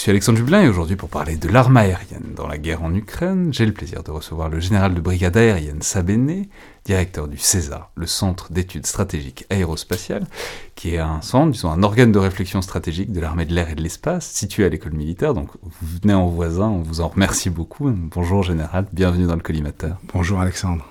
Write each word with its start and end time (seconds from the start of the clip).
Je 0.00 0.04
suis 0.04 0.12
Alexandre 0.12 0.38
Dublin 0.38 0.62
et 0.62 0.68
aujourd'hui 0.68 0.96
pour 0.96 1.10
parler 1.10 1.36
de 1.36 1.46
l'arme 1.46 1.76
aérienne 1.76 2.32
dans 2.34 2.48
la 2.48 2.56
guerre 2.56 2.82
en 2.82 2.94
Ukraine, 2.94 3.52
j'ai 3.52 3.66
le 3.66 3.74
plaisir 3.74 4.02
de 4.02 4.10
recevoir 4.10 4.48
le 4.48 4.58
général 4.58 4.94
de 4.94 5.00
brigade 5.02 5.36
aérienne 5.36 5.82
Sabéné, 5.82 6.48
directeur 6.86 7.28
du 7.28 7.36
CESAR, 7.36 7.90
le 7.96 8.06
Centre 8.06 8.50
d'études 8.50 8.86
stratégiques 8.86 9.44
aérospatiales, 9.50 10.26
qui 10.74 10.94
est 10.94 10.98
un 11.00 11.20
centre, 11.20 11.52
disons 11.52 11.70
un 11.70 11.82
organe 11.82 12.12
de 12.12 12.18
réflexion 12.18 12.62
stratégique 12.62 13.12
de 13.12 13.20
l'armée 13.20 13.44
de 13.44 13.52
l'air 13.52 13.68
et 13.68 13.74
de 13.74 13.82
l'espace, 13.82 14.30
situé 14.30 14.64
à 14.64 14.70
l'école 14.70 14.94
militaire, 14.94 15.34
donc 15.34 15.50
vous 15.62 15.98
venez 16.00 16.14
en 16.14 16.28
voisin, 16.28 16.68
on 16.68 16.80
vous 16.80 17.02
en 17.02 17.08
remercie 17.08 17.50
beaucoup. 17.50 17.90
Bonjour 17.90 18.42
général, 18.42 18.86
bienvenue 18.94 19.26
dans 19.26 19.36
le 19.36 19.42
collimateur. 19.42 19.98
Bonjour 20.14 20.40
Alexandre. 20.40 20.86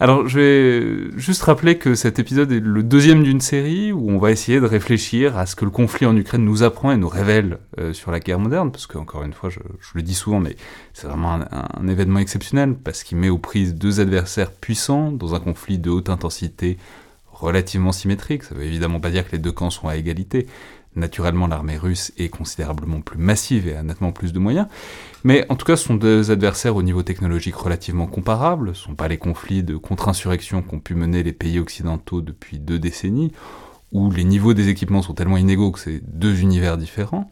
Alors, 0.00 0.28
je 0.28 0.38
vais 0.38 1.18
juste 1.18 1.42
rappeler 1.42 1.76
que 1.76 1.96
cet 1.96 2.20
épisode 2.20 2.52
est 2.52 2.60
le 2.60 2.84
deuxième 2.84 3.24
d'une 3.24 3.40
série 3.40 3.90
où 3.90 4.10
on 4.10 4.18
va 4.18 4.30
essayer 4.30 4.60
de 4.60 4.64
réfléchir 4.64 5.36
à 5.36 5.44
ce 5.44 5.56
que 5.56 5.64
le 5.64 5.72
conflit 5.72 6.06
en 6.06 6.16
Ukraine 6.16 6.44
nous 6.44 6.62
apprend 6.62 6.92
et 6.92 6.96
nous 6.96 7.08
révèle 7.08 7.58
euh, 7.80 7.92
sur 7.92 8.12
la 8.12 8.20
guerre 8.20 8.38
moderne, 8.38 8.70
parce 8.70 8.86
que, 8.86 8.96
encore 8.96 9.24
une 9.24 9.32
fois, 9.32 9.50
je, 9.50 9.58
le 9.94 10.02
dis 10.02 10.14
souvent, 10.14 10.38
mais 10.38 10.54
c'est 10.92 11.08
vraiment 11.08 11.34
un, 11.34 11.48
un, 11.50 11.88
événement 11.88 12.20
exceptionnel, 12.20 12.74
parce 12.76 13.02
qu'il 13.02 13.18
met 13.18 13.28
aux 13.28 13.38
prises 13.38 13.74
deux 13.74 13.98
adversaires 13.98 14.52
puissants 14.52 15.10
dans 15.10 15.34
un 15.34 15.40
conflit 15.40 15.78
de 15.78 15.90
haute 15.90 16.10
intensité 16.10 16.78
relativement 17.32 17.90
symétrique. 17.90 18.44
Ça 18.44 18.54
veut 18.54 18.64
évidemment 18.64 19.00
pas 19.00 19.10
dire 19.10 19.26
que 19.26 19.32
les 19.32 19.38
deux 19.38 19.52
camps 19.52 19.70
sont 19.70 19.88
à 19.88 19.96
égalité, 19.96 20.46
Naturellement, 20.98 21.46
l'armée 21.46 21.76
russe 21.76 22.12
est 22.18 22.28
considérablement 22.28 23.00
plus 23.00 23.18
massive 23.18 23.68
et 23.68 23.76
a 23.76 23.82
nettement 23.82 24.10
plus 24.10 24.32
de 24.32 24.38
moyens, 24.40 24.66
mais 25.22 25.46
en 25.48 25.54
tout 25.54 25.64
cas, 25.64 25.76
ce 25.76 25.84
sont 25.84 25.94
deux 25.94 26.30
adversaires 26.30 26.74
au 26.74 26.82
niveau 26.82 27.02
technologique 27.02 27.54
relativement 27.54 28.06
comparables. 28.06 28.74
Ce 28.74 28.82
ne 28.82 28.86
sont 28.88 28.94
pas 28.94 29.06
les 29.06 29.16
conflits 29.16 29.62
de 29.62 29.76
contre-insurrection 29.76 30.62
qu'ont 30.62 30.80
pu 30.80 30.94
mener 30.94 31.22
les 31.22 31.32
pays 31.32 31.60
occidentaux 31.60 32.20
depuis 32.20 32.58
deux 32.58 32.80
décennies, 32.80 33.32
où 33.92 34.10
les 34.10 34.24
niveaux 34.24 34.54
des 34.54 34.68
équipements 34.68 35.02
sont 35.02 35.14
tellement 35.14 35.36
inégaux 35.36 35.70
que 35.70 35.78
c'est 35.78 36.00
deux 36.04 36.40
univers 36.40 36.76
différents. 36.76 37.30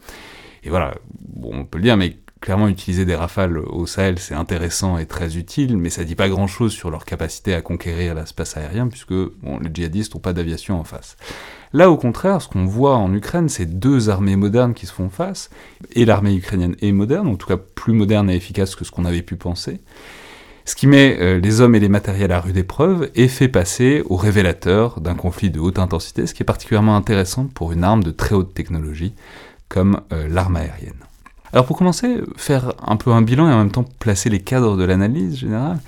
Et 0.63 0.69
voilà, 0.69 0.95
bon, 1.19 1.51
on 1.53 1.65
peut 1.65 1.77
le 1.77 1.83
dire, 1.83 1.97
mais 1.97 2.17
clairement 2.39 2.67
utiliser 2.67 3.05
des 3.05 3.15
rafales 3.15 3.57
au 3.57 3.85
Sahel, 3.85 4.19
c'est 4.19 4.35
intéressant 4.35 4.97
et 4.97 5.05
très 5.05 5.37
utile, 5.37 5.75
mais 5.75 5.89
ça 5.89 6.03
dit 6.03 6.15
pas 6.15 6.29
grand-chose 6.29 6.71
sur 6.71 6.89
leur 6.89 7.03
capacité 7.03 7.53
à 7.53 7.61
conquérir 7.61 8.15
l'espace 8.15 8.57
aérien, 8.57 8.87
puisque 8.87 9.11
les 9.11 9.69
djihadistes 9.73 10.15
n'ont 10.15 10.21
pas 10.21 10.33
d'aviation 10.33 10.79
en 10.79 10.83
face. 10.83 11.17
Là, 11.73 11.91
au 11.91 11.97
contraire, 11.97 12.41
ce 12.41 12.47
qu'on 12.47 12.65
voit 12.65 12.95
en 12.95 13.13
Ukraine, 13.13 13.49
c'est 13.49 13.65
deux 13.65 14.09
armées 14.09 14.35
modernes 14.35 14.73
qui 14.73 14.85
se 14.85 14.93
font 14.93 15.09
face, 15.09 15.49
et 15.93 16.05
l'armée 16.05 16.35
ukrainienne 16.35 16.75
est 16.81 16.91
moderne, 16.91 17.27
en 17.27 17.35
tout 17.35 17.47
cas 17.47 17.57
plus 17.57 17.93
moderne 17.93 18.29
et 18.29 18.35
efficace 18.35 18.75
que 18.75 18.85
ce 18.85 18.91
qu'on 18.91 19.05
avait 19.05 19.21
pu 19.21 19.35
penser, 19.35 19.81
ce 20.65 20.75
qui 20.75 20.87
met 20.87 21.17
euh, 21.21 21.39
les 21.39 21.61
hommes 21.61 21.75
et 21.75 21.79
les 21.79 21.89
matériels 21.89 22.31
à 22.31 22.41
rude 22.41 22.57
épreuve 22.57 23.09
et 23.15 23.29
fait 23.29 23.47
passer 23.47 24.03
au 24.09 24.17
révélateur 24.17 24.99
d'un 24.99 25.15
conflit 25.15 25.49
de 25.49 25.59
haute 25.59 25.79
intensité, 25.79 26.27
ce 26.27 26.33
qui 26.33 26.43
est 26.43 26.45
particulièrement 26.45 26.97
intéressant 26.97 27.45
pour 27.45 27.71
une 27.71 27.85
arme 27.85 28.03
de 28.03 28.11
très 28.11 28.35
haute 28.35 28.53
technologie 28.53 29.13
comme 29.69 30.01
euh, 30.11 30.27
l'arme 30.27 30.57
aérienne. 30.57 30.93
Alors 31.53 31.65
pour 31.65 31.77
commencer, 31.77 32.17
faire 32.35 32.73
un 32.85 32.97
peu 32.97 33.11
un 33.11 33.21
bilan 33.21 33.49
et 33.49 33.53
en 33.53 33.59
même 33.59 33.71
temps 33.71 33.85
placer 33.99 34.29
les 34.29 34.39
cadres 34.39 34.75
de 34.75 34.83
l'analyse 34.83 35.37
générale, 35.37 35.79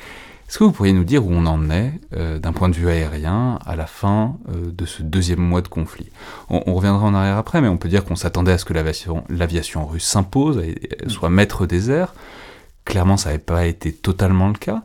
est-ce 0.49 0.57
que 0.57 0.63
vous 0.63 0.71
pourriez 0.71 0.93
nous 0.93 1.03
dire 1.03 1.23
où 1.27 1.31
on 1.31 1.45
en 1.45 1.69
est 1.69 1.93
euh, 2.17 2.39
d'un 2.39 2.53
point 2.53 2.69
de 2.69 2.73
vue 2.73 2.89
aérien 2.89 3.59
à 3.67 3.75
la 3.75 3.85
fin 3.85 4.35
euh, 4.49 4.71
de 4.71 4.87
ce 4.87 5.03
deuxième 5.03 5.37
mois 5.37 5.61
de 5.61 5.67
conflit? 5.67 6.09
On, 6.49 6.73
reviendra 6.73 7.05
en 7.05 7.13
arrière 7.13 7.37
après, 7.37 7.61
mais 7.61 7.67
on 7.67 7.77
peut 7.77 7.87
dire 7.87 8.03
qu'on 8.03 8.15
s'attendait 8.15 8.53
à 8.53 8.57
ce 8.57 8.65
que 8.65 8.73
l'aviation 8.73 9.85
russe 9.85 10.05
s'impose, 10.05 10.63
soit 11.05 11.29
maître 11.29 11.67
des 11.67 11.91
airs. 11.91 12.15
Clairement, 12.83 13.15
ça 13.15 13.29
n'avait 13.29 13.37
pas 13.37 13.67
été 13.67 13.93
totalement 13.93 14.47
le 14.47 14.55
cas. 14.55 14.81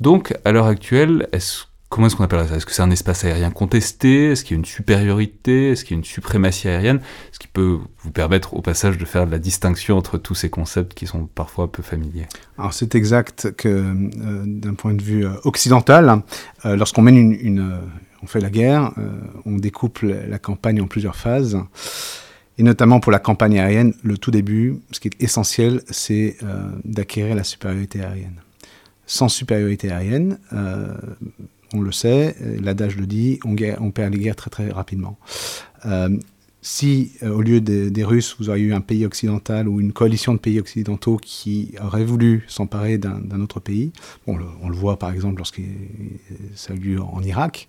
Donc, 0.00 0.36
à 0.44 0.52
l'heure 0.52 0.66
actuelle, 0.66 1.28
est-ce 1.32 1.64
Comment 1.88 2.08
est-ce 2.08 2.16
qu'on 2.16 2.24
appellerait 2.24 2.48
ça? 2.48 2.56
Est-ce 2.56 2.66
que 2.66 2.72
c'est 2.72 2.82
un 2.82 2.90
espace 2.90 3.24
aérien 3.24 3.50
contesté? 3.50 4.32
Est-ce 4.32 4.44
qu'il 4.44 4.56
y 4.56 4.58
a 4.58 4.58
une 4.58 4.64
supériorité? 4.64 5.70
Est-ce 5.70 5.84
qu'il 5.84 5.94
y 5.94 5.96
a 5.96 6.00
une 6.00 6.04
suprématie 6.04 6.66
aérienne? 6.66 7.00
Ce 7.30 7.38
qui 7.38 7.46
peut 7.46 7.78
vous 7.98 8.10
permettre 8.10 8.54
au 8.54 8.60
passage 8.60 8.98
de 8.98 9.04
faire 9.04 9.24
de 9.24 9.30
la 9.30 9.38
distinction 9.38 9.96
entre 9.96 10.18
tous 10.18 10.34
ces 10.34 10.50
concepts 10.50 10.94
qui 10.94 11.06
sont 11.06 11.26
parfois 11.26 11.70
peu 11.70 11.84
familiers. 11.84 12.26
Alors 12.58 12.72
c'est 12.72 12.96
exact 12.96 13.52
que 13.56 13.68
euh, 13.68 14.42
d'un 14.46 14.74
point 14.74 14.94
de 14.94 15.02
vue 15.02 15.26
euh, 15.26 15.34
occidental, 15.44 16.22
euh, 16.64 16.74
lorsqu'on 16.74 17.02
mène 17.02 17.16
une, 17.16 17.80
on 18.20 18.26
fait 18.26 18.40
la 18.40 18.50
guerre, 18.50 18.92
on 19.44 19.56
découpe 19.56 20.00
la 20.02 20.38
campagne 20.40 20.80
en 20.80 20.88
plusieurs 20.88 21.16
phases. 21.16 21.56
Et 22.58 22.64
notamment 22.64 22.98
pour 22.98 23.12
la 23.12 23.20
campagne 23.20 23.60
aérienne, 23.60 23.94
le 24.02 24.18
tout 24.18 24.32
début, 24.32 24.80
ce 24.90 24.98
qui 24.98 25.08
est 25.08 25.22
essentiel, 25.22 25.82
c'est 25.90 26.38
d'acquérir 26.84 27.36
la 27.36 27.44
supériorité 27.44 28.00
aérienne. 28.00 28.40
Sans 29.04 29.28
supériorité 29.28 29.92
aérienne, 29.92 30.38
on 31.72 31.80
le 31.80 31.92
sait, 31.92 32.36
l'adage 32.62 32.96
le 32.96 33.06
dit, 33.06 33.40
on, 33.44 33.90
perd 33.90 34.14
les 34.14 34.20
guerres 34.20 34.36
très 34.36 34.50
très 34.50 34.70
rapidement. 34.70 35.18
Euh, 35.84 36.16
si 36.62 37.12
euh, 37.22 37.30
au 37.30 37.42
lieu 37.42 37.60
des 37.60 38.04
Russes, 38.04 38.36
vous 38.38 38.50
auriez 38.50 38.64
eu 38.64 38.74
un 38.74 38.80
pays 38.80 39.06
occidental 39.06 39.68
ou 39.68 39.80
une 39.80 39.92
coalition 39.92 40.34
de 40.34 40.38
pays 40.38 40.58
occidentaux 40.58 41.16
qui 41.16 41.74
aurait 41.80 42.04
voulu 42.04 42.44
s'emparer 42.48 42.98
d'un 42.98 43.40
autre 43.40 43.60
pays, 43.60 43.92
on 44.26 44.36
le 44.36 44.74
voit 44.74 44.98
par 44.98 45.12
exemple 45.12 45.38
lorsqu'il 45.38 45.66
ça 46.54 46.72
a 46.72 46.76
eu 46.76 46.80
lieu 46.80 47.00
en 47.00 47.22
Irak, 47.22 47.68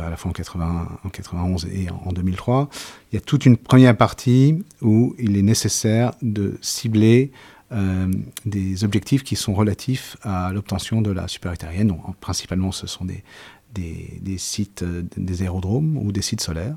à 0.00 0.10
la 0.10 0.16
fois 0.16 0.30
en, 0.30 0.34
80, 0.34 0.88
en 1.04 1.08
91 1.08 1.66
et 1.66 1.88
en, 1.90 2.12
2003, 2.12 2.68
il 3.12 3.16
y 3.16 3.18
a 3.18 3.20
toute 3.20 3.46
une 3.46 3.56
première 3.56 3.96
partie 3.96 4.64
où 4.82 5.14
il 5.18 5.36
est 5.36 5.42
nécessaire 5.42 6.12
de 6.22 6.58
cibler 6.60 7.30
euh, 7.74 8.06
des 8.46 8.84
objectifs 8.84 9.22
qui 9.24 9.36
sont 9.36 9.54
relatifs 9.54 10.16
à 10.22 10.52
l'obtention 10.52 11.02
de 11.02 11.10
la 11.10 11.28
supériorité 11.28 11.66
aérienne. 11.66 11.88
Donc, 11.88 12.16
principalement, 12.20 12.72
ce 12.72 12.86
sont 12.86 13.04
des, 13.04 13.22
des, 13.74 14.38
sites, 14.38 14.82
euh, 14.82 15.02
des 15.16 15.42
aérodromes 15.42 15.98
ou 15.98 16.12
des 16.12 16.22
sites 16.22 16.40
solaires, 16.40 16.76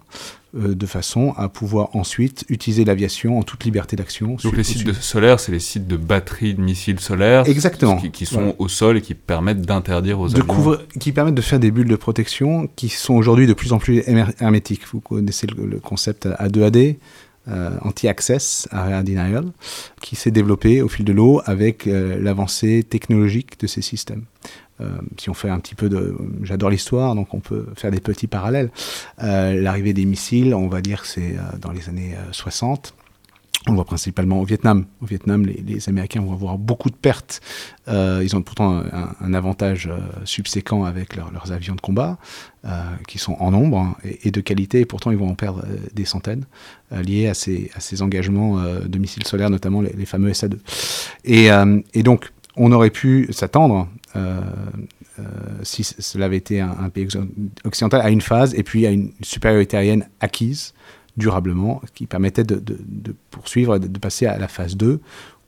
euh, 0.55 0.75
de 0.75 0.85
façon 0.85 1.33
à 1.37 1.49
pouvoir 1.49 1.95
ensuite 1.95 2.45
utiliser 2.49 2.85
l'aviation 2.85 3.37
en 3.39 3.43
toute 3.43 3.63
liberté 3.63 3.95
d'action. 3.95 4.37
Donc 4.43 4.55
les 4.55 4.63
sites 4.63 4.85
de 4.85 4.93
solaires, 4.93 5.39
c'est 5.39 5.51
les 5.51 5.59
sites 5.59 5.87
de 5.87 5.97
batteries 5.97 6.53
de 6.53 6.61
missiles 6.61 6.99
solaires 6.99 7.47
Exactement. 7.47 7.97
qui, 7.97 8.25
sont 8.25 8.55
au 8.57 8.67
sol 8.67 8.97
et 8.97 9.01
qui 9.01 9.13
permettent 9.13 9.61
d'interdire 9.61 10.19
aux 10.19 10.29
de 10.29 10.41
avions... 10.41 10.77
qui 10.99 11.11
permettent 11.11 11.35
de 11.35 11.41
faire 11.41 11.59
des 11.59 11.71
bulles 11.71 11.89
de 11.89 11.95
protection 11.95 12.69
qui 12.75 12.89
sont 12.89 13.13
aujourd'hui 13.13 13.47
de 13.47 13.53
plus 13.53 13.73
en 13.73 13.79
plus 13.79 14.03
hermétiques. 14.39 14.81
Vous 14.91 14.99
connaissez 14.99 15.47
le, 15.47 15.79
concept 15.79 16.25
A2AD 16.25 16.77
euh, 16.77 16.93
anti-access, 17.81 18.67
area 18.71 19.03
denial, 19.03 19.45
qui 20.01 20.15
s'est 20.15 20.31
développé 20.31 20.81
au 20.81 20.87
fil 20.87 21.05
de 21.05 21.13
l'eau 21.13 21.41
avec 21.45 21.87
euh, 21.87 22.17
l'avancée 22.21 22.83
technologique 22.83 23.59
de 23.59 23.67
ces 23.67 23.81
systèmes. 23.81 24.23
Euh, 24.79 24.89
si 25.17 25.29
on 25.29 25.33
fait 25.33 25.49
un 25.49 25.59
petit 25.59 25.75
peu 25.75 25.89
de... 25.89 26.15
J'adore 26.43 26.69
l'histoire, 26.69 27.15
donc 27.15 27.33
on 27.33 27.39
peut 27.39 27.65
faire 27.75 27.91
des 27.91 27.99
petits 27.99 28.27
parallèles. 28.27 28.69
L'arrivée 29.19 29.93
des 29.93 30.05
missiles, 30.05 30.53
on 30.53 30.67
va 30.67 30.81
dire 30.81 31.01
que 31.01 31.07
c'est 31.07 31.35
dans 31.59 31.71
les 31.71 31.89
années 31.89 32.15
60. 32.31 32.93
On 33.67 33.71
le 33.71 33.75
voit 33.75 33.85
principalement 33.85 34.39
au 34.39 34.45
Vietnam. 34.45 34.85
Au 35.01 35.05
Vietnam, 35.05 35.45
les, 35.45 35.89
Américains 35.89 36.21
vont 36.21 36.31
avoir 36.31 36.57
beaucoup 36.57 36.89
de 36.89 36.95
pertes. 36.95 37.41
Euh, 37.89 38.21
ils 38.23 38.33
ont 38.35 38.41
pourtant 38.41 38.81
un, 39.19 39.33
avantage 39.33 39.87
euh, 39.87 39.97
subséquent 40.23 40.85
avec 40.85 41.17
leurs 41.17 41.51
avions 41.51 41.75
de 41.75 41.81
combat, 41.81 42.17
euh, 42.63 42.69
qui 43.09 43.17
sont 43.17 43.33
en 43.39 43.51
nombre 43.51 43.77
hein, 43.77 43.97
et, 44.23 44.31
de 44.31 44.39
qualité, 44.39 44.79
et 44.79 44.85
pourtant 44.85 45.11
ils 45.11 45.17
vont 45.17 45.29
en 45.29 45.35
perdre 45.35 45.65
des 45.93 46.05
centaines, 46.05 46.45
liés 46.91 47.27
à 47.27 47.33
ces, 47.33 48.01
engagements 48.01 48.61
de 48.63 48.97
missiles 48.97 49.25
solaires, 49.25 49.49
notamment 49.49 49.81
les, 49.81 50.05
fameux 50.05 50.31
SA-2. 50.31 50.57
Et, 51.25 52.03
donc, 52.03 52.31
on 52.55 52.71
aurait 52.71 52.89
pu 52.89 53.27
s'attendre, 53.31 53.89
si 55.63 55.83
cela 55.83 56.25
avait 56.25 56.37
été 56.37 56.61
un, 56.61 56.89
pays 56.89 57.07
occidental, 57.65 58.01
à 58.01 58.09
une 58.09 58.21
phase, 58.21 58.55
et 58.55 58.63
puis 58.63 58.85
à 58.85 58.91
une 58.91 59.11
supériorité 59.21 59.75
aérienne 59.75 60.07
acquise 60.21 60.73
durablement, 61.17 61.81
qui 61.93 62.05
permettait 62.05 62.43
de, 62.43 62.61
poursuivre, 63.31 63.77
de, 63.77 63.99
passer 63.99 64.25
à 64.25 64.37
la 64.37 64.47
phase 64.47 64.77
2, 64.77 64.99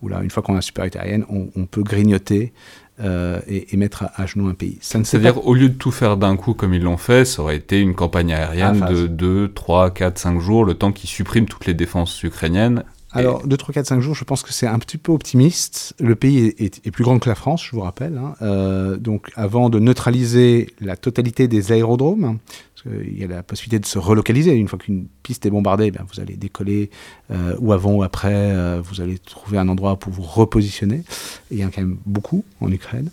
où 0.01 0.07
là, 0.07 0.21
une 0.23 0.29
fois 0.29 0.43
qu'on 0.43 0.53
a 0.53 0.57
la 0.57 0.61
supériorité 0.61 0.99
aérienne, 0.99 1.25
on, 1.29 1.65
peut 1.65 1.83
grignoter 1.83 2.53
euh, 3.01 3.39
et, 3.47 3.75
mettre 3.77 4.05
à, 4.15 4.25
genoux 4.25 4.47
un 4.47 4.53
pays. 4.53 4.77
C'est-à-dire, 4.81 5.45
au 5.45 5.53
lieu 5.53 5.69
de 5.69 5.75
tout 5.75 5.91
faire 5.91 6.17
d'un 6.17 6.35
coup 6.35 6.53
comme 6.53 6.73
ils 6.73 6.83
l'ont 6.83 6.97
fait, 6.97 7.25
ça 7.25 7.41
aurait 7.41 7.57
été 7.57 7.79
une 7.79 7.95
campagne 7.95 8.33
aérienne 8.33 8.85
de 8.89 9.07
2, 9.07 9.51
3, 9.53 9.91
4, 9.91 10.17
5 10.17 10.39
jours, 10.39 10.65
le 10.65 10.73
temps 10.73 10.91
qui 10.91 11.07
supprime 11.07 11.45
toutes 11.45 11.65
les 11.65 11.73
défenses 11.73 12.21
ukrainiennes. 12.23 12.83
Alors, 13.11 13.45
2, 13.47 13.57
3, 13.57 13.73
4, 13.73 13.87
5 13.87 13.99
jours, 14.01 14.13
je 14.13 14.23
pense 14.23 14.43
que 14.43 14.53
c'est 14.53 14.67
un 14.67 14.77
petit 14.77 14.97
peu 14.97 15.11
optimiste. 15.11 15.95
Le 15.99 16.15
pays 16.15 16.53
est, 16.59 16.91
plus 16.91 17.03
grand 17.03 17.17
que 17.17 17.27
la 17.27 17.35
France, 17.35 17.65
je 17.65 17.71
vous 17.71 17.81
rappelle. 17.81 18.17
Hein. 18.17 18.35
Euh, 18.43 18.97
donc, 18.97 19.31
avant 19.35 19.69
de 19.69 19.79
neutraliser 19.79 20.73
la 20.79 20.95
totalité 20.95 21.47
des 21.47 21.71
aérodromes, 21.71 22.37
il 22.85 23.19
y 23.19 23.23
a 23.23 23.27
la 23.27 23.43
possibilité 23.43 23.79
de 23.79 23.85
se 23.85 23.99
relocaliser. 23.99 24.53
Une 24.53 24.67
fois 24.67 24.79
qu'une 24.79 25.07
piste 25.23 25.45
est 25.45 25.49
bombardée, 25.49 25.91
ben, 25.91 26.05
vous 26.11 26.19
allez 26.19 26.35
décoller 26.35 26.89
euh, 27.31 27.55
ou 27.59 27.73
avant 27.73 27.93
ou 27.93 28.03
après, 28.03 28.33
euh, 28.33 28.81
vous 28.83 29.01
allez 29.01 29.19
trouver 29.19 29.57
un 29.57 29.67
endroit 29.67 29.97
pour 29.97 30.11
vous 30.11 30.21
repositionner. 30.21 31.03
il 31.51 31.59
y 31.59 31.65
en 31.65 31.67
a 31.67 31.71
quand 31.71 31.81
même 31.81 31.97
beaucoup 32.05 32.43
en 32.61 32.71
Ukraine. 32.71 33.09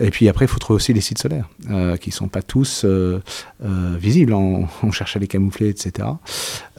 Et 0.00 0.10
puis 0.10 0.28
après, 0.28 0.46
il 0.46 0.48
faut 0.48 0.58
trouver 0.58 0.76
aussi 0.76 0.92
les 0.92 1.00
sites 1.00 1.18
solaires, 1.18 1.48
euh, 1.70 1.96
qui 1.96 2.10
ne 2.10 2.14
sont 2.14 2.28
pas 2.28 2.42
tous 2.42 2.84
visibles. 3.70 4.32
On, 4.34 4.66
cherche 4.92 5.16
à 5.16 5.20
les 5.20 5.28
camoufler, 5.28 5.68
etc. 5.68 6.08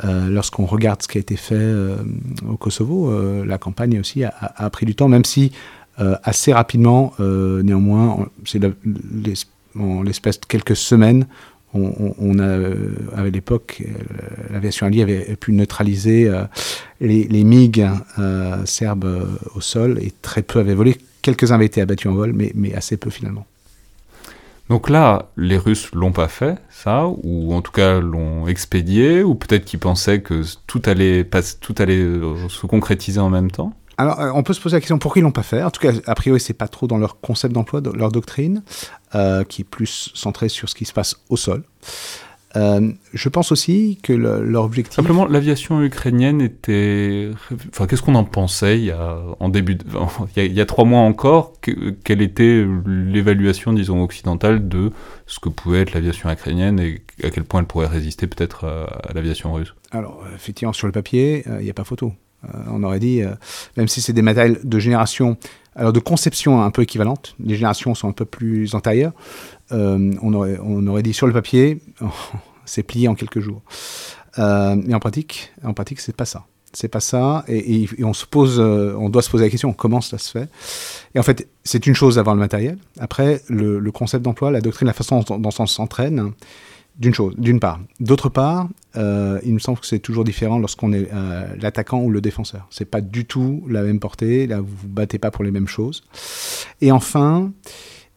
Lorsqu'on 0.04 0.66
regarde 0.66 1.02
ce 1.02 1.08
qui 1.08 1.18
a 1.18 1.22
été 1.22 1.36
fait 1.36 1.74
au 2.48 2.58
Kosovo, 2.58 3.44
la 3.44 3.58
campagne 3.58 4.00
aussi 4.00 4.24
a, 4.24 4.34
a, 4.38 4.70
pris 4.70 4.86
du 4.86 4.94
temps, 4.96 5.08
même 5.08 5.26
si 5.26 5.52
assez 5.98 6.54
rapidement, 6.54 7.14
néanmoins, 7.20 8.28
c'est 8.46 8.60
l'espace 10.04 10.40
de 10.40 10.46
quelques 10.46 10.76
semaines, 10.76 11.26
on, 11.74 12.40
a, 12.40 13.18
à 13.18 13.24
l'époque, 13.26 13.84
l'aviation 14.52 14.86
alliée 14.88 15.02
avait 15.02 15.36
pu 15.36 15.54
neutraliser 15.54 16.32
les, 17.02 17.24
les, 17.24 17.44
MiG 17.44 17.86
serbes 18.66 19.28
au 19.56 19.62
sol 19.62 20.00
et 20.02 20.12
très 20.22 20.44
peu 20.44 20.60
avaient 20.60 20.76
volé. 20.76 20.98
Quelques-uns 21.24 21.56
avaient 21.56 21.66
été 21.66 21.82
abattus 21.82 22.12
en 22.12 22.16
vol, 22.16 22.34
mais, 22.34 22.74
assez 22.76 22.98
peu 22.98 23.10
finalement. 23.10 23.46
Donc 24.70 24.90
là, 24.90 25.30
les 25.36 25.58
Russes 25.58 25.90
l'ont 25.94 26.12
pas 26.12 26.28
fait, 26.28 26.58
ça, 26.70 27.08
ou 27.08 27.54
en 27.54 27.62
tout 27.62 27.72
cas 27.72 28.00
l'ont 28.00 28.48
expédié, 28.48 29.24
ou 29.24 29.36
peut-être 29.36 29.66
qu'ils 29.66 29.80
pensaient 29.80 30.22
que 30.22 30.44
tout 30.68 30.82
allait, 30.86 31.28
tout 31.60 31.76
allait 31.80 32.00
euh, 32.00 32.48
se 32.50 32.66
concrétiser 32.66 33.20
en 33.20 33.30
même 33.30 33.52
temps? 33.52 33.74
Alors, 33.98 34.20
euh, 34.20 34.32
on 34.34 34.44
peut 34.44 34.54
se 34.54 34.62
poser 34.62 34.76
la 34.76 34.82
question 34.82 34.98
pourquoi 34.98 35.20
ils 35.20 35.24
l'ont 35.24 35.32
pas 35.32 35.44
fait? 35.44 35.64
En 35.64 35.72
tout 35.72 35.82
cas, 35.82 35.94
a 36.06 36.16
priori, 36.16 36.40
c'est 36.40 36.54
pas 36.54 36.68
trop 36.68 36.88
dans 36.88 36.98
leur 36.98 37.20
concept 37.20 37.54
d'emploi, 37.54 37.82
leur 37.94 38.12
doctrine, 38.12 38.64
euh, 39.16 39.44
qui 39.44 39.62
est 39.62 39.66
plus 39.66 40.12
centrée 40.14 40.50
sur 40.50 40.70
ce 40.70 40.76
qui 40.76 40.86
se 40.86 40.94
passe 40.94 41.18
au 41.30 41.38
sol. 41.38 41.64
Euh, 42.56 42.92
je 43.14 43.30
pense 43.30 43.52
aussi 43.52 43.98
que 44.04 44.14
leur 44.14 44.64
objectif. 44.64 44.96
Simplement, 44.96 45.26
l'aviation 45.26 45.82
ukrainienne 45.82 46.40
était. 46.40 47.32
Enfin, 47.70 47.88
qu'est-ce 47.88 48.04
qu'on 48.04 48.14
en 48.14 48.26
pensait 48.26 48.78
il 48.78 48.86
y 48.86 48.92
a, 48.92 49.18
en 49.40 49.50
début 49.50 49.78
il, 50.36 50.54
y 50.54 50.62
a, 50.62 50.66
trois 50.66 50.86
mois 50.86 51.00
encore 51.00 51.54
Quelle 52.04 52.22
était 52.22 52.66
l'évaluation, 52.86 53.74
disons, 53.74 54.04
occidentale 54.04 54.68
de 54.68 54.92
ce 55.26 55.40
que 55.40 55.50
pouvait 55.50 55.82
être 55.82 55.94
l'aviation 55.94 56.30
ukrainienne 56.30 56.80
et 56.80 57.02
à 57.24 57.32
quel 57.32 57.44
point 57.44 57.62
elle 57.62 57.66
pourrait 57.66 57.88
résister 57.88 58.28
peut-être 58.28 58.66
à, 58.66 59.14
l'aviation 59.14 59.52
russe? 59.54 59.74
Alors, 59.92 60.24
effectivement, 60.36 60.74
sur 60.74 60.86
le 60.86 60.94
papier, 60.94 61.44
euh, 61.48 61.58
il 61.60 61.64
n'y 61.64 61.72
a 61.72 61.74
pas 61.74 61.84
photo. 61.84 62.14
Euh, 62.46 62.58
on 62.72 62.84
aurait 62.84 63.00
dit, 63.00 63.22
même 63.78 63.88
si 63.88 64.02
c'est 64.02 64.14
des 64.14 64.22
matériels 64.22 64.60
de 64.64 64.80
génération, 64.80 65.38
alors 65.76 65.94
de 65.94 66.00
conception 66.00 66.62
un 66.62 66.72
peu 66.72 66.84
équivalente, 66.84 67.36
les 67.44 67.56
générations 67.56 67.96
sont 67.96 68.10
un 68.10 68.14
peu 68.14 68.26
plus 68.26 68.76
antérieures, 68.76 69.14
euh, 69.72 70.12
on, 70.22 70.34
aurait, 70.34 71.04
dit 71.04 71.14
sur 71.14 71.28
le 71.28 71.34
papier, 71.34 71.80
c'est 72.66 72.84
plié 72.84 73.08
en 73.08 73.16
quelques 73.16 73.40
jours. 73.40 73.62
Euh, 74.40 74.76
mais 74.76 74.94
en 74.94 75.00
pratique, 75.00 75.52
en 75.64 75.74
pratique, 75.74 76.00
c'est 76.00 76.16
pas 76.16 76.26
ça. 76.26 76.46
C'est 76.76 76.88
pas 76.88 77.02
ça, 77.02 77.46
et, 77.48 77.88
on 78.04 78.14
se 78.14 78.26
pose, 78.26 78.60
euh, 78.60 78.96
on 78.98 79.10
doit 79.10 79.22
se 79.22 79.30
poser 79.30 79.44
la 79.44 79.52
question 79.52 79.74
comment 79.74 80.02
ça 80.02 80.18
se 80.18 80.32
fait? 80.32 80.50
Et 81.14 81.20
en 81.20 81.24
fait, 81.24 81.48
c'est 81.64 81.86
une 81.86 81.94
chose 81.94 82.16
d'avoir 82.16 82.36
le 82.36 82.40
matériel. 82.40 82.80
Après, 83.00 83.44
le, 83.48 83.92
concept 83.92 84.24
d'emploi, 84.24 84.50
la 84.50 84.60
doctrine, 84.60 84.88
la 84.88 84.94
façon 84.94 85.20
dont, 85.20 85.50
on 85.60 85.66
s'entraîne, 85.68 86.32
d'une 86.98 87.14
chose, 87.14 87.34
d'une 87.38 87.60
part. 87.60 87.80
D'autre 88.00 88.30
part, 88.30 88.68
il 88.96 89.54
me 89.54 89.60
semble 89.60 89.80
que 89.80 89.86
c'est 89.86 90.00
toujours 90.00 90.24
différent 90.24 90.60
lorsqu'on 90.60 90.94
est 90.94 91.10
l'attaquant 91.60 92.02
ou 92.02 92.10
le 92.10 92.22
défenseur. 92.22 92.68
C'est 92.70 92.86
pas 92.86 93.02
du 93.02 93.26
tout 93.26 93.64
la 93.68 93.82
même 93.82 94.00
portée. 94.00 94.46
Là, 94.48 94.62
vous 94.62 94.68
vous 94.84 94.88
battez 94.88 95.18
pas 95.18 95.32
pour 95.32 95.44
les 95.44 95.52
mêmes 95.52 95.68
choses. 95.68 96.04
Et 96.82 96.92
enfin, 96.92 97.52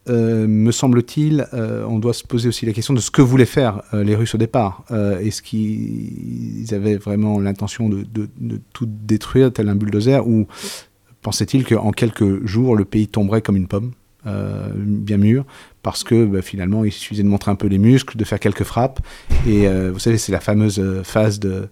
euh, 0.09 0.47
me 0.47 0.71
semble-t-il, 0.71 1.47
euh, 1.53 1.85
on 1.85 1.99
doit 1.99 2.13
se 2.13 2.23
poser 2.23 2.49
aussi 2.49 2.65
la 2.65 2.73
question 2.73 2.95
de 2.95 3.01
ce 3.01 3.11
que 3.11 3.23
voulaient 3.23 3.45
faire 3.45 3.83
euh, 3.93 4.05
les 4.05 4.15
Russes 4.15 4.35
au 4.35 4.39
départ. 4.39 4.85
Est-ce 4.91 5.43
qu'ils 5.43 6.73
avaient 6.73 6.97
vraiment 6.97 7.41
l'intention 7.41 7.89
de, 7.89 8.07
tout 8.73 8.87
détruire, 8.87 9.53
tel 9.53 9.69
un 9.69 9.75
bulldozer, 9.75 10.27
ou 10.27 10.47
pensait-il 11.23 11.65
qu'en 11.65 11.91
quelques 11.91 12.47
jours, 12.47 12.77
le 12.77 12.85
pays 12.85 13.09
tomberait 13.09 13.43
comme 13.43 13.57
une 13.57 13.67
pomme, 13.67 13.93
bien 14.25 15.19
mûre, 15.19 15.45
parce 15.87 16.03
que 16.03 16.25
bah, 16.25 16.43
finalement, 16.43 16.85
il 16.85 16.91
suffisait 16.91 17.23
de 17.23 17.29
montrer 17.29 17.53
un 17.53 17.55
peu 17.55 17.69
les 17.69 17.79
muscles, 17.79 18.17
de 18.17 18.25
faire 18.25 18.41
quelques 18.41 18.65
frappes, 18.65 18.99
et 19.47 19.69
vous 19.69 20.01
savez, 20.01 20.19
c'est 20.19 20.33
la 20.33 20.41
fameuse 20.41 20.83
phase 21.05 21.39
de 21.39 21.69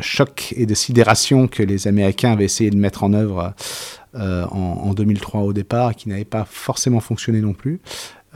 choc 0.00 0.52
et 0.56 0.66
de 0.66 0.74
sidération 0.74 1.46
que 1.46 1.62
les 1.62 1.86
Américains 1.86 2.32
avaient 2.32 2.44
essayé 2.44 2.70
de 2.70 2.76
mettre 2.76 3.04
en 3.04 3.12
œuvre 3.12 3.54
euh, 4.16 4.44
en, 4.46 4.94
2003 4.94 5.40
au 5.40 5.52
départ, 5.52 5.96
qui 5.96 6.08
n'avait 6.08 6.24
pas 6.24 6.44
forcément 6.44 7.00
fonctionné 7.00 7.40
non 7.40 7.52
plus, 7.52 7.80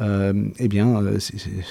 euh, 0.01 0.33
eh 0.59 0.67
bien, 0.67 1.01
euh, 1.03 1.19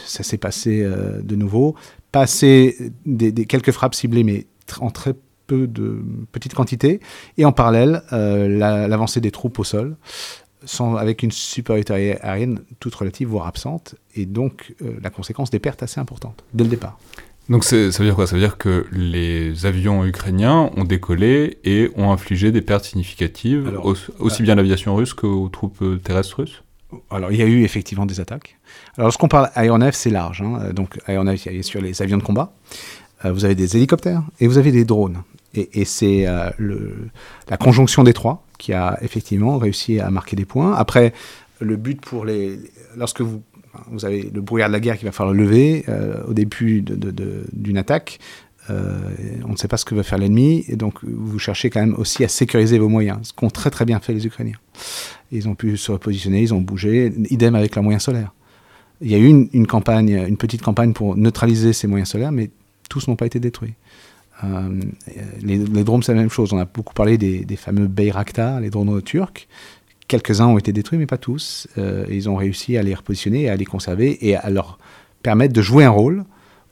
ça 0.06 0.24
s'est 0.24 0.38
passé 0.38 0.86
de 1.24 1.36
nouveau. 1.36 1.76
Passer 2.12 2.94
des, 3.06 3.34
quelques 3.46 3.72
frappes 3.72 3.96
ciblées, 3.96 4.24
mais 4.24 4.48
en 4.80 4.92
très 4.92 5.14
peu 5.46 5.68
de 5.68 6.02
petites 6.32 6.54
quantités, 6.54 7.02
et 7.38 7.44
en 7.44 7.52
parallèle, 7.52 8.02
l'avancée 8.12 9.20
des 9.20 9.32
troupes 9.32 9.60
au 9.60 9.64
sol, 9.66 9.98
sans, 10.66 10.96
avec 10.96 11.24
une 11.24 11.32
supériorité 11.32 12.20
aérienne 12.22 12.62
toute 12.80 12.96
relative, 12.96 13.28
voire 13.28 13.48
absente, 13.48 13.96
et 14.16 14.26
donc 14.26 14.76
la 15.02 15.10
conséquence 15.10 15.50
des 15.50 15.60
pertes 15.60 15.84
assez 15.84 16.00
importantes 16.00 16.44
dès 16.54 16.64
le 16.64 16.70
départ. 16.70 16.98
Donc 17.50 17.64
ça 17.64 17.76
veut 17.76 18.06
dire 18.06 18.16
quoi? 18.16 18.28
Ça 18.28 18.36
veut 18.36 18.42
dire 18.42 18.58
que 18.58 18.86
les 18.92 19.66
avions 19.66 20.06
ukrainiens 20.06 20.70
ont 20.76 20.84
décollé 20.84 21.60
et 21.64 21.90
ont 21.96 22.12
infligé 22.12 22.52
des 22.52 22.62
pertes 22.62 22.84
significatives, 22.86 23.80
aussi, 24.20 24.44
bien 24.44 24.54
à 24.54 24.56
l'aviation 24.56 24.96
russe 24.96 25.14
qu'aux 25.14 25.48
troupes 25.48 25.82
euh, 25.82 25.98
terrestres 25.98 26.42
russes? 26.42 26.64
Alors, 27.10 27.32
il 27.32 27.38
y 27.38 27.42
a 27.42 27.46
eu 27.46 27.64
effectivement 27.64 28.06
des 28.06 28.20
attaques. 28.20 28.58
Alors, 28.98 29.08
lorsqu'on 29.08 29.28
parle 29.28 29.50
aéronef, 29.56 29.96
c'est 29.96 30.10
large. 30.10 30.42
Hein. 30.42 30.72
Donc, 30.74 31.00
aéronef, 31.06 31.46
il 31.46 31.56
y 31.56 31.60
a 31.60 31.64
sur 31.64 31.82
les 31.82 32.02
avions 32.02 32.18
de 32.18 32.24
combat. 32.24 32.54
Euh, 33.26 33.32
vous 33.32 33.46
avez 33.46 33.56
des 33.56 33.76
hélicoptères 33.76 34.24
et 34.40 34.48
vous 34.48 34.58
avez 34.58 34.72
des 34.72 34.86
drones. 34.86 35.24
Et, 35.54 35.86
c'est 35.86 36.28
euh, 36.28 36.50
la 37.50 37.58
conjonction 37.58 38.04
des 38.04 38.14
trois 38.14 38.46
qui 38.58 38.74
a 38.74 38.98
effectivement 39.02 39.58
réussi 39.58 40.00
à 40.00 40.10
marquer 40.10 40.36
des 40.36 40.46
points. 40.46 40.76
Après, 40.76 41.14
le 41.60 41.76
but 41.76 42.00
pour 42.02 42.26
les. 42.26 42.60
Lorsque 42.96 43.22
vous 43.22 43.42
vous 43.90 44.06
avez 44.06 44.30
le 44.34 44.42
brouillard 44.42 44.70
de 44.70 44.74
la 44.74 44.80
guerre 44.80 44.98
qu'il 44.98 45.06
va 45.06 45.12
falloir 45.12 45.36
lever 45.36 45.86
euh, 45.90 46.24
au 46.28 46.34
début 46.34 46.82
d'une 46.82 47.78
attaque. 47.78 48.20
Euh, 48.70 48.98
on 49.46 49.54
ne 49.54 49.56
sait 49.56 49.70
pas 49.70 49.78
ce 49.78 49.86
que 49.86 49.96
va 49.96 50.04
faire 50.04 50.18
l'ennemi, 50.18 50.66
et 50.68 50.76
donc 50.76 51.04
vous 51.04 51.40
cherchez 51.40 51.70
quand 51.70 51.80
même 51.80 51.96
aussi 51.98 52.24
à 52.26 52.28
sécuriser 52.28 52.80
vos 52.80 52.90
moyens, 52.90 53.20
ce 53.24 53.34
qu'ont 53.34 53.50
très 53.50 53.70
très 53.70 53.86
bien 53.86 54.00
fait 54.02 54.14
les 54.14 54.26
Ukrainiens. 54.26 54.58
Ils 55.32 55.48
ont 55.48 55.56
pu 55.56 55.78
se 55.78 55.92
repositionner, 55.92 56.42
ils 56.42 56.54
ont 56.54 56.60
bougé, 56.60 57.14
idem 57.30 57.56
avec 57.56 57.76
leurs 57.76 57.84
moyens 57.84 58.04
solaires. 58.04 58.34
Il 59.00 59.10
y 59.10 59.16
a 59.16 59.20
eu 59.20 59.28
une, 59.28 59.68
campagne, 59.68 60.26
une 60.28 60.38
petite 60.38 60.62
campagne 60.62 60.92
pour 60.92 61.16
neutraliser 61.16 61.72
ces 61.72 61.88
moyens 61.88 62.10
solaires, 62.10 62.32
mais 62.32 62.50
tous 62.90 63.08
n'ont 63.08 63.16
pas 63.16 63.26
été 63.26 63.40
détruits. 63.40 63.76
Euh, 64.44 64.80
les, 65.42 65.58
drones, 65.84 66.04
c'est 66.04 66.14
la 66.14 66.20
même 66.20 66.30
chose. 66.30 66.54
On 66.54 66.60
a 66.60 66.66
beaucoup 66.66 66.94
parlé 66.94 67.18
des, 67.18 67.56
fameux 67.56 67.88
Bayraktar, 67.88 68.60
les 68.60 68.70
drones 68.70 69.02
turcs. 69.02 69.48
Quelques-uns 70.08 70.48
ont 70.48 70.58
été 70.58 70.72
détruits, 70.72 70.98
mais 70.98 71.06
pas 71.06 71.18
tous. 71.18 71.68
Euh, 71.78 72.06
ils 72.10 72.30
ont 72.30 72.36
réussi 72.36 72.78
à 72.78 72.84
les 72.84 72.94
repositionner, 72.94 73.50
à 73.50 73.56
les 73.56 73.66
conserver 73.66 74.26
et 74.26 74.36
à 74.36 74.50
leur 74.50 74.78
permettre 75.22 75.54
de 75.54 75.62
jouer 75.62 75.84
un 75.84 75.90
rôle 75.90 76.24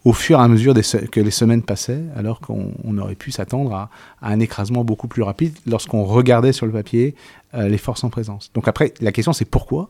au 0.05 0.13
fur 0.13 0.39
et 0.39 0.43
à 0.43 0.47
mesure 0.47 0.75
que 1.11 1.19
les 1.19 1.31
semaines 1.31 1.63
passaient, 1.63 2.03
alors 2.15 2.39
qu'on 2.39 2.97
aurait 2.99 3.15
pu 3.15 3.31
s'attendre 3.31 3.73
à, 3.73 3.89
un 4.21 4.39
écrasement 4.39 4.83
beaucoup 4.83 5.07
plus 5.07 5.23
rapide 5.23 5.57
lorsqu'on 5.65 6.03
regardait 6.03 6.53
sur 6.53 6.67
le 6.67 6.71
papier 6.71 7.15
euh, 7.55 7.67
les 7.67 7.79
forces 7.79 8.03
en 8.03 8.09
présence. 8.09 8.51
Donc 8.53 8.67
après, 8.67 8.93
la 9.01 9.11
question 9.11 9.33
c'est 9.33 9.45
pourquoi? 9.45 9.89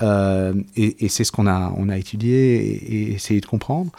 Euh, 0.00 0.54
et, 0.76 1.08
c'est 1.08 1.24
ce 1.24 1.30
qu'on 1.30 1.46
a, 1.46 1.72
on 1.76 1.88
a 1.88 1.98
étudié 1.98 2.56
et, 2.56 3.12
essayé 3.12 3.40
de 3.40 3.46
comprendre. 3.46 3.90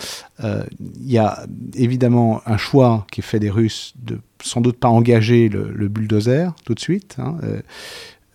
Il 0.41 1.11
y 1.11 1.17
a 1.17 1.45
évidemment 1.75 2.41
un 2.45 2.57
choix 2.57 3.05
qui 3.11 3.21
est 3.21 3.23
fait 3.23 3.39
des 3.39 3.49
Russes 3.49 3.93
de 4.01 4.19
sans 4.43 4.59
doute 4.59 4.77
pas 4.77 4.89
engager 4.89 5.47
le, 5.47 5.87
bulldozer 5.87 6.53
tout 6.65 6.73
de 6.73 6.79
suite. 6.79 7.15
Hein, 7.19 7.37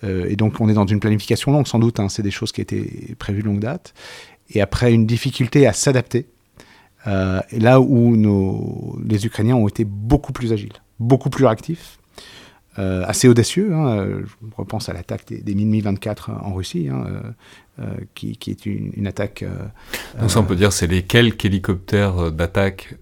euh, 0.04 0.26
et 0.28 0.36
donc 0.36 0.60
on 0.60 0.68
est 0.68 0.74
dans 0.74 0.86
une 0.86 1.00
planification 1.00 1.52
longue 1.52 1.66
sans 1.66 1.78
doute, 1.78 2.00
hein, 2.00 2.08
c'est 2.08 2.22
des 2.22 2.30
choses 2.30 2.52
qui 2.52 2.60
étaient 2.60 3.14
prévues 3.18 3.42
longue 3.42 3.60
date. 3.60 3.94
Et 4.50 4.60
après 4.60 4.92
une 4.92 5.06
difficulté 5.06 5.66
à 5.66 5.72
s'adapter, 5.72 6.26
euh, 7.06 7.40
là 7.52 7.80
où 7.80 8.16
nos, 8.16 8.98
les 9.04 9.26
Ukrainiens 9.26 9.56
ont 9.56 9.68
été 9.68 9.84
beaucoup 9.84 10.32
plus 10.32 10.52
agiles, 10.52 10.72
beaucoup 10.98 11.30
plus 11.30 11.44
réactifs, 11.44 11.98
euh, 12.78 13.04
assez 13.06 13.28
audacieux. 13.28 13.72
Hein, 13.72 14.08
je 14.24 14.46
repense 14.56 14.88
à 14.88 14.92
l'attaque 14.92 15.26
des, 15.26 15.38
des 15.38 15.54
Mi-24 15.54 16.30
en 16.42 16.54
Russie, 16.54 16.88
hein, 16.88 17.06
euh, 17.80 17.84
qui, 18.14 18.36
qui, 18.36 18.50
est 18.50 18.66
une, 18.66 18.92
une 18.96 19.06
attaque. 19.06 19.44
Donc 20.20 20.30
ça, 20.30 20.40
on 20.40 20.44
peut 20.44 20.56
dire, 20.56 20.72
c'est 20.72 20.86
les 20.86 21.02
quelques 21.02 21.44
hélicoptères 21.44 22.32
d'attaque 22.32 22.96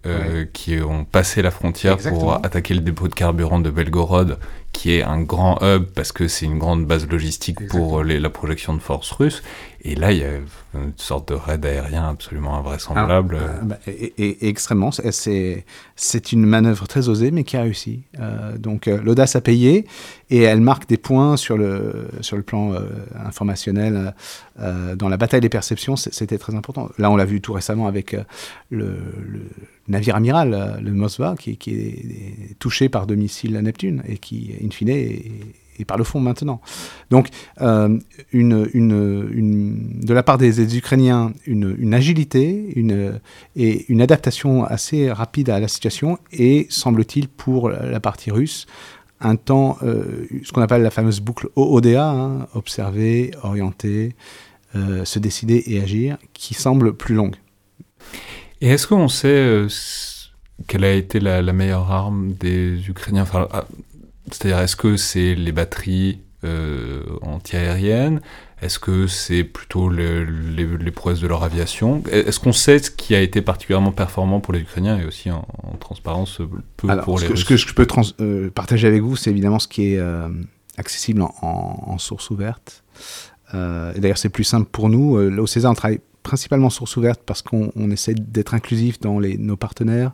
qui 0.52 0.78
ont 0.80 1.04
passé 1.04 1.42
la 1.42 1.50
frontière 1.50 1.96
pour 1.98 2.34
attaquer 2.34 2.74
le 2.74 2.80
dépôt 2.80 3.08
de 3.08 3.14
carburant 3.14 3.60
de 3.60 3.70
Belgorod, 3.70 4.38
qui 4.72 4.92
est 4.92 5.02
un 5.02 5.22
grand 5.22 5.58
hub 5.62 5.84
parce 5.94 6.12
que 6.12 6.28
c'est 6.28 6.46
une 6.46 6.58
grande 6.58 6.86
base 6.86 7.08
logistique 7.08 7.66
pour 7.68 8.02
les, 8.02 8.20
la 8.20 8.30
projection 8.30 8.74
de 8.74 8.80
forces 8.80 9.10
russes. 9.12 9.42
Et 9.88 9.94
là, 9.94 10.10
il 10.10 10.18
y 10.18 10.24
a 10.24 10.30
une 10.74 10.92
sorte 10.96 11.28
de 11.28 11.34
raid 11.34 11.64
aérien 11.64 12.08
absolument 12.08 12.56
invraisemblable. 12.56 13.38
Ah, 13.40 13.60
bah, 13.62 13.78
et, 13.86 14.48
extrêmement. 14.48 14.90
C'est 14.90 16.32
une 16.32 16.44
manœuvre 16.44 16.88
très 16.88 17.08
osée, 17.08 17.30
mais 17.30 17.44
qui 17.44 17.56
a 17.56 17.62
réussi. 17.62 18.02
Euh, 18.18 18.58
donc 18.58 18.88
euh, 18.88 19.00
l'audace 19.00 19.36
a 19.36 19.40
payé 19.40 19.86
et 20.28 20.42
elle 20.42 20.60
marque 20.60 20.88
des 20.88 20.96
points 20.96 21.36
sur 21.36 21.56
le, 21.56 22.08
sur 22.20 22.36
le 22.36 22.42
plan 22.42 22.72
euh, 22.72 22.80
informationnel. 23.24 24.12
dans 24.58 25.08
la 25.08 25.16
bataille 25.16 25.40
des 25.40 25.48
perceptions, 25.48 25.94
c'était 25.94 26.38
très 26.38 26.56
important. 26.56 26.90
Là, 26.98 27.08
on 27.12 27.16
l'a 27.16 27.24
vu 27.24 27.40
tout 27.40 27.52
récemment 27.52 27.86
avec 27.86 28.16
le, 28.70 28.96
navire 29.86 30.16
amiral, 30.16 30.80
le 30.82 30.92
Moskva, 30.92 31.36
qui, 31.38 31.56
qui, 31.58 31.70
est 31.70 32.58
touché 32.58 32.88
par 32.88 33.06
deux 33.06 33.14
missiles 33.14 33.56
à 33.56 33.62
Neptune 33.62 34.02
et 34.08 34.18
qui, 34.18 34.52
in 34.64 34.70
fine, 34.70 34.88
est 34.88 35.30
et 35.78 35.84
par 35.84 35.96
le 35.96 36.04
fond 36.04 36.20
maintenant. 36.20 36.60
Donc, 37.10 37.28
euh, 37.60 37.98
de 38.32 40.14
la 40.14 40.22
part 40.22 40.38
des, 40.38 40.76
Ukrainiens, 40.76 41.32
une, 41.46 41.94
agilité 41.94 42.74
et 43.56 43.84
une 43.88 44.00
adaptation 44.00 44.64
assez 44.64 45.10
rapide 45.10 45.50
à 45.50 45.60
la 45.60 45.68
situation, 45.68 46.18
et 46.32 46.66
semble-t-il 46.70 47.28
pour 47.28 47.70
la 47.70 48.00
partie 48.00 48.30
russe, 48.30 48.66
un 49.20 49.36
temps, 49.36 49.78
ce 49.80 50.52
qu'on 50.52 50.62
appelle 50.62 50.82
la 50.82 50.90
fameuse 50.90 51.20
boucle 51.20 51.48
OODA, 51.56 52.10
hein, 52.10 52.46
observer, 52.54 53.30
orienter, 53.42 54.14
se 54.74 55.18
décider 55.18 55.62
et 55.66 55.80
agir, 55.80 56.18
qui 56.34 56.54
semble 56.54 56.94
plus 56.94 57.14
longue. 57.14 57.36
Et 58.60 58.68
est-ce 58.68 58.86
qu'on 58.86 59.08
sait 59.08 59.68
quelle 60.66 60.84
a 60.84 60.92
été 60.92 61.20
la, 61.20 61.42
meilleure 61.52 61.90
arme 61.90 62.32
des 62.32 62.88
Ukrainiens? 62.88 63.26
Ah, 63.32 63.66
C'est-à-dire, 64.30 64.58
est-ce 64.60 64.76
que 64.76 64.96
c'est 64.96 65.34
les 65.34 65.52
batteries 65.52 66.20
euh, 66.44 67.02
anti-aériennes? 67.22 68.20
Est-ce 68.62 68.78
que 68.78 69.06
c'est 69.06 69.44
plutôt 69.44 69.90
les, 69.90 70.24
les, 70.24 70.90
prouesses 70.90 71.20
de 71.20 71.26
leur 71.26 71.42
aviation? 71.42 72.02
Est-ce 72.10 72.40
qu'on 72.40 72.52
sait 72.52 72.78
ce 72.78 72.90
qui 72.90 73.14
a 73.14 73.20
été 73.20 73.42
particulièrement 73.42 73.92
performant 73.92 74.40
pour 74.40 74.54
les 74.54 74.60
Ukrainiens 74.60 74.98
et 74.98 75.04
aussi 75.04 75.30
en, 75.30 75.44
transparence 75.78 76.40
peu 76.76 76.88
pour 77.02 77.18
les 77.18 77.26
Russes 77.26 77.40
Ce 77.40 77.44
que 77.44 77.56
je 77.56 77.74
peux 77.74 77.86
euh, 78.20 78.50
partager 78.50 78.88
avec 78.88 79.02
vous, 79.02 79.14
c'est 79.14 79.30
évidemment 79.30 79.58
ce 79.58 79.68
qui 79.68 79.92
est 79.92 79.98
euh, 79.98 80.28
accessible 80.78 81.20
en, 81.20 81.30
en, 81.42 81.98
source 81.98 82.30
ouverte. 82.30 82.82
d'ailleurs, 83.52 84.18
c'est 84.18 84.30
plus 84.30 84.44
simple 84.44 84.68
pour 84.72 84.88
nous. 84.88 85.18
au 85.18 85.46
César, 85.46 85.72
on 85.72 85.74
travaille 85.74 86.00
principalement 86.26 86.70
source 86.70 86.96
ouverte 86.96 87.20
parce 87.24 87.40
qu'on 87.40 87.90
essaie 87.92 88.14
d'être 88.14 88.54
inclusif 88.54 88.98
dans 88.98 89.20
nos 89.20 89.56
partenaires. 89.56 90.12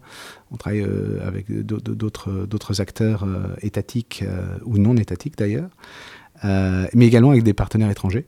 On 0.51 0.57
travaille 0.57 0.83
euh, 0.83 1.27
avec 1.27 1.51
d'autres 1.51 2.81
acteurs 2.83 3.25
euh, 3.25 3.57
étatiques 3.63 4.23
euh, 4.23 4.59
ou 4.67 4.77
non 4.77 4.95
étatiques 4.97 5.39
d'ailleurs, 5.39 5.71
mais 6.45 7.07
également 7.07 7.31
avec 7.31 7.45
des 7.45 7.55
partenaires 7.55 7.91
étrangers. 7.91 8.27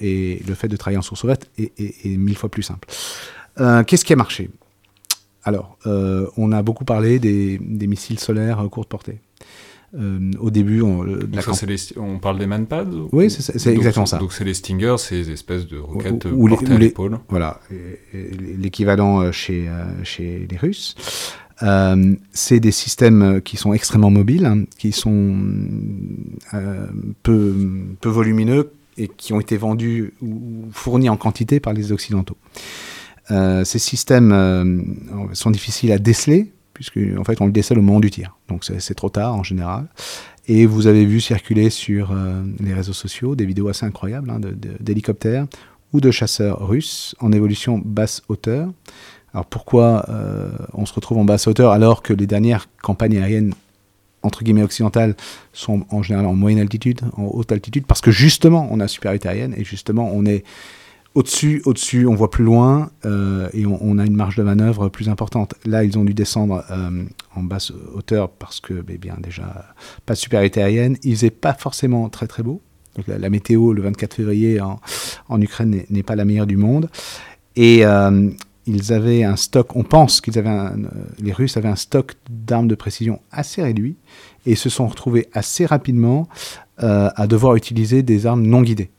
et 0.00 0.42
le 0.48 0.54
fait 0.54 0.68
de 0.68 0.76
travailler 0.76 0.98
en 0.98 1.02
source 1.02 1.22
ouverte 1.22 1.48
est, 1.58 2.16
mille 2.26 2.36
fois 2.36 2.50
plus 2.50 2.64
simple. 2.64 2.88
Qu'est-ce 3.86 4.04
qui 4.04 4.12
a 4.12 4.16
marché? 4.16 4.50
Alors, 5.44 5.78
on 6.36 6.50
a 6.50 6.62
beaucoup 6.62 6.84
parlé 6.84 7.20
des, 7.20 7.58
des 7.58 7.86
missiles 7.86 8.18
solaires 8.18 8.58
à 8.58 8.68
courte 8.68 8.88
portée. 8.88 9.20
Euh, 9.94 10.30
au 10.40 10.50
début, 10.50 10.80
on, 10.80 11.04
on 11.96 12.18
parle 12.18 12.38
des 12.38 12.46
manpads 12.46 12.86
Oui, 13.12 13.30
c'est 13.30 13.72
exactement 13.72 14.06
ça. 14.06 14.18
Donc 14.18 14.32
c'est 14.32 14.44
les 14.44 14.54
Stingers, 14.54 14.96
ces 14.98 15.30
espèces 15.30 15.66
de 15.66 15.78
roquettes 15.78 16.24
ou, 16.24 16.48
portées 16.48 16.72
à 16.72 16.78
l'épaule. 16.78 17.18
Voilà, 17.28 17.60
l'équivalent 18.12 19.20
euh, 19.20 19.32
chez, 19.32 19.68
euh, 19.68 19.84
chez 20.02 20.46
les 20.50 20.56
Russes. 20.56 20.94
Euh, 21.62 22.14
c'est 22.32 22.58
des 22.58 22.72
systèmes 22.72 23.42
qui 23.42 23.56
sont 23.56 23.74
extrêmement 23.74 24.10
mobiles, 24.10 24.46
hein, 24.46 24.64
qui 24.78 24.92
sont 24.92 25.36
euh, 26.54 26.86
peu, 27.22 27.54
peu 28.00 28.08
volumineux 28.08 28.72
et 28.96 29.08
qui 29.08 29.32
ont 29.34 29.40
été 29.40 29.58
vendus 29.58 30.14
ou 30.22 30.68
fournis 30.72 31.10
en 31.10 31.16
quantité 31.16 31.60
par 31.60 31.72
les 31.72 31.92
Occidentaux. 31.92 32.36
Ces 33.64 33.78
systèmes 33.78 34.94
sont 35.32 35.50
difficiles 35.50 35.90
à 35.92 35.98
déceler 35.98 36.52
puisque 36.74 36.98
en 37.18 37.24
fait 37.24 37.40
on 37.40 37.46
le 37.46 37.52
décèle 37.52 37.78
au 37.78 37.82
moment 37.82 38.00
du 38.00 38.10
tir. 38.10 38.36
Donc 38.48 38.64
c'est 38.64 38.94
trop 38.94 39.10
tard 39.10 39.34
en 39.34 39.42
général. 39.42 39.86
Et 40.48 40.66
vous 40.66 40.86
avez 40.86 41.04
vu 41.04 41.20
circuler 41.20 41.70
sur 41.70 42.10
euh, 42.10 42.42
les 42.60 42.74
réseaux 42.74 42.92
sociaux 42.92 43.36
des 43.36 43.46
vidéos 43.46 43.68
assez 43.68 43.86
incroyables 43.86 44.30
hein, 44.30 44.40
d'hélicoptères 44.80 45.46
ou 45.92 46.00
de 46.00 46.10
chasseurs 46.10 46.66
russes 46.66 47.14
en 47.20 47.32
évolution 47.32 47.80
basse 47.84 48.22
hauteur. 48.28 48.68
Alors 49.34 49.46
pourquoi 49.46 50.04
euh, 50.08 50.50
on 50.72 50.84
se 50.84 50.92
retrouve 50.92 51.18
en 51.18 51.24
basse 51.24 51.46
hauteur 51.46 51.70
alors 51.70 52.02
que 52.02 52.12
les 52.12 52.26
dernières 52.26 52.68
campagnes 52.82 53.18
aériennes 53.18 53.54
entre 54.22 54.44
guillemets 54.44 54.62
occidentales 54.62 55.16
sont 55.52 55.84
en 55.90 56.02
général 56.02 56.26
en 56.26 56.34
moyenne 56.34 56.60
altitude, 56.60 57.00
en 57.16 57.24
haute 57.24 57.50
altitude, 57.52 57.86
parce 57.86 58.00
que 58.00 58.10
justement 58.10 58.68
on 58.70 58.80
a 58.80 58.88
supériorité 58.88 59.28
aérienne 59.28 59.54
et 59.56 59.64
justement 59.64 60.10
on 60.12 60.24
est 60.26 60.44
au-dessus, 61.14 61.62
au-dessus, 61.66 62.06
on 62.06 62.14
voit 62.14 62.30
plus 62.30 62.44
loin 62.44 62.90
euh, 63.04 63.48
et 63.52 63.66
on, 63.66 63.98
a 63.98 64.06
une 64.06 64.16
marge 64.16 64.36
de 64.36 64.42
manœuvre 64.42 64.88
plus 64.88 65.08
importante. 65.08 65.54
Là, 65.64 65.84
ils 65.84 65.98
ont 65.98 66.04
dû 66.04 66.14
descendre 66.14 66.64
euh, 66.70 67.04
en 67.34 67.42
basse 67.42 67.72
hauteur 67.94 68.30
parce 68.30 68.60
que, 68.60 68.84
eh 68.88 68.98
bien, 68.98 69.16
déjà, 69.18 69.74
pas 70.06 70.14
de 70.14 70.18
supériorité 70.18 70.62
aérienne. 70.62 70.96
Il 71.02 71.14
faisait 71.14 71.30
pas 71.30 71.54
forcément 71.54 72.08
très 72.08 72.26
très 72.26 72.42
beau. 72.42 72.62
La, 73.06 73.30
météo 73.30 73.72
le 73.72 73.82
24 73.82 74.14
février 74.14 74.60
en, 74.60 75.40
Ukraine 75.40 75.82
n'est 75.88 76.02
pas 76.02 76.16
la 76.16 76.24
meilleure 76.24 76.46
du 76.46 76.56
monde. 76.56 76.90
Et 77.56 77.86
euh, 77.86 78.28
ils 78.66 78.92
avaient 78.92 79.24
un 79.24 79.36
stock, 79.36 79.76
on 79.76 79.82
pense 79.82 80.20
qu'ils 80.20 80.38
avaient 80.38 80.72
les 81.18 81.32
Russes 81.32 81.56
avaient 81.56 81.68
un 81.68 81.76
stock 81.76 82.14
d'armes 82.30 82.68
de 82.68 82.74
précision 82.74 83.20
assez 83.30 83.62
réduit 83.62 83.96
et 84.46 84.54
se 84.54 84.68
sont 84.68 84.86
retrouvés 84.86 85.28
assez 85.32 85.66
rapidement 85.66 86.28
euh, 86.82 87.10
à 87.14 87.26
devoir 87.26 87.54
utiliser 87.54 88.02
des 88.02 88.26
armes 88.26 88.42
non 88.42 88.62
guidées. 88.62 88.90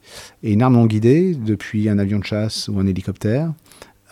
Et 0.41 0.53
une 0.53 0.61
arme 0.61 0.75
non 0.75 0.85
guidée, 0.85 1.35
depuis 1.35 1.89
un 1.89 1.97
avion 1.97 2.19
de 2.19 2.23
chasse 2.23 2.67
ou 2.67 2.79
un 2.79 2.87
hélicoptère, 2.87 3.51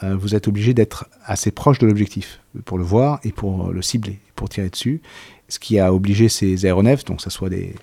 euh, 0.04 0.16
vous 0.16 0.36
êtes 0.36 0.48
obligé 0.48 0.74
d'être 0.74 1.08
assez 1.26 1.52
proche 1.52 1.80
de 1.80 1.88
l'objectif 1.88 2.42
pour 2.66 2.78
le 2.78 2.84
voir 2.84 3.20
et 3.24 3.32
pour 3.32 3.72
le 3.72 3.82
cibler, 3.82 4.20
pour 4.36 4.50
tirer 4.50 4.70
dessus. 4.70 5.02
Ce 5.48 5.60
qui 5.60 5.80
a 5.80 5.94
obligé 5.94 6.28
ces 6.28 6.66
aéronefs, 6.66 7.06
donc 7.06 7.18
que 7.18 7.24
ce 7.24 7.30
soit 7.30 7.50
des, 7.50 7.76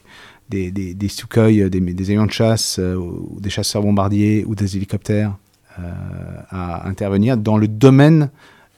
des, 0.49 0.71
des, 0.71 0.95
des 0.95 1.09
Sukhoi, 1.09 1.69
des, 1.69 2.11
avions 2.11 2.27
de 2.27 2.33
chasse, 2.33 2.79
euh, 2.79 3.01
des 3.39 3.51
chasseurs 3.51 3.83
bombardiers 3.83 4.45
ou 4.47 4.55
des 4.55 4.77
hélicoptères, 4.77 5.37
à 6.51 6.89
intervenir 6.89 7.37
dans 7.37 7.57
le 7.57 7.69
domaine 7.69 8.31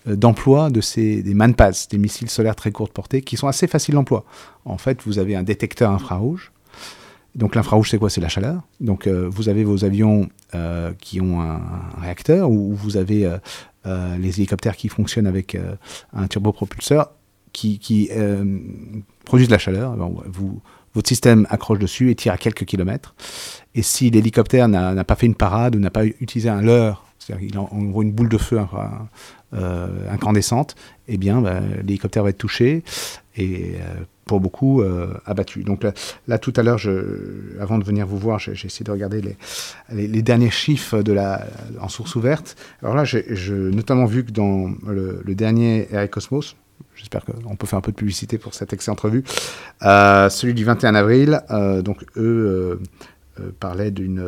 d'emploi 0.07 0.71
de 0.71 0.80
ces 0.80 1.23
des 1.23 1.35
manpads, 1.35 1.87
des 1.90 1.99
missiles 1.99 2.30
solaires 2.30 2.57
très 2.57 2.73
courte 2.73 2.92
portée, 2.92 3.23
qui 3.23 3.37
sont 3.37 3.49
assez 3.49 3.66
faciles 3.66 3.95
d'emploi. 3.95 4.25
En 4.64 4.78
fait, 4.78 5.02
vous 5.04 5.19
avez 5.19 5.37
un 5.37 5.42
détecteur 5.42 5.90
infrarouge 5.90 6.52
donc 7.35 7.54
l'infrarouge, 7.54 7.90
c'est 7.90 7.99
quoi? 7.99 8.11
C'est 8.11 8.21
la 8.21 8.28
chaleur. 8.28 8.62
Donc 8.80 9.07
euh, 9.07 9.28
vous 9.30 9.49
avez 9.49 9.64
vos 9.64 9.85
avions 9.85 10.28
euh, 10.54 10.92
qui 10.99 11.21
ont 11.21 11.40
un, 11.40 11.61
réacteur, 12.00 12.50
ou 12.50 12.75
vous 12.75 12.97
avez 12.97 13.25
euh, 13.87 14.16
les 14.19 14.40
hélicoptères 14.40 14.76
qui 14.76 14.88
fonctionnent 14.88 15.26
avec 15.26 15.57
un 16.12 16.26
turbopropulseur 16.26 17.12
qui, 17.52 17.78
qui 17.78 18.11
produisent 19.25 19.49
de 19.49 19.52
la 19.52 19.59
chaleur. 19.59 19.97
votre 20.95 21.09
système 21.09 21.47
accroche 21.50 21.78
dessus 21.78 22.11
et 22.11 22.14
tire 22.14 22.33
à 22.33 22.38
quelques 22.38 22.64
kilomètres. 22.64 23.14
Et 23.75 23.83
si 23.83 24.11
l'hélicoptère 24.11 24.69
n'a 24.69 25.04
pas 25.04 25.14
fait 25.14 25.26
une 25.26 25.35
parade 25.35 25.76
ou 25.76 25.78
n'a 25.78 25.90
pas 25.90 26.04
utilisé 26.04 26.49
un 26.49 26.62
leurre, 26.62 27.04
c'est-à-dire 27.19 27.49
qu'il 27.49 27.59
envoie 27.59 28.02
une 28.02 28.12
boule 28.12 28.28
de 28.28 28.38
feu 28.38 28.61
incandescente, 29.52 30.76
eh 31.09 31.16
bien 31.16 31.40
bah, 31.40 31.61
l'hélicoptère 31.83 32.23
va 32.23 32.30
être 32.30 32.38
touché 32.38 32.85
et 33.37 33.76
pour 34.30 34.38
beaucoup 34.38 34.80
euh, 34.80 35.12
abattu. 35.26 35.64
Donc 35.64 35.85
là, 36.28 36.38
tout 36.38 36.52
à 36.54 36.62
l'heure, 36.62 36.78
avant 37.61 37.78
de 37.78 37.85
venir 37.85 38.07
vous 38.07 38.16
voir, 38.16 38.38
j'ai 38.38 38.52
essayé 38.52 38.85
de 38.85 38.92
regarder 38.92 39.21
les, 39.90 40.23
derniers 40.23 40.52
chiffres 40.52 41.02
de 41.02 41.12
la, 41.12 41.49
en 41.80 41.88
source 41.88 42.14
ouverte. 42.14 42.57
Alors 42.80 42.95
là, 42.95 43.02
j'ai 43.02 43.25
notamment 43.52 44.04
vu 44.04 44.25
que 44.25 44.30
dans 44.30 44.71
le, 44.87 45.35
dernier 45.35 45.88
Air 45.90 46.09
Cosmos, 46.09 46.54
j'espère 46.95 47.25
qu'on 47.25 47.57
peut 47.57 47.66
faire 47.66 47.80
un 47.80 47.83
peu 47.83 47.90
de 47.90 47.97
publicité 47.97 48.38
pour 48.38 48.54
cette 48.54 48.73
excellente 48.73 49.00
revue, 49.00 49.25
euh, 49.83 50.28
celui 50.28 50.54
du 50.54 50.62
21 50.62 50.95
avril, 50.95 51.42
euh, 51.50 51.83
donc 51.83 52.04
eux 52.16 52.80
parlaient 53.59 53.90
d'une 53.90 54.23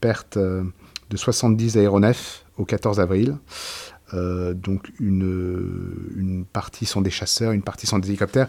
perte 0.00 0.38
de 0.38 1.16
70 1.16 1.76
aéronefs 1.76 2.43
au 2.58 2.64
14 2.64 3.00
avril. 3.00 3.36
Euh, 4.12 4.54
donc 4.54 4.92
une, 5.00 6.12
une, 6.16 6.44
partie 6.44 6.86
sont 6.86 7.00
des 7.00 7.10
chasseurs, 7.10 7.52
une 7.52 7.62
partie 7.62 7.86
sont 7.86 7.98
des 7.98 8.08
hélicoptères 8.08 8.48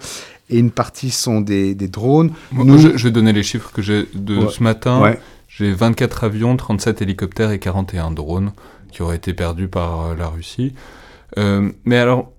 et 0.50 0.59
une 0.59 0.69
partie 0.69 1.09
sont 1.09 1.41
des, 1.41 1.74
des 1.74 1.88
drones. 1.88 2.31
Nous, 2.51 2.77
je, 2.77 2.89
vais 2.89 3.12
donner 3.12 3.33
les 3.33 3.41
chiffres 3.41 3.71
que 3.71 3.81
j'ai 3.81 4.07
de 4.13 4.47
ce 4.47 4.62
matin. 4.62 5.15
J'ai 5.47 5.71
24 5.71 6.25
avions, 6.25 6.57
37 6.57 7.01
hélicoptères 7.01 7.51
et 7.51 7.59
41 7.59 8.12
drones 8.12 8.51
qui 8.91 9.01
auraient 9.01 9.15
été 9.15 9.33
perdus 9.33 9.67
par 9.67 10.01
euh, 10.01 10.15
la 10.15 10.27
Russie. 10.27 10.74
Euh, 11.38 11.71
mais 11.85 11.97
alors, 11.97 12.31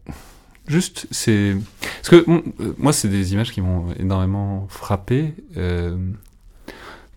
juste, 0.67 1.07
c'est... 1.11 1.57
Parce 2.03 2.09
que 2.09 2.27
moi, 2.79 2.93
c'est 2.93 3.09
des 3.09 3.33
images 3.33 3.53
qui 3.53 3.61
m'ont 3.61 3.87
énormément 3.99 4.67
frappé. 4.69 5.35
Euh, 5.57 5.97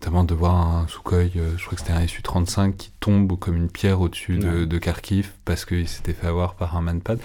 notamment 0.00 0.24
de 0.24 0.34
voir 0.34 0.54
un 0.54 0.88
Sukhoi, 0.88 1.18
euh, 1.36 1.52
je 1.58 1.64
crois 1.66 1.76
que 1.76 1.82
c'était 1.82 1.92
un 1.92 2.06
Su-35 2.06 2.74
qui 2.74 2.90
tombe 3.00 3.38
comme 3.38 3.56
une 3.56 3.68
pierre 3.68 4.00
au-dessus 4.00 4.38
de, 4.38 4.64
de, 4.64 4.78
Kharkiv 4.78 5.32
parce 5.44 5.66
qu'il 5.66 5.86
s'était 5.86 6.14
fait 6.14 6.26
avoir 6.26 6.54
par 6.54 6.74
un 6.76 6.80
manpad. 6.80 7.18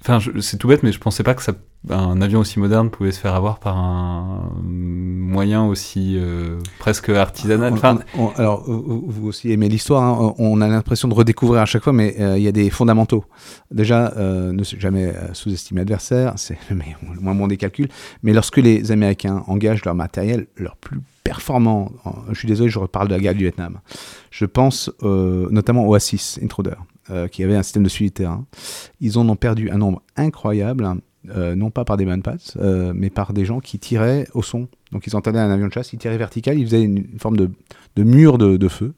Enfin, 0.00 0.18
c'est 0.40 0.56
tout 0.58 0.68
bête, 0.68 0.82
mais 0.82 0.92
je 0.92 1.00
pensais 1.00 1.22
pas 1.22 1.34
que 1.34 1.42
ça 1.42 1.52
un 1.90 2.20
avion 2.20 2.40
aussi 2.40 2.58
moderne 2.58 2.90
pouvait 2.90 3.12
se 3.12 3.20
faire 3.20 3.34
avoir 3.34 3.60
par 3.60 3.76
un 3.76 4.50
moyen 4.64 5.64
aussi 5.64 6.16
euh, 6.18 6.58
presque 6.78 7.08
artisanal. 7.08 7.72
Enfin, 7.72 8.00
alors, 8.36 8.64
vous 8.66 9.28
aussi 9.28 9.52
aimez 9.52 9.68
l'histoire, 9.68 10.02
hein. 10.02 10.34
on 10.38 10.60
a 10.60 10.68
l'impression 10.68 11.08
de 11.08 11.14
redécouvrir 11.14 11.62
à 11.62 11.66
chaque 11.66 11.84
fois, 11.84 11.92
mais 11.92 12.16
euh, 12.20 12.36
il 12.36 12.42
y 12.42 12.48
a 12.48 12.52
des 12.52 12.68
fondamentaux. 12.70 13.24
Déjà, 13.70 14.12
euh, 14.16 14.52
ne 14.52 14.64
jamais 14.64 15.14
sous-estimer 15.32 15.82
l'adversaire, 15.82 16.34
c'est 16.36 16.58
le 16.70 16.76
moins 17.20 17.34
bon 17.34 17.46
des 17.46 17.56
calculs, 17.56 17.88
mais 18.22 18.32
lorsque 18.32 18.58
les 18.58 18.90
Américains 18.90 19.44
engagent 19.46 19.84
leur 19.84 19.94
matériel, 19.94 20.46
leur 20.56 20.76
plus 20.76 21.00
performant, 21.22 21.92
je 22.30 22.38
suis 22.38 22.48
désolé, 22.48 22.70
je 22.70 22.78
reparle 22.78 23.08
de 23.08 23.14
la 23.14 23.20
guerre 23.20 23.34
du 23.34 23.44
Vietnam, 23.44 23.80
je 24.30 24.46
pense 24.46 24.90
notamment 25.02 25.86
au 25.86 25.96
A6 25.96 26.42
Intruder, 26.42 26.76
qui 27.30 27.42
avait 27.42 27.56
un 27.56 27.62
système 27.62 27.82
de 27.82 27.88
suivi 27.88 28.10
de 28.10 28.14
terrain. 28.14 28.46
Ils 29.00 29.18
en 29.18 29.28
ont 29.28 29.36
perdu 29.36 29.70
un 29.70 29.78
nombre 29.78 30.02
incroyable 30.16 30.84
euh, 31.30 31.54
non 31.54 31.70
pas 31.70 31.84
par 31.84 31.96
des 31.96 32.06
manpads, 32.06 32.56
euh, 32.56 32.92
mais 32.94 33.10
par 33.10 33.32
des 33.32 33.44
gens 33.44 33.60
qui 33.60 33.78
tiraient 33.78 34.26
au 34.34 34.42
son. 34.42 34.68
Donc 34.92 35.06
ils 35.06 35.16
entendaient 35.16 35.40
un 35.40 35.50
avion 35.50 35.66
de 35.66 35.72
chasse, 35.72 35.92
ils 35.92 35.98
tiraient 35.98 36.16
vertical, 36.16 36.58
ils 36.58 36.64
faisaient 36.64 36.82
une, 36.82 37.18
forme 37.18 37.36
de, 37.36 37.50
mur 38.02 38.38
de, 38.38 38.68
feu. 38.68 38.94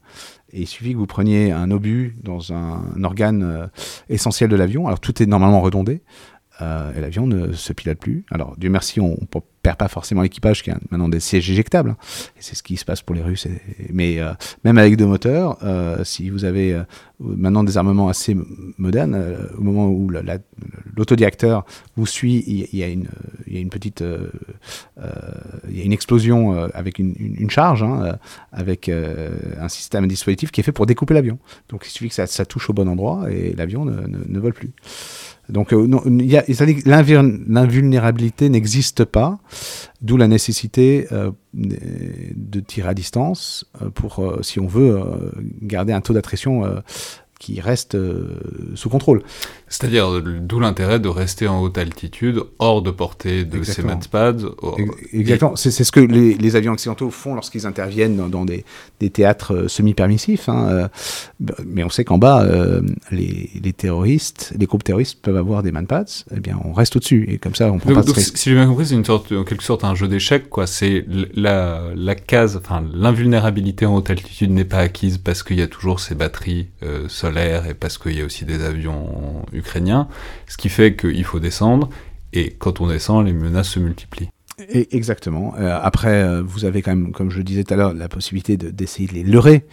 Et 0.53 0.61
il 0.61 0.67
suffit 0.67 0.93
que 0.93 0.97
vous 0.97 1.07
preniez 1.07 1.51
un 1.51 1.71
obus 1.71 2.15
dans 2.23 2.53
un, 2.53 3.03
organe 3.03 3.43
euh, 3.43 3.67
essentiel 4.07 4.49
de 4.49 4.55
l'avion, 4.55 4.87
alors 4.87 4.99
tout 4.99 5.21
est 5.21 5.25
normalement 5.25 5.61
redondé, 5.61 6.03
euh, 6.61 6.93
et 6.95 7.01
l'avion 7.01 7.27
ne 7.27 7.53
se 7.53 7.73
pilote 7.73 7.97
plus. 7.97 8.23
Alors, 8.31 8.55
Dieu 8.57 8.69
merci, 8.69 8.99
on 8.99 9.11
ne 9.11 9.39
perd 9.61 9.77
pas 9.77 9.87
forcément 9.87 10.21
l'équipage 10.21 10.63
qui 10.63 10.71
a 10.71 10.77
maintenant 10.89 11.09
des 11.09 11.19
sièges 11.19 11.49
éjectables. 11.49 11.91
Hein. 11.91 11.97
c'est 12.39 12.55
ce 12.55 12.63
qui 12.63 12.77
se 12.77 12.85
passe 12.85 13.01
pour 13.01 13.15
les 13.15 13.21
Russes. 13.21 13.47
mais 13.91 14.19
euh, 14.19 14.33
même 14.63 14.77
avec 14.77 14.95
deux 14.97 15.05
moteurs, 15.05 15.57
euh, 15.63 16.03
si 16.03 16.29
vous 16.29 16.45
avez 16.45 16.79
maintenant 17.19 17.63
des 17.63 17.77
armements 17.77 18.09
assez 18.09 18.35
modernes, 18.77 19.37
au 19.57 19.61
moment 19.61 19.87
où 19.89 20.09
l'autodiacteur 20.95 21.65
vous 21.95 22.05
suit, 22.05 22.43
il, 22.47 22.77
y 22.77 22.83
a 22.83 22.87
une, 22.87 23.07
petite, 23.69 24.03
il 24.03 25.77
y 25.77 25.81
a 25.81 25.83
une 25.83 25.93
explosion 25.93 26.53
avec 26.73 26.97
une, 26.99 27.49
charge, 27.49 27.83
hein, 27.83 28.17
avec 28.51 28.89
un 28.89 29.69
système, 29.69 30.07
dispositif 30.07 30.51
qui 30.51 30.61
est 30.61 30.63
fait 30.63 30.71
pour 30.71 30.87
découper 30.87 31.13
l'avion. 31.13 31.37
Donc 31.69 31.85
il 31.85 31.89
suffit 31.89 32.09
que 32.09 32.15
ça, 32.15 32.45
touche 32.45 32.69
au 32.69 32.73
bon 32.73 32.87
endroit 32.89 33.31
et 33.31 33.53
l'avion 33.53 33.85
ne 33.85 34.39
vole 34.39 34.53
plus. 34.53 34.71
Donc 35.51 35.73
euh, 35.73 35.87
l'invulnérabilité 36.85 38.49
n'existe 38.49 39.05
pas, 39.05 39.37
d'où 40.01 40.17
la 40.17 40.27
nécessité 40.27 41.07
euh, 41.11 41.31
de 41.53 42.59
tirer 42.61 42.89
à 42.89 42.93
distance 42.93 43.65
euh, 43.81 43.89
pour, 43.89 44.25
si 44.41 44.59
on 44.59 44.67
veut, 44.67 44.99
garder 45.61 45.93
un 45.93 46.01
taux 46.01 46.13
d'attrition 46.13 46.63
qui 47.41 47.59
reste 47.59 47.95
euh, 47.95 48.37
sous 48.75 48.87
contrôle. 48.87 49.23
C'est-à-dire, 49.67 50.21
d'où 50.21 50.59
l'intérêt 50.59 50.99
de 50.99 51.07
rester 51.07 51.47
en 51.47 51.59
haute 51.61 51.77
altitude, 51.79 52.43
hors 52.59 52.83
de 52.83 52.91
portée 52.91 53.45
de 53.45 53.63
ces 53.63 53.81
matchpads. 53.81 54.37
Exactement, 55.11 55.55
c'est 55.55 55.71
ce 55.71 55.91
que 55.91 55.99
les, 55.99 56.55
avions 56.55 56.73
occidentaux 56.73 57.09
font 57.09 57.33
lorsqu'ils 57.33 57.65
interviennent 57.65 58.29
dans, 58.29 58.45
des, 58.45 58.63
théâtres 59.09 59.55
euh, 59.55 59.67
semi-permissifs. 59.67 60.49
Hein, 60.49 60.67
euh, 60.69 60.87
mais 61.65 61.83
on 61.83 61.89
sait 61.89 62.03
qu'en 62.03 62.19
bas, 62.19 62.45
les, 63.09 63.73
terroristes, 63.75 64.53
les 64.59 64.67
groupes 64.67 64.83
terroristes 64.83 65.19
peuvent 65.21 65.37
avoir 65.37 65.63
des 65.63 65.71
manpads, 65.71 66.25
eh 66.35 66.39
bien 66.39 66.59
on 66.63 66.73
reste 66.73 66.95
au-dessus, 66.97 67.25
et 67.27 67.39
comme 67.39 67.55
ça 67.55 67.71
on 67.71 67.79
prend 67.79 67.93
pas 67.93 68.03
de 68.03 68.11
risque. 68.11 68.37
Si 68.37 68.49
j'ai 68.49 68.55
bien 68.55 68.67
compris, 68.67 68.85
c'est 68.85 68.95
une 68.95 69.05
sorte, 69.05 69.31
en 69.31 69.43
quelque 69.43 69.63
sorte 69.63 69.83
un 69.83 69.95
jeu 69.95 70.07
d'échecs, 70.07 70.47
quoi. 70.49 70.67
C'est 70.67 71.05
la, 71.33 71.85
la 71.95 72.13
case, 72.13 72.59
enfin 72.61 72.83
l'invulnérabilité 72.93 73.87
en 73.87 73.95
haute 73.95 74.11
altitude 74.11 74.51
n'est 74.51 74.65
pas 74.65 74.79
acquise 74.79 75.17
parce 75.17 75.41
qu'il 75.41 75.57
y 75.57 75.63
a 75.63 75.67
toujours 75.67 75.99
ces 75.99 76.13
batteries 76.13 76.67
solaires 77.31 77.65
et 77.65 77.73
parce 77.73 77.97
qu'il 77.97 78.17
y 78.17 78.21
a 78.21 78.25
aussi 78.25 78.45
des 78.45 78.63
avions 78.63 79.45
ukrainiens, 79.53 80.07
ce 80.47 80.57
qui 80.57 80.69
fait 80.69 80.95
qu'il 80.95 81.23
faut 81.23 81.39
descendre, 81.39 81.89
et 82.33 82.51
quand 82.51 82.81
on 82.81 82.87
descend, 82.87 83.25
les 83.25 83.33
menaces 83.33 83.69
se 83.69 83.79
multiplient. 83.79 84.29
exactement. 84.91 85.55
Euh, 85.57 85.79
après, 85.81 86.23
euh, 86.23 86.41
vous 86.41 86.65
avez 86.65 86.81
quand 86.81 86.91
même, 86.95 87.11
comme 87.11 87.31
je 87.31 87.37
le 87.37 87.43
disais 87.43 87.63
tout 87.63 87.73
à 87.73 87.77
l'heure, 87.77 87.93
la 87.93 88.09
possibilité 88.09 88.57
d'essayer 88.57 89.07
de, 89.07 89.13
les 89.13 89.23
leurrer, 89.23 89.65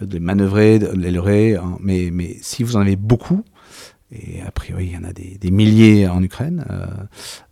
euh, 0.00 0.06
de 0.06 0.18
manœuvrer, 0.18 0.78
de 0.78 0.90
les 0.92 1.10
leurrer. 1.10 1.56
Hein. 1.56 1.78
mais, 1.80 2.10
mais 2.12 2.36
si 2.42 2.62
vous 2.62 2.76
en 2.76 2.80
avez 2.80 2.96
beaucoup, 2.96 3.44
et 4.14 4.42
a 4.42 4.50
priori 4.50 4.86
il 4.86 4.92
y 4.92 4.96
en 4.96 5.04
a 5.04 5.12
des, 5.12 5.50
milliers 5.50 6.08
en 6.08 6.22
Ukraine, 6.22 6.64
euh, 6.70 6.86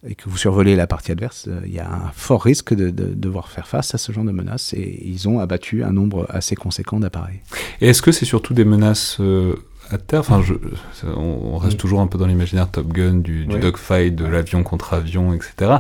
et 0.09 0.15
que 0.15 0.29
vous 0.29 0.37
survolez 0.37 0.77
la 0.77 0.87
partie 0.87 1.13
adverse, 1.13 1.47
euh, 1.49 1.61
il 1.65 1.73
y 1.73 1.79
a 1.79 1.91
un 1.91 2.11
fort 2.15 2.43
risque 2.43 2.75
de, 2.75 2.91
devoir 2.91 3.49
faire 3.49 3.67
face 3.67 3.95
à 3.95 3.99
ce 3.99 4.13
genre 4.13 4.25
de 4.25 4.33
menaces, 4.33 4.75
et 4.75 5.03
ils 5.05 5.29
ont 5.29 5.39
abattu 5.41 5.85
un 5.85 5.93
nombre 5.93 6.27
assez 6.31 6.57
conséquent 6.57 7.01
d'appareils. 7.01 7.41
Et 7.81 7.89
est-ce 7.89 8.03
que 8.03 8.13
c'est 8.13 8.25
surtout 8.25 8.55
des 8.55 8.65
menaces 8.65 9.19
euh, 9.21 9.57
à 9.91 9.99
terre? 9.99 10.21
Enfin, 10.21 10.43
je, 10.43 10.55
on, 11.07 11.59
reste 11.59 11.79
toujours 11.79 12.01
un 12.01 12.07
peu 12.07 12.19
dans 12.19 12.27
l'imaginaire 12.27 12.71
Top 12.71 12.93
Gun, 12.93 13.15
du, 13.15 13.47
dogfight, 13.47 14.15
de 14.15 14.25
l'avion 14.25 14.63
contre 14.63 14.95
avion, 14.95 15.33
etc. 15.35 15.79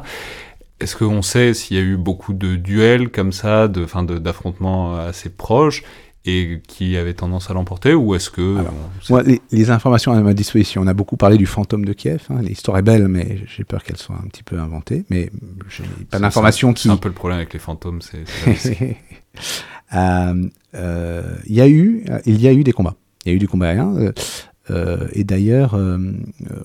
Est-ce 0.81 0.97
qu'on 0.97 1.23
sait 1.23 1.55
s'il 1.55 1.77
y 1.77 1.81
a 1.81 1.83
eu 1.83 1.97
beaucoup 1.97 2.33
de 2.33 2.57
duels 2.57 3.11
comme 3.11 3.33
ça, 3.33 3.69
d'affrontements 3.69 4.97
assez 4.97 5.31
proches? 5.31 5.85
Et 6.25 6.61
qui 6.69 6.97
avait 6.97 7.15
tendance 7.15 7.51
à 7.51 7.55
l'emporter 7.55 7.95
ou 7.95 8.15
est-ce 8.15 8.31
que 8.31 8.59
moi 9.11 9.23
les, 9.51 9.71
informations 9.71 10.13
à 10.13 10.21
ma 10.21 10.35
disposition. 10.35 10.83
On 10.83 10.87
a 10.87 10.95
beaucoup 10.95 11.17
parlé 11.17 11.37
du 11.37 11.47
fantôme 11.47 11.85
de 11.85 11.93
Kiev 11.93 12.23
hein. 12.31 12.41
l'histoire 12.43 12.79
est 12.79 12.83
belle 12.83 13.09
mais 13.09 13.41
j'ai 13.47 13.65
peur 13.65 13.83
qu'elle 13.83 13.97
soit 13.97 14.17
un 14.17 14.29
petit 14.29 14.43
peu 14.43 14.59
inventée. 14.59 15.05
Mais 15.11 15.31
je 15.69 15.83
n'ai 15.83 16.05
pas 16.11 16.19
d'informations 16.19 16.73
qui 16.73 16.85
c'est 16.85 16.91
un 16.91 16.97
peu 16.97 17.09
le 17.09 17.15
problème 17.15 17.39
avec 17.39 17.53
les 17.53 17.59
fantômes 17.59 18.01
c'est 18.03 18.25
euh, 19.95 20.49
euh, 20.75 21.35
il 21.47 21.55
y 21.55 21.61
a 21.61 21.69
eu 21.69 22.05
il 22.27 22.41
y 22.41 22.47
a 22.47 22.53
eu 22.53 22.63
des 22.63 22.73
combats. 22.73 22.97
Il 23.25 23.31
y 23.31 23.33
a 23.33 23.37
eu 23.37 23.39
du 23.39 23.49
combat 23.49 23.69
aérien 23.69 24.13
euh, 24.73 25.09
et 25.13 25.25
d'ailleurs, 25.25 25.75
euh, 25.75 25.99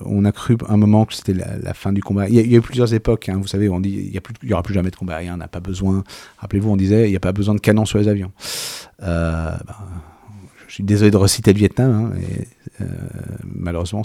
on 0.04 0.24
a 0.24 0.32
cru 0.32 0.56
un 0.68 0.76
moment 0.76 1.04
que 1.04 1.14
c'était 1.14 1.34
la, 1.34 1.74
fin 1.74 1.92
du 1.92 2.02
combat. 2.02 2.28
Il 2.28 2.34
y 2.34 2.54
a, 2.54 2.58
eu 2.58 2.60
plusieurs 2.60 2.94
époques. 2.94 3.28
Hein, 3.28 3.38
vous 3.40 3.46
savez, 3.46 3.68
on 3.68 3.80
dit 3.80 4.10
il 4.12 4.46
n'y 4.46 4.52
aura 4.52 4.62
plus 4.62 4.74
jamais 4.74 4.90
de 4.90 4.96
combat 4.96 5.16
aérien, 5.16 5.36
n'a 5.36 5.48
pas 5.48 5.60
besoin. 5.60 6.04
Rappelez-vous, 6.38 6.70
on 6.70 6.76
disait 6.76 7.08
il 7.08 7.10
n'y 7.10 7.16
a 7.16 7.20
pas 7.20 7.32
besoin 7.32 7.54
de 7.54 7.60
canons 7.60 7.84
sur 7.84 7.98
les 7.98 8.08
avions. 8.08 8.32
Euh, 9.02 9.52
ben, 9.66 9.74
je 10.68 10.74
suis 10.74 10.84
désolé 10.84 11.10
de 11.10 11.16
reciter 11.16 11.52
le 11.52 11.58
Vietnam, 11.58 12.12
hein, 12.12 12.18
euh, 12.82 12.84
malheureusement, 13.44 14.02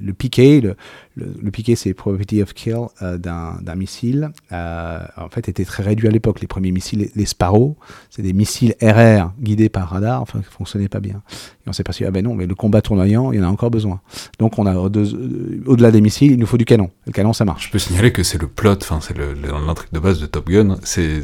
le 0.00 0.12
piqué, 0.12 0.60
le, 0.60 0.76
le, 1.16 1.50
piqué, 1.50 1.76
c'est 1.76 1.92
probability 1.92 2.42
of 2.42 2.54
kill 2.54 2.86
euh, 3.02 3.18
d'un 3.18 3.74
missile. 3.74 4.30
Euh, 4.52 5.00
en 5.16 5.28
fait, 5.28 5.48
était 5.48 5.64
très 5.64 5.82
réduit 5.82 6.08
à 6.08 6.10
l'époque. 6.10 6.40
Les 6.40 6.46
premiers 6.46 6.70
missiles, 6.72 7.10
les, 7.14 7.26
Sparrow, 7.26 7.76
c'est 8.10 8.22
des 8.22 8.32
missiles 8.32 8.74
RR 8.80 9.32
guidés 9.40 9.68
par 9.68 9.88
radar, 9.90 10.22
enfin, 10.22 10.40
qui 10.40 10.46
fonctionnaient 10.46 10.88
pas 10.88 11.00
bien. 11.00 11.22
Et 11.66 11.68
on 11.68 11.72
s'est 11.72 11.82
passé, 11.82 12.04
ah 12.06 12.10
ben 12.10 12.24
non, 12.24 12.34
mais 12.34 12.46
le 12.46 12.54
combat 12.54 12.80
tournoyant, 12.80 13.32
il 13.32 13.38
y 13.38 13.42
en 13.42 13.46
a 13.46 13.50
encore 13.50 13.70
besoin. 13.70 14.00
Donc, 14.38 14.58
on 14.58 14.66
a 14.66 14.74
au-delà 14.76 15.90
des 15.90 16.00
missiles, 16.00 16.32
il 16.32 16.38
nous 16.38 16.46
faut 16.46 16.56
du 16.56 16.64
canon. 16.64 16.90
Le 17.06 17.12
canon, 17.12 17.32
ça 17.32 17.44
marche. 17.44 17.66
Je 17.66 17.72
peux 17.72 17.78
signaler 17.78 18.12
que 18.12 18.22
c'est 18.22 18.40
le 18.40 18.46
plot, 18.46 18.76
enfin, 18.80 19.00
c'est 19.00 19.16
l'intrigue 19.18 19.92
de 19.92 19.98
base 19.98 20.20
de 20.20 20.26
Top 20.26 20.48
Gun. 20.48 20.76
C'est 20.82 21.22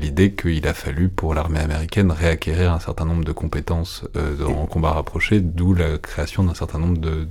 l'idée 0.00 0.32
qu'il 0.32 0.66
a 0.68 0.74
fallu 0.74 1.08
pour 1.08 1.34
l'armée 1.34 1.60
américaine 1.60 2.10
réacquérir 2.12 2.72
un 2.72 2.80
certain 2.80 3.04
nombre 3.04 3.24
de 3.24 3.32
compétences 3.32 4.04
en 4.46 4.66
combat 4.66 4.92
rapproché, 4.92 5.40
d'où 5.40 5.74
la 5.74 5.98
création 5.98 6.44
d'un 6.44 6.54
certain 6.54 6.78
nombre 6.78 6.98
de, 6.98 7.26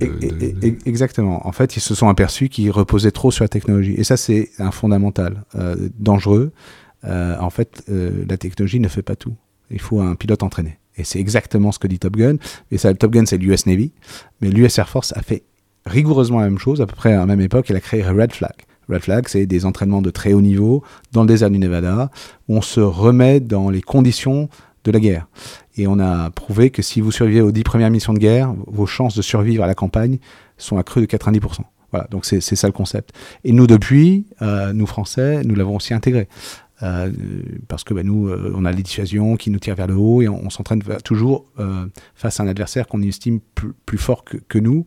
Exactement. 0.86 1.46
En 1.46 1.52
fait, 1.52 1.76
ils 1.76 1.80
se 1.86 1.94
sont 1.94 2.08
aperçus 2.08 2.48
qu'ils 2.48 2.70
reposaient 2.70 3.10
trop 3.10 3.30
sur 3.30 3.44
la 3.44 3.48
technologie. 3.48 3.94
Et 3.96 4.04
ça, 4.04 4.16
c'est 4.16 4.50
un 4.58 4.70
fondamental 4.70 5.44
euh, 5.54 5.88
dangereux. 5.98 6.52
Euh, 7.04 7.36
en 7.40 7.50
fait, 7.50 7.84
euh, 7.88 8.24
la 8.28 8.36
technologie 8.36 8.80
ne 8.80 8.88
fait 8.88 9.02
pas 9.02 9.16
tout. 9.16 9.34
Il 9.70 9.80
faut 9.80 10.00
un 10.00 10.14
pilote 10.14 10.42
entraîné. 10.42 10.78
Et 10.96 11.04
c'est 11.04 11.20
exactement 11.20 11.72
ce 11.72 11.78
que 11.78 11.86
dit 11.86 11.98
Top 11.98 12.16
Gun. 12.16 12.36
Et 12.70 12.78
ça, 12.78 12.92
Top 12.94 13.12
Gun, 13.12 13.26
c'est 13.26 13.38
l'US 13.38 13.66
Navy. 13.66 13.92
Mais 14.40 14.48
l'US 14.48 14.78
Air 14.78 14.88
Force 14.88 15.12
a 15.16 15.22
fait 15.22 15.44
rigoureusement 15.84 16.40
la 16.40 16.48
même 16.48 16.58
chose, 16.58 16.80
à 16.80 16.86
peu 16.86 16.96
près 16.96 17.12
à 17.12 17.18
la 17.18 17.26
même 17.26 17.40
époque. 17.40 17.66
Elle 17.70 17.76
a 17.76 17.80
créé 17.80 18.02
Red 18.02 18.32
Flag. 18.32 18.54
Red 18.88 19.02
Flag, 19.02 19.28
c'est 19.28 19.46
des 19.46 19.66
entraînements 19.66 20.02
de 20.02 20.10
très 20.10 20.32
haut 20.32 20.40
niveau 20.40 20.82
dans 21.12 21.22
le 21.22 21.28
désert 21.28 21.50
du 21.50 21.58
Nevada, 21.58 22.10
où 22.48 22.56
on 22.56 22.62
se 22.62 22.80
remet 22.80 23.40
dans 23.40 23.68
les 23.68 23.82
conditions 23.82 24.48
de 24.84 24.92
la 24.92 25.00
guerre. 25.00 25.26
Et 25.76 25.86
on 25.86 25.98
a 25.98 26.30
prouvé 26.30 26.70
que 26.70 26.82
si 26.82 27.00
vous 27.00 27.10
survivez 27.10 27.40
aux 27.40 27.52
dix 27.52 27.64
premières 27.64 27.90
missions 27.90 28.14
de 28.14 28.18
guerre, 28.18 28.54
vos 28.66 28.86
chances 28.86 29.16
de 29.16 29.22
survivre 29.22 29.64
à 29.64 29.66
la 29.66 29.74
campagne 29.74 30.18
sont 30.56 30.78
accrues 30.78 31.02
de 31.02 31.06
90%. 31.06 31.60
Voilà, 31.92 32.06
donc 32.10 32.24
c'est 32.24 32.40
ça 32.40 32.66
le 32.66 32.72
concept. 32.72 33.12
Et 33.44 33.52
nous, 33.52 33.66
depuis, 33.66 34.26
euh, 34.42 34.72
nous 34.72 34.86
Français, 34.86 35.42
nous 35.44 35.54
l'avons 35.54 35.76
aussi 35.76 35.94
intégré. 35.94 36.28
Euh, 36.82 37.10
parce 37.68 37.84
que 37.84 37.94
bah, 37.94 38.02
nous, 38.02 38.28
euh, 38.28 38.52
on 38.54 38.66
a 38.66 38.72
les 38.72 38.82
dissuasions 38.82 39.36
qui 39.36 39.50
nous 39.50 39.58
tirent 39.58 39.76
vers 39.76 39.86
le 39.86 39.94
haut 39.94 40.20
et 40.20 40.28
on, 40.28 40.50
s'entraîne 40.50 40.82
toujours 41.04 41.46
face 42.14 42.38
à 42.38 42.42
un 42.42 42.48
adversaire 42.48 42.86
qu'on 42.86 43.00
estime 43.00 43.40
plus, 43.86 43.98
fort 43.98 44.24
que, 44.24 44.36
que, 44.36 44.58
nous 44.58 44.86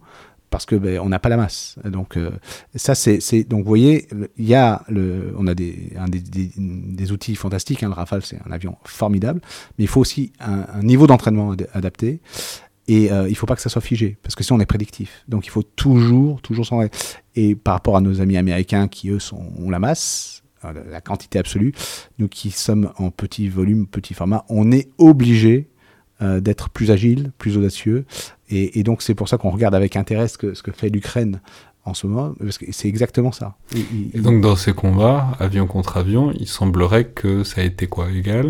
parce 0.49 0.65
que 0.65 0.99
on 0.99 1.09
n'a 1.09 1.19
pas 1.19 1.29
la 1.29 1.37
masse. 1.37 1.75
Donc 1.85 2.17
euh, 2.17 2.31
ça 2.75 2.95
c'est 2.95 3.43
donc 3.43 3.63
vous 3.63 3.67
voyez 3.67 4.07
il 4.37 4.45
y 4.45 4.55
a 4.55 4.83
le 4.87 5.33
on 5.37 5.47
a 5.47 5.55
des 5.55 5.93
un 5.97 6.07
des, 6.07 6.21
des, 6.21 7.11
outils 7.11 7.35
fantastiques. 7.35 7.83
Hein, 7.83 7.89
le 7.89 7.93
Rafale 7.93 8.23
c'est 8.23 8.39
un 8.45 8.51
avion 8.51 8.77
formidable, 8.83 9.41
mais 9.77 9.85
il 9.85 9.87
faut 9.87 10.01
aussi 10.01 10.31
un, 10.39 10.81
niveau 10.83 11.07
d'entraînement 11.07 11.55
adapté. 11.73 12.19
Et 12.89 13.11
euh, 13.11 13.29
il 13.29 13.35
faut 13.35 13.45
pas 13.45 13.55
que 13.55 13.61
ça 13.61 13.69
soit 13.69 13.83
figé, 13.83 14.17
parce 14.23 14.33
que 14.33 14.43
sinon 14.43 14.57
on 14.57 14.61
est 14.61 14.65
prédictif. 14.65 15.23
Donc 15.27 15.45
il 15.45 15.51
faut 15.51 15.61
toujours, 15.61 16.41
toujours 16.41 16.65
s'en 16.65 16.81
Et 17.35 17.53
par 17.53 17.75
rapport 17.75 17.95
à 17.95 18.01
nos 18.01 18.19
amis 18.19 18.35
américains 18.35 18.87
qui 18.87 19.11
eux 19.11 19.19
ont 19.31 19.69
la 19.69 19.77
masse, 19.77 20.41
euh, 20.65 20.73
la 20.89 20.99
quantité 20.99 21.37
absolue, 21.37 21.71
nous 22.17 22.27
qui 22.27 22.49
sommes 22.49 22.91
en 22.97 23.11
petit 23.11 23.47
volume, 23.47 23.85
petit 23.85 24.15
format, 24.15 24.43
on 24.49 24.71
est 24.71 24.89
obligé 24.97 25.69
euh, 26.23 26.39
d'être 26.39 26.71
plus 26.71 26.89
agile, 26.89 27.31
plus 27.37 27.57
audacieux. 27.57 28.05
Et, 28.49 28.81
donc 28.81 29.03
c'est 29.03 29.13
pour 29.13 29.29
ça 29.29 29.37
qu'on 29.37 29.51
regarde 29.51 29.75
avec 29.75 29.95
intérêt 29.95 30.27
ce 30.27 30.39
que, 30.39 30.71
fait 30.71 30.89
l'Ukraine 30.89 31.41
en 31.85 31.93
ce 31.93 32.07
moment, 32.07 32.33
parce 32.39 32.57
que 32.57 32.65
c'est 32.71 32.87
exactement 32.87 33.31
ça. 33.31 33.55
Et, 34.15 34.19
donc 34.19 34.41
dans 34.41 34.55
ces 34.55 34.73
combats, 34.73 35.37
avion 35.39 35.67
contre 35.67 35.97
avion, 35.97 36.33
il 36.39 36.47
semblerait 36.47 37.05
que 37.05 37.43
ça 37.43 37.61
a 37.61 37.63
été 37.63 37.85
quoi 37.85 38.09
égal 38.11 38.47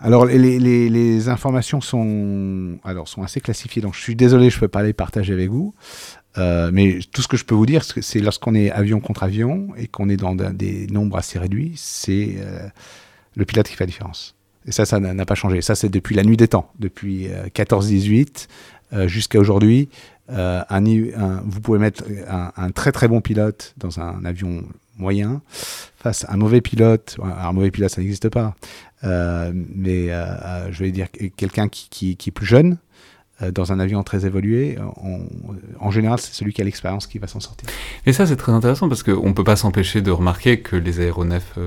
alors 0.00 0.26
les, 0.26 1.28
informations 1.28 1.80
sont, 1.80 2.78
alors, 2.84 3.08
sont 3.08 3.22
assez 3.22 3.40
classifiées, 3.40 3.82
donc 3.82 3.94
je 3.94 4.00
suis 4.00 4.16
désolé, 4.16 4.50
je 4.50 4.56
ne 4.56 4.60
peux 4.60 4.68
pas 4.68 4.82
les 4.82 4.92
partager 4.92 5.32
avec 5.32 5.50
vous. 5.50 5.74
Euh, 6.36 6.70
mais 6.72 6.98
tout 7.12 7.22
ce 7.22 7.28
que 7.28 7.36
je 7.36 7.44
peux 7.44 7.54
vous 7.54 7.66
dire, 7.66 7.84
c'est 7.84 8.18
lorsqu'on 8.18 8.54
est 8.54 8.70
avion 8.70 9.00
contre 9.00 9.22
avion 9.22 9.68
et 9.76 9.86
qu'on 9.86 10.08
est 10.08 10.16
dans 10.16 10.34
des 10.34 10.86
nombres 10.88 11.16
assez 11.16 11.38
réduits, 11.38 11.74
c'est 11.76 12.36
le 13.36 13.44
pilote 13.44 13.68
qui 13.68 13.74
fait 13.74 13.84
la 13.84 13.88
différence. 13.88 14.34
Et 14.66 14.72
ça, 14.72 14.86
ça 14.86 14.98
n'a 14.98 15.26
pas 15.26 15.34
changé. 15.34 15.60
Ça, 15.60 15.74
c'est 15.74 15.88
depuis 15.88 16.14
la 16.14 16.22
nuit 16.22 16.36
des 16.36 16.48
temps, 16.48 16.70
depuis 16.78 17.28
14-18 17.54 18.48
euh, 18.92 18.96
euh, 19.04 19.08
jusqu'à 19.08 19.38
aujourd'hui. 19.38 19.88
Euh, 20.30 20.62
un, 20.70 20.82
vous 21.44 21.60
pouvez 21.60 21.78
mettre 21.78 22.04
un, 22.28 22.70
très 22.70 22.92
très 22.92 23.08
bon 23.08 23.20
pilote 23.20 23.74
dans 23.76 24.00
un 24.00 24.24
avion 24.24 24.64
moyen 24.96 25.42
face 25.98 26.24
à 26.24 26.32
un 26.32 26.36
mauvais 26.36 26.62
pilote. 26.62 27.18
un 27.22 27.52
mauvais 27.52 27.70
pilote, 27.70 27.90
ça 27.90 28.00
n'existe 28.00 28.30
pas. 28.30 28.54
Mais 29.04 30.08
je 30.08 30.78
vais 30.78 30.90
dire 30.90 31.08
quelqu'un 31.36 31.68
qui, 31.68 32.16
qui, 32.16 32.28
est 32.28 32.32
plus 32.32 32.46
jeune, 32.46 32.78
dans 33.52 33.72
un 33.72 33.80
avion 33.80 34.02
très 34.02 34.26
évolué, 34.26 34.78
en 35.80 35.90
général, 35.90 36.18
c'est 36.18 36.34
celui 36.34 36.52
qui 36.52 36.60
a 36.60 36.64
l'expérience 36.64 37.06
qui 37.06 37.18
va 37.18 37.26
s'en 37.26 37.40
sortir. 37.40 37.68
Et 38.06 38.12
ça, 38.12 38.26
c'est 38.26 38.36
très 38.36 38.52
intéressant 38.52 38.88
parce 38.88 39.02
qu'on 39.02 39.28
ne 39.28 39.34
peut 39.34 39.44
pas 39.44 39.56
s'empêcher 39.56 40.02
de 40.02 40.10
remarquer 40.10 40.60
que 40.60 40.76
les 40.76 41.00
aéronefs 41.00 41.58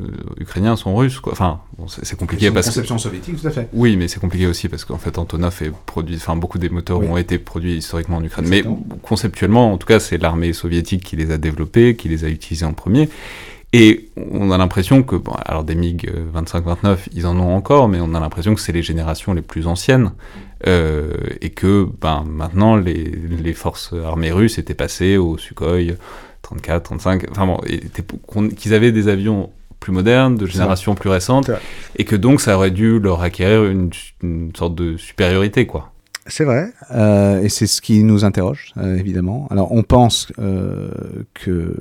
euh, 0.00 0.06
ukrainiens 0.38 0.76
sont 0.76 0.94
russes. 0.94 1.18
Quoi. 1.18 1.32
Enfin, 1.32 1.60
c'est 1.88 2.16
compliqué 2.16 2.52
parce 2.52 2.66
conception 2.66 2.96
que... 2.96 3.02
soviétique, 3.02 3.40
tout 3.40 3.48
à 3.48 3.50
fait. 3.50 3.68
Oui, 3.72 3.96
mais 3.96 4.06
c'est 4.06 4.20
compliqué 4.20 4.46
aussi 4.46 4.68
parce 4.68 4.84
qu'en 4.84 4.98
fait, 4.98 5.18
Antonov 5.18 5.60
est 5.60 5.72
produit. 5.86 6.16
Enfin, 6.16 6.36
beaucoup 6.36 6.58
des 6.58 6.68
moteurs 6.68 7.00
ont 7.00 7.16
été 7.16 7.38
produits 7.38 7.76
historiquement 7.76 8.18
en 8.18 8.24
Ukraine. 8.24 8.46
Mais 8.48 8.62
conceptuellement, 9.02 9.72
en 9.72 9.76
tout 9.76 9.88
cas, 9.88 9.98
c'est 9.98 10.18
l'armée 10.18 10.52
soviétique 10.52 11.02
qui 11.02 11.16
les 11.16 11.32
a 11.32 11.38
développés, 11.38 11.96
qui 11.96 12.08
les 12.08 12.24
a 12.24 12.28
utilisés 12.28 12.64
en 12.64 12.74
premier. 12.74 13.08
Et 13.72 14.08
on 14.16 14.50
a 14.50 14.56
l'impression 14.56 15.02
que, 15.02 15.16
bon, 15.16 15.32
alors 15.44 15.62
des 15.62 15.74
MiG 15.74 16.10
25-29, 16.34 16.86
euh, 16.86 16.96
ils 17.12 17.26
en 17.26 17.38
ont 17.38 17.54
encore, 17.54 17.88
mais 17.88 17.98
on 18.00 18.14
a 18.14 18.20
l'impression 18.20 18.54
que 18.54 18.60
c'est 18.60 18.72
les 18.72 18.82
générations 18.82 19.34
les 19.34 19.42
plus 19.42 19.66
anciennes. 19.66 20.12
Euh, 20.66 21.12
et 21.40 21.50
que 21.50 21.86
ben, 22.00 22.24
maintenant, 22.26 22.76
les, 22.76 23.04
les, 23.04 23.52
forces 23.52 23.92
armées 23.92 24.32
russes 24.32 24.58
étaient 24.58 24.74
passées 24.74 25.16
au 25.16 25.38
Sukhoi 25.38 25.94
34, 26.42 26.82
35, 26.82 27.26
enfin 27.30 27.46
bon, 27.46 27.60
qu'ils 28.56 28.74
avaient 28.74 28.90
des 28.90 29.06
avions 29.06 29.50
plus 29.78 29.92
moderne, 29.92 30.36
de 30.36 30.46
génération 30.46 30.94
plus 30.94 31.10
récente, 31.10 31.50
et 31.96 32.04
que 32.04 32.16
donc 32.16 32.40
ça 32.40 32.56
aurait 32.56 32.70
dû 32.70 32.98
leur 32.98 33.22
acquérir 33.22 33.64
une, 33.64 33.90
sorte 34.56 34.74
de 34.74 34.96
supériorité, 34.96 35.66
quoi. 35.66 35.92
C'est 36.28 36.44
vrai, 36.44 36.72
euh, 36.90 37.40
et 37.40 37.48
c'est 37.48 37.66
ce 37.66 37.80
qui 37.80 38.04
nous 38.04 38.24
interroge, 38.24 38.72
euh, 38.76 38.98
évidemment. 38.98 39.48
Alors, 39.50 39.72
on 39.72 39.82
pense 39.82 40.30
euh, 40.38 40.90
que, 41.32 41.74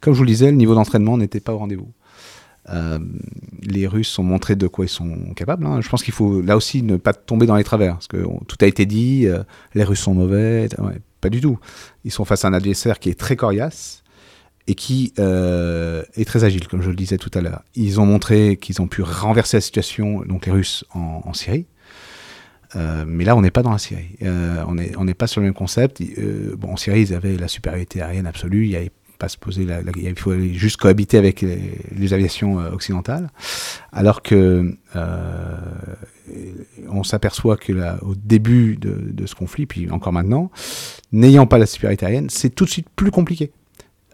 comme 0.00 0.14
je 0.14 0.18
vous 0.18 0.24
le 0.24 0.30
disais, 0.30 0.52
le 0.52 0.56
niveau 0.56 0.76
d'entraînement 0.76 1.18
n'était 1.18 1.40
pas 1.40 1.52
au 1.52 1.58
rendez-vous. 1.58 1.92
les 3.62 3.86
Russes 3.88 4.16
ont 4.20 4.22
montré 4.22 4.54
de 4.54 4.68
quoi 4.68 4.84
ils 4.84 4.88
sont 4.88 5.34
capables. 5.34 5.66
Hein. 5.66 5.80
Je 5.80 5.88
pense 5.88 6.04
qu'il 6.04 6.14
faut 6.14 6.40
là 6.42 6.56
aussi 6.56 6.82
ne 6.82 6.96
pas 6.96 7.12
tomber 7.12 7.44
dans 7.44 7.56
les 7.56 7.64
travers, 7.64 7.94
parce 7.94 8.06
que 8.06 8.24
tout 8.46 8.56
a 8.60 8.66
été 8.66 8.86
dit, 8.86 9.26
les 9.74 9.84
Russes 9.84 10.00
sont 10.00 10.14
mauvais, 10.14 10.68
pas 11.20 11.28
du 11.28 11.40
tout. 11.40 11.58
Ils 12.04 12.12
sont 12.12 12.24
face 12.24 12.44
à 12.44 12.48
un 12.48 12.54
adversaire 12.54 13.00
qui 13.00 13.10
est 13.10 13.18
très 13.18 13.34
coriace, 13.34 14.04
et 14.68 14.76
qui 14.76 15.12
est 15.16 16.24
très 16.24 16.44
agile, 16.44 16.68
comme 16.68 16.82
je 16.82 16.90
le 16.90 16.96
disais 16.96 17.18
tout 17.18 17.32
à 17.34 17.40
l'heure. 17.40 17.62
Ils 17.74 18.00
ont 18.00 18.06
montré 18.06 18.56
qu'ils 18.56 18.80
ont 18.80 18.86
pu 18.86 19.02
renverser 19.02 19.56
la 19.56 19.60
situation, 19.60 20.22
donc 20.22 20.46
les 20.46 20.52
Russes, 20.52 20.84
en, 20.94 21.32
Syrie. 21.32 21.66
Euh, 22.76 23.04
mais 23.06 23.24
là, 23.24 23.36
on 23.36 23.42
n'est 23.42 23.50
pas 23.50 23.62
dans 23.62 23.72
la 23.72 23.78
Syrie. 23.78 24.16
Euh, 24.22 24.64
on 24.66 25.04
n'est 25.04 25.14
pas 25.14 25.26
sur 25.26 25.40
le 25.40 25.46
même 25.46 25.54
concept. 25.54 26.02
bon, 26.56 26.72
en 26.72 26.76
Syrie, 26.76 27.02
ils 27.02 27.14
avaient 27.14 27.36
la 27.36 27.48
supériorité 27.48 28.02
aérienne 28.02 28.26
absolue. 28.26 28.64
Il 28.64 28.70
y 28.70 28.76
avait 28.76 28.92
pas 29.18 29.28
se 29.28 29.38
poser 29.38 29.64
la, 29.64 29.80
il 29.96 30.18
faut 30.18 30.36
juste 30.36 30.78
cohabiter 30.78 31.16
avec 31.16 31.42
les, 31.42 32.12
aviations 32.12 32.56
occidentales. 32.56 33.28
Alors 33.92 34.22
que 34.22 34.74
on 36.90 37.04
s'aperçoit 37.04 37.56
que 37.56 37.72
au 38.02 38.14
début 38.16 38.76
de, 38.76 39.26
ce 39.26 39.34
conflit, 39.34 39.66
puis 39.66 39.90
encore 39.90 40.12
maintenant, 40.12 40.50
n'ayant 41.12 41.46
pas 41.46 41.58
la 41.58 41.66
supériorité 41.66 42.06
aérienne, 42.06 42.30
c'est 42.30 42.50
tout 42.50 42.64
de 42.64 42.70
suite 42.70 42.88
plus 42.96 43.10
compliqué. 43.10 43.52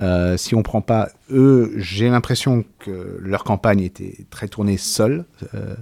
Euh, 0.01 0.37
si 0.37 0.55
on 0.55 0.63
prend 0.63 0.81
pas 0.81 1.09
eux, 1.31 1.73
j'ai 1.77 2.09
l'impression 2.09 2.65
que 2.79 3.19
leur 3.21 3.45
campagne 3.45 3.81
était 3.81 4.27
très 4.31 4.49
tournée 4.49 4.77
seule, 4.77 5.25
euh, 5.55 5.57
euh, 5.57 5.75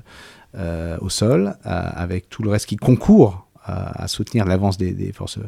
au 1.00 1.08
sol, 1.08 1.56
avec 1.64 2.28
tout 2.28 2.42
le 2.42 2.50
reste 2.50 2.66
qui 2.66 2.76
concourt 2.76 3.46
à, 3.64 4.06
soutenir 4.08 4.44
l'avance 4.44 4.78
des, 4.78 5.12
forces. 5.12 5.38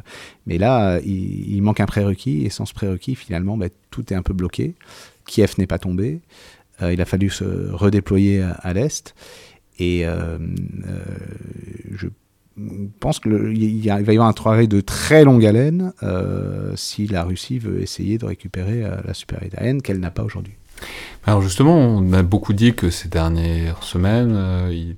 Mais 0.45 0.57
là, 0.57 0.99
il, 0.99 1.61
manque 1.61 1.79
un 1.79 1.85
prérequis, 1.85 2.45
et 2.45 2.49
sans 2.49 2.65
ce 2.65 2.73
prérequis, 2.73 3.15
finalement, 3.15 3.57
bah, 3.57 3.67
tout 3.91 4.11
est 4.13 4.15
un 4.15 4.21
peu 4.21 4.33
bloqué. 4.33 4.75
Kiev 5.25 5.55
n'est 5.57 5.67
pas 5.67 5.79
tombé. 5.79 6.21
il 6.81 7.01
a 7.01 7.05
fallu 7.05 7.29
se 7.29 7.71
redéployer 7.71 8.41
à, 8.41 8.73
l'est. 8.73 9.15
Et 9.79 10.05
je 11.91 12.07
pense 12.99 13.19
qu'il 13.19 13.31
va 13.31 14.01
y 14.01 14.01
avoir 14.01 14.27
un 14.27 14.33
travail 14.33 14.67
de 14.67 14.81
très 14.81 15.23
longue 15.23 15.45
haleine 15.45 15.93
euh, 16.03 16.73
si 16.75 17.07
la 17.07 17.23
Russie 17.23 17.59
veut 17.59 17.81
essayer 17.81 18.17
de 18.17 18.25
récupérer 18.25 18.83
euh, 18.83 18.95
la 19.05 19.13
supériorité 19.13 19.57
aérienne 19.57 19.81
qu'elle 19.81 19.99
n'a 19.99 20.11
pas 20.11 20.23
aujourd'hui. 20.23 20.53
Alors 21.25 21.41
justement, 21.41 21.75
on 21.75 22.13
a 22.13 22.23
beaucoup 22.23 22.53
dit 22.53 22.73
que 22.73 22.89
ces 22.89 23.09
dernières 23.09 23.83
semaines, 23.83 24.33
euh, 24.33 24.73
ils, 24.73 24.95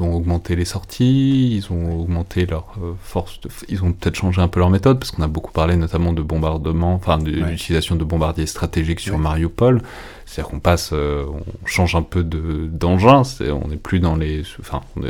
ont 0.00 0.14
augmenté 0.14 0.56
les 0.56 0.64
sorties, 0.64 1.54
ils 1.56 1.72
ont 1.72 2.00
augmenté 2.00 2.46
leur 2.46 2.74
euh, 2.82 2.92
force, 3.00 3.38
ils 3.68 3.84
ont 3.84 3.92
peut-être 3.92 4.16
changé 4.16 4.40
un 4.40 4.48
peu 4.48 4.58
leur 4.58 4.70
méthode, 4.70 4.98
parce 4.98 5.10
qu'on 5.10 5.22
a 5.22 5.28
beaucoup 5.28 5.52
parlé 5.52 5.76
notamment 5.76 6.12
de 6.12 6.22
bombardement, 6.22 6.94
enfin 6.94 7.18
de 7.18 7.30
l'utilisation 7.30 7.94
de 7.94 8.04
bombardiers 8.04 8.46
stratégiques 8.46 9.00
sur 9.00 9.18
Mariupol. 9.18 9.82
C'est-à-dire 10.24 10.50
qu'on 10.50 10.60
passe, 10.60 10.90
euh, 10.94 11.26
on 11.28 11.66
change 11.66 11.94
un 11.94 12.02
peu 12.02 12.24
d'engin, 12.24 13.22
on 13.40 13.68
n'est 13.68 13.76
plus 13.76 14.00
dans 14.00 14.16
les, 14.16 14.42
enfin, 14.58 14.80
on 14.96 15.04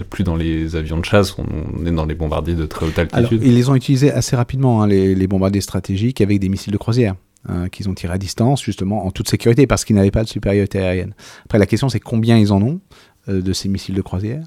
est, 0.00 0.04
plus 0.04 0.24
dans 0.24 0.36
les 0.36 0.74
avions 0.74 0.98
de 0.98 1.04
chasse, 1.04 1.36
on, 1.38 1.86
est 1.86 1.92
dans 1.92 2.04
les 2.04 2.16
bombardiers 2.16 2.56
de 2.56 2.66
très 2.66 2.84
haute 2.84 2.98
altitude. 2.98 3.26
Alors, 3.26 3.32
ils 3.32 3.54
les 3.54 3.68
ont 3.70 3.76
utilisés 3.76 4.10
assez 4.10 4.34
rapidement, 4.34 4.82
hein, 4.82 4.88
les, 4.88 5.14
les 5.14 5.26
bombardiers 5.28 5.60
stratégiques, 5.60 6.20
avec 6.20 6.40
des 6.40 6.48
missiles 6.48 6.72
de 6.72 6.78
croisière. 6.78 7.14
Hein, 7.48 7.68
qu'ils 7.70 7.88
ont 7.88 7.94
tiré 7.94 8.12
à 8.12 8.18
distance, 8.18 8.62
justement 8.62 9.04
en 9.04 9.10
toute 9.10 9.28
sécurité, 9.28 9.66
parce 9.66 9.84
qu'ils 9.84 9.96
n'avaient 9.96 10.12
pas 10.12 10.22
de 10.22 10.28
supériorité 10.28 10.78
aérienne. 10.78 11.12
Après, 11.44 11.58
la 11.58 11.66
question, 11.66 11.88
c'est 11.88 11.98
combien 11.98 12.38
ils 12.38 12.52
en 12.52 12.62
ont 12.62 12.80
euh, 13.28 13.42
de 13.42 13.52
ces 13.52 13.68
missiles 13.68 13.96
de 13.96 14.00
croisière. 14.00 14.44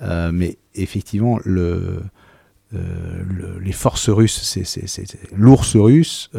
Euh, 0.00 0.32
mais 0.34 0.58
effectivement, 0.74 1.38
euh, 1.46 2.00
les 2.72 3.70
forces 3.70 4.08
russes, 4.08 4.58
l'ours 5.36 5.76
russe 5.76 6.30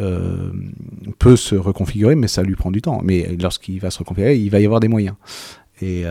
peut 1.18 1.36
se 1.36 1.54
reconfigurer, 1.54 2.16
mais 2.16 2.28
ça 2.28 2.42
lui 2.42 2.54
prend 2.54 2.70
du 2.70 2.82
temps. 2.82 3.00
Mais 3.02 3.34
lorsqu'il 3.40 3.80
va 3.80 3.90
se 3.90 4.00
reconfigurer, 4.00 4.36
il 4.36 4.50
va 4.50 4.60
y 4.60 4.66
avoir 4.66 4.80
des 4.80 4.88
moyens. 4.88 5.16
Et, 5.80 6.04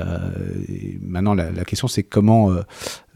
maintenant, 1.02 1.36
la, 1.36 1.66
question, 1.66 1.88
c'est 1.88 2.04
comment, 2.04 2.52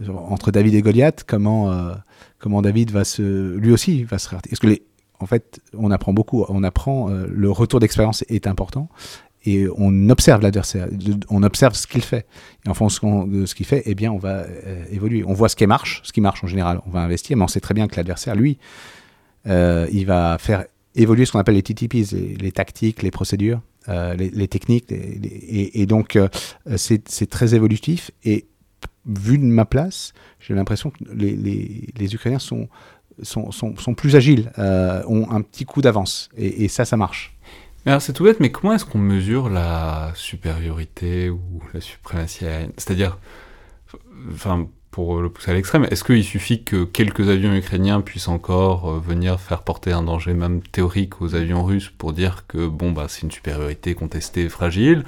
entre 0.08 0.52
David 0.52 0.76
et 0.76 0.82
Goliath, 0.84 1.24
comment, 1.26 1.92
comment 2.38 2.62
David 2.62 2.92
va 2.92 3.04
se, 3.04 3.56
lui 3.56 3.72
aussi, 3.72 4.04
va 4.04 4.20
se 4.20 4.30
Est-ce 4.52 4.60
que 4.60 4.68
les, 4.68 4.84
en 5.20 5.26
fait, 5.26 5.60
on 5.74 5.92
apprend 5.92 6.14
beaucoup. 6.14 6.46
On 6.50 6.64
apprend, 6.64 7.10
euh, 7.10 7.28
le 7.30 7.52
retour 7.52 7.80
d'expérience 7.80 8.24
est 8.30 8.48
important 8.48 8.90
et 9.46 9.68
on 9.78 10.10
observe 10.10 10.42
l'adversaire, 10.42 10.88
on 11.30 11.44
observe 11.44 11.74
ce 11.74 11.88
qu'il 11.88 12.02
fait. 12.02 12.26
Et 12.66 12.70
en 12.70 12.74
fonction 12.74 13.26
de 13.26 13.46
ce 13.46 13.56
qu'il 13.56 13.66
fait, 13.66 13.84
eh 13.86 13.96
bien, 13.96 14.12
on 14.12 14.18
va 14.18 14.42
euh, 14.42 14.84
évoluer. 14.92 15.24
On 15.26 15.34
voit 15.34 15.50
ce 15.50 15.56
qui 15.56 15.66
marche, 15.66 16.02
ce 16.04 16.12
qui 16.12 16.22
marche 16.22 16.44
en 16.44 16.48
général, 16.48 16.82
on 16.86 16.90
va 16.90 17.02
investir, 17.02 17.38
mais 17.38 17.44
on 17.44 17.48
sait 17.48 17.60
très 17.60 17.74
bien 17.74 17.88
que 17.88 17.96
l'adversaire, 17.96 18.36
lui, 18.36 18.58
euh, 19.48 19.88
il 19.92 20.06
va 20.06 20.38
faire 20.38 20.66
évoluer 20.96 21.26
ce 21.26 21.32
qu'on 21.32 21.40
appelle 21.40 21.56
les 21.56 21.64
TTPs, 21.64 22.12
les, 22.12 22.52
tactiques, 22.52 23.04
les 23.04 23.12
procédures, 23.12 23.62
les, 23.88 24.48
techniques. 24.48 24.92
et, 24.92 25.86
donc, 25.86 26.18
c'est 26.76 27.30
très 27.30 27.54
évolutif. 27.54 28.10
Et 28.26 28.48
vu 29.06 29.38
de 29.38 29.44
ma 29.44 29.64
place, 29.64 30.14
j'ai 30.40 30.56
l'impression 30.56 30.90
que 30.90 30.98
les 31.14 32.16
Ukrainiens 32.16 32.40
sont 32.40 32.68
sont, 33.24 33.52
sont, 33.52 33.94
plus 33.96 34.16
agiles, 34.16 34.52
euh, 34.58 35.04
ont 35.08 35.30
un 35.32 35.42
petit 35.42 35.66
coup 35.66 35.82
d'avance. 35.82 36.30
Et, 36.38 36.68
ça, 36.68 36.86
ça 36.86 36.98
marche. 36.98 37.36
Alors 37.86 38.02
c'est 38.02 38.14
tout 38.14 38.26
bête, 38.26 38.40
mais 38.40 38.52
comment 38.52 38.74
est-ce 38.74 38.84
qu'on 38.84 38.98
mesure 38.98 39.50
la 39.50 40.12
supériorité 40.14 41.30
ou 41.30 41.40
la 41.74 41.80
suprématie 41.80 42.46
aérienne? 42.46 42.74
C'est-à-dire, 42.76 43.18
enfin, 44.30 44.68
pour 44.92 45.22
le 45.22 45.30
pousser 45.30 45.52
à 45.52 45.54
l'extrême, 45.54 45.86
est-ce 45.90 46.04
qu'il 46.04 46.24
suffit 46.24 46.64
que 46.64 46.84
quelques 46.84 47.30
avions 47.30 47.56
ukrainiens 47.56 48.02
puissent 48.02 48.28
encore 48.28 48.90
euh, 48.90 49.00
venir 49.00 49.40
faire 49.40 49.62
porter 49.62 49.92
un 49.92 50.04
danger 50.04 50.34
même 50.34 50.62
théorique 50.62 51.22
aux 51.22 51.36
avions 51.36 51.64
russes 51.64 51.92
pour 51.98 52.14
dire 52.14 52.46
que 52.48 52.68
bon 52.68 52.92
bah 52.92 53.06
c'est 53.08 53.22
une 53.22 53.32
supériorité 53.32 53.94
contestée 53.94 54.50
fragile? 54.50 55.06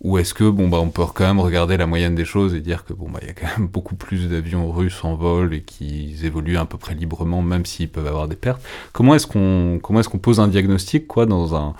Ou 0.00 0.18
est-ce 0.18 0.32
que 0.32 0.48
bon 0.48 0.68
bah 0.68 0.78
on 0.80 0.90
peut 0.90 1.02
quand 1.12 1.26
même 1.26 1.40
regarder 1.40 1.76
la 1.76 1.86
moyenne 1.86 2.14
des 2.14 2.24
choses 2.24 2.54
et 2.54 2.60
dire 2.60 2.84
que 2.84 2.92
bon 2.92 3.10
bah 3.10 3.18
il 3.22 3.28
y 3.28 3.30
a 3.30 3.34
quand 3.34 3.58
même 3.58 3.66
beaucoup 3.66 3.96
plus 3.96 4.28
d'avions 4.28 4.70
russes 4.70 5.04
en 5.04 5.14
vol 5.16 5.54
et 5.54 5.62
qu'ils 5.62 6.24
évoluent 6.24 6.56
à 6.56 6.64
peu 6.64 6.78
près 6.78 6.94
librement 6.94 7.42
même 7.42 7.66
s'ils 7.66 7.90
peuvent 7.90 8.06
avoir 8.06 8.28
des 8.28 8.36
pertes. 8.36 8.62
Comment 8.92 9.14
est-ce 9.14 9.26
qu'on 9.26 9.80
comment 9.82 10.00
est-ce 10.00 10.08
qu'on 10.08 10.18
pose 10.18 10.40
un 10.40 10.48
diagnostic 10.48 11.06
quoi 11.06 11.26
dans 11.26 11.54
un 11.54 11.74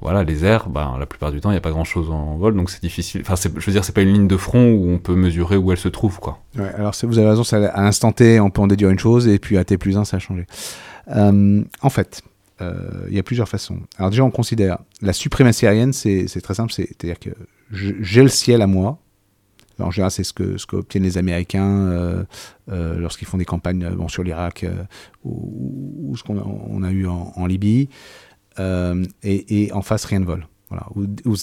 voilà, 0.00 0.24
les 0.24 0.44
airs, 0.44 0.70
ben, 0.70 0.96
la 0.98 1.04
plupart 1.04 1.30
du 1.30 1.40
temps, 1.40 1.50
il 1.50 1.54
n'y 1.54 1.58
a 1.58 1.60
pas 1.60 1.70
grand-chose 1.70 2.10
en 2.10 2.36
vol, 2.36 2.56
donc 2.56 2.70
c'est 2.70 2.80
difficile. 2.80 3.20
Enfin, 3.20 3.34
je 3.36 3.66
veux 3.66 3.72
dire, 3.72 3.84
c'est 3.84 3.94
pas 3.94 4.00
une 4.00 4.12
ligne 4.14 4.28
de 4.28 4.36
front 4.38 4.72
où 4.72 4.90
on 4.90 4.98
peut 4.98 5.14
mesurer 5.14 5.56
où 5.58 5.72
elle 5.72 5.78
se 5.78 5.88
trouve, 5.88 6.20
quoi. 6.20 6.38
Ouais, 6.56 6.72
alors 6.74 6.94
vous 7.02 7.18
avez 7.18 7.28
raison, 7.28 7.42
à 7.52 7.82
l'instant 7.82 8.10
T, 8.10 8.40
on 8.40 8.48
peut 8.48 8.62
en 8.62 8.66
déduire 8.66 8.88
une 8.88 8.98
chose, 8.98 9.28
et 9.28 9.38
puis 9.38 9.58
à 9.58 9.64
T 9.64 9.76
plus 9.76 9.98
1, 9.98 10.04
ça 10.04 10.16
a 10.16 10.20
changé. 10.20 10.46
Euh, 11.14 11.62
en 11.82 11.90
fait, 11.90 12.22
il 13.08 13.14
y 13.14 13.18
a 13.18 13.22
plusieurs 13.22 13.48
façons. 13.48 13.78
Alors 13.98 14.10
déjà, 14.10 14.24
on 14.24 14.30
considère 14.30 14.78
la 15.02 15.12
suprématie 15.12 15.66
aérienne, 15.66 15.92
c'est 15.92 16.40
très 16.42 16.54
simple, 16.54 16.72
c'est-à-dire 16.72 17.18
que 17.18 17.30
j'ai 17.70 18.22
le 18.22 18.28
ciel 18.28 18.62
à 18.62 18.66
moi. 18.66 18.98
en 19.78 19.90
général, 19.90 20.10
c'est 20.10 20.24
ce 20.24 20.32
que 20.32 20.56
ce 20.56 20.66
qu'obtiennent 20.66 21.02
les 21.02 21.18
Américains 21.18 21.88
euh, 21.88 22.24
euh, 22.70 22.98
lorsqu'ils 22.98 23.26
font 23.26 23.38
des 23.38 23.44
campagnes 23.44 23.88
sur 24.08 24.22
l'Irak 24.22 24.64
ou, 25.24 26.14
ce 26.16 26.22
qu'on 26.22 26.82
a, 26.82 26.90
eu 26.90 27.06
en, 27.06 27.46
Libye. 27.46 27.88
Et, 29.22 29.70
en 29.72 29.82
face, 29.82 30.04
rien 30.04 30.20
ne 30.20 30.24
vole. 30.24 30.46
Voilà. 30.70 30.86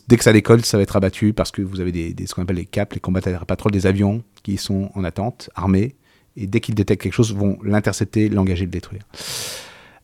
dès 0.08 0.18
que 0.18 0.24
ça 0.24 0.34
décolle, 0.34 0.66
ça 0.66 0.78
va 0.78 0.84
être 0.84 0.96
abattu 0.96 1.32
parce 1.32 1.52
que 1.52 1.62
vous 1.62 1.80
avez 1.80 2.16
ce 2.26 2.34
qu'on 2.34 2.42
appelle 2.42 2.58
les 2.58 2.66
CAP, 2.66 2.94
les 2.94 3.00
combattants 3.00 3.32
patrouilles 3.46 3.72
des 3.72 3.86
avions 3.86 4.24
qui 4.44 4.58
sont 4.58 4.90
en 4.96 5.04
attente, 5.04 5.50
armés, 5.56 5.96
et 6.36 6.48
dès 6.48 6.60
qu'ils 6.60 6.76
détectent 6.76 7.04
quelque 7.04 7.14
chose, 7.14 7.34
vont 7.34 7.58
l'intercepter, 7.64 8.30
l'engager, 8.30 8.66
le 8.66 8.72
détruire. 8.72 9.04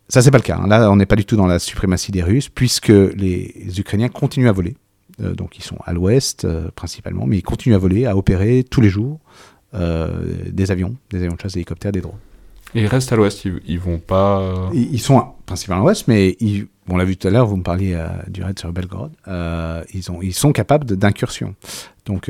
Ça, 0.09 0.21
c'est 0.21 0.31
pas 0.31 0.37
le 0.37 0.43
cas. 0.43 0.57
Hein. 0.57 0.67
Là, 0.67 0.89
on 0.91 0.95
n'est 0.95 1.05
pas 1.05 1.15
du 1.15 1.25
tout 1.25 1.35
dans 1.35 1.47
la 1.47 1.59
suprématie 1.59 2.11
des 2.11 2.23
Russes, 2.23 2.49
puisque 2.49 2.87
les 2.87 3.79
Ukrainiens 3.79 4.09
continuent 4.09 4.47
à 4.47 4.53
voler. 4.53 4.75
Euh, 5.21 5.33
donc, 5.33 5.57
ils 5.57 5.63
sont 5.63 5.77
à 5.85 5.93
l'ouest, 5.93 6.45
euh, 6.45 6.69
principalement, 6.75 7.25
mais 7.25 7.37
ils 7.37 7.43
continuent 7.43 7.75
à 7.75 7.79
voler, 7.79 8.05
à 8.05 8.15
opérer 8.15 8.63
tous 8.63 8.81
les 8.81 8.89
jours. 8.89 9.19
des 9.73 10.71
avions, 10.71 10.95
des 11.11 11.19
avions 11.19 11.35
de 11.35 11.41
chasse, 11.41 11.53
des 11.53 11.59
hélicoptères, 11.59 11.91
des 11.91 12.01
drones. 12.01 12.19
Et 12.73 12.81
ils 12.81 12.87
restent 12.87 13.11
à 13.11 13.15
l'ouest, 13.15 13.45
ils, 13.45 13.59
ils 13.65 13.79
vont 13.79 13.99
pas. 13.99 14.69
Ils, 14.73 14.99
sont 14.99 15.23
principalement 15.45 15.83
à 15.83 15.85
l'ouest, 15.87 16.07
mais 16.07 16.35
ils, 16.39 16.67
on 16.89 16.97
l'a 16.97 17.05
vu 17.05 17.15
tout 17.15 17.27
à 17.27 17.31
l'heure, 17.31 17.45
vous 17.45 17.57
me 17.57 17.63
parliez 17.63 17.97
du 18.27 18.43
raid 18.43 18.57
sur 18.57 18.71
Belgrade. 18.71 19.11
ils, 19.93 20.11
ont, 20.11 20.21
ils 20.21 20.33
sont 20.33 20.51
capables 20.51 20.85
d'incursion. 20.85 21.55
Donc, 22.05 22.29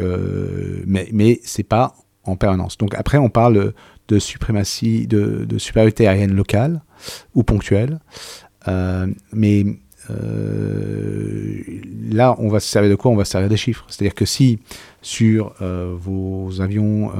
mais 0.85 1.09
mais 1.13 1.39
c'est 1.43 1.63
pas 1.63 1.95
en 2.23 2.35
permanence. 2.35 2.77
Donc 2.77 2.95
après, 2.95 3.17
on 3.17 3.29
parle 3.29 3.73
de 4.07 4.19
suprématie, 4.19 5.07
de, 5.07 5.45
de 5.45 5.57
supériorité 5.57 6.07
aérienne 6.07 6.33
locale 6.33 6.81
ou 7.33 7.43
ponctuelle. 7.43 7.99
Euh, 8.67 9.07
mais 9.33 9.65
euh, 10.09 11.61
là, 12.11 12.35
on 12.39 12.49
va 12.49 12.59
se 12.59 12.67
servir 12.67 12.89
de 12.89 12.95
quoi? 12.95 13.11
On 13.11 13.15
va 13.15 13.25
se 13.25 13.31
servir 13.31 13.49
des 13.49 13.57
chiffres. 13.57 13.85
C'est-à-dire 13.89 14.15
que 14.15 14.25
si 14.25 14.59
sur 15.01 15.53
euh, 15.61 15.95
vos 15.97 16.61
avions 16.61 17.11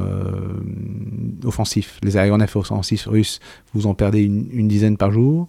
offensifs, 1.44 2.00
les 2.04 2.18
aéronefs 2.18 2.56
offensifs 2.56 3.06
russes, 3.06 3.40
vous 3.74 3.88
en 3.88 3.94
perdez 3.94 4.22
une, 4.22 4.48
une 4.52 4.68
dizaine 4.68 4.98
par 4.98 5.12
jour, 5.12 5.48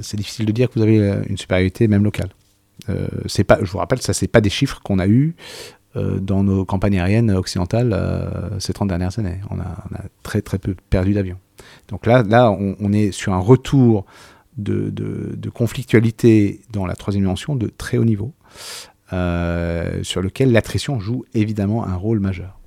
c'est 0.00 0.16
difficile 0.16 0.46
de 0.46 0.52
dire 0.52 0.68
que 0.68 0.74
vous 0.78 0.82
avez 0.82 1.20
une 1.28 1.36
supériorité 1.36 1.88
même 1.88 2.04
locale. 2.04 2.30
c'est 3.26 3.44
pas, 3.44 3.58
je 3.60 3.70
vous 3.70 3.78
rappelle, 3.78 4.00
ça 4.00 4.14
c'est 4.14 4.28
pas 4.28 4.40
des 4.40 4.50
chiffres 4.50 4.80
qu'on 4.82 4.98
a 4.98 5.06
eu 5.06 5.34
dans 6.20 6.42
nos 6.42 6.64
campagnes 6.64 6.98
aériennes 6.98 7.30
occidentales 7.30 7.96
ces 8.58 8.72
30 8.72 8.88
dernières 8.88 9.18
années. 9.18 9.40
On 9.50 9.58
a, 9.58 10.02
très 10.22 10.42
très 10.42 10.58
peu 10.58 10.74
perdu 10.90 11.12
d'avions. 11.14 11.38
Donc 11.88 12.06
là, 12.06 12.50
on, 12.50 12.92
est 12.92 13.12
sur 13.12 13.32
un 13.32 13.38
retour 13.38 14.04
de, 14.58 15.50
conflictualité 15.52 16.60
dans 16.72 16.86
la 16.86 16.94
troisième 16.94 17.24
dimension 17.24 17.56
de 17.56 17.68
très 17.68 17.98
haut 17.98 18.04
niveau, 18.04 18.32
euh, 19.12 20.02
sur 20.02 20.20
lequel 20.20 20.52
l'attrition 20.52 21.00
joue 21.00 21.24
évidemment 21.34 21.86
un 21.86 21.94
rôle 21.94 22.20
majeur. 22.20 22.57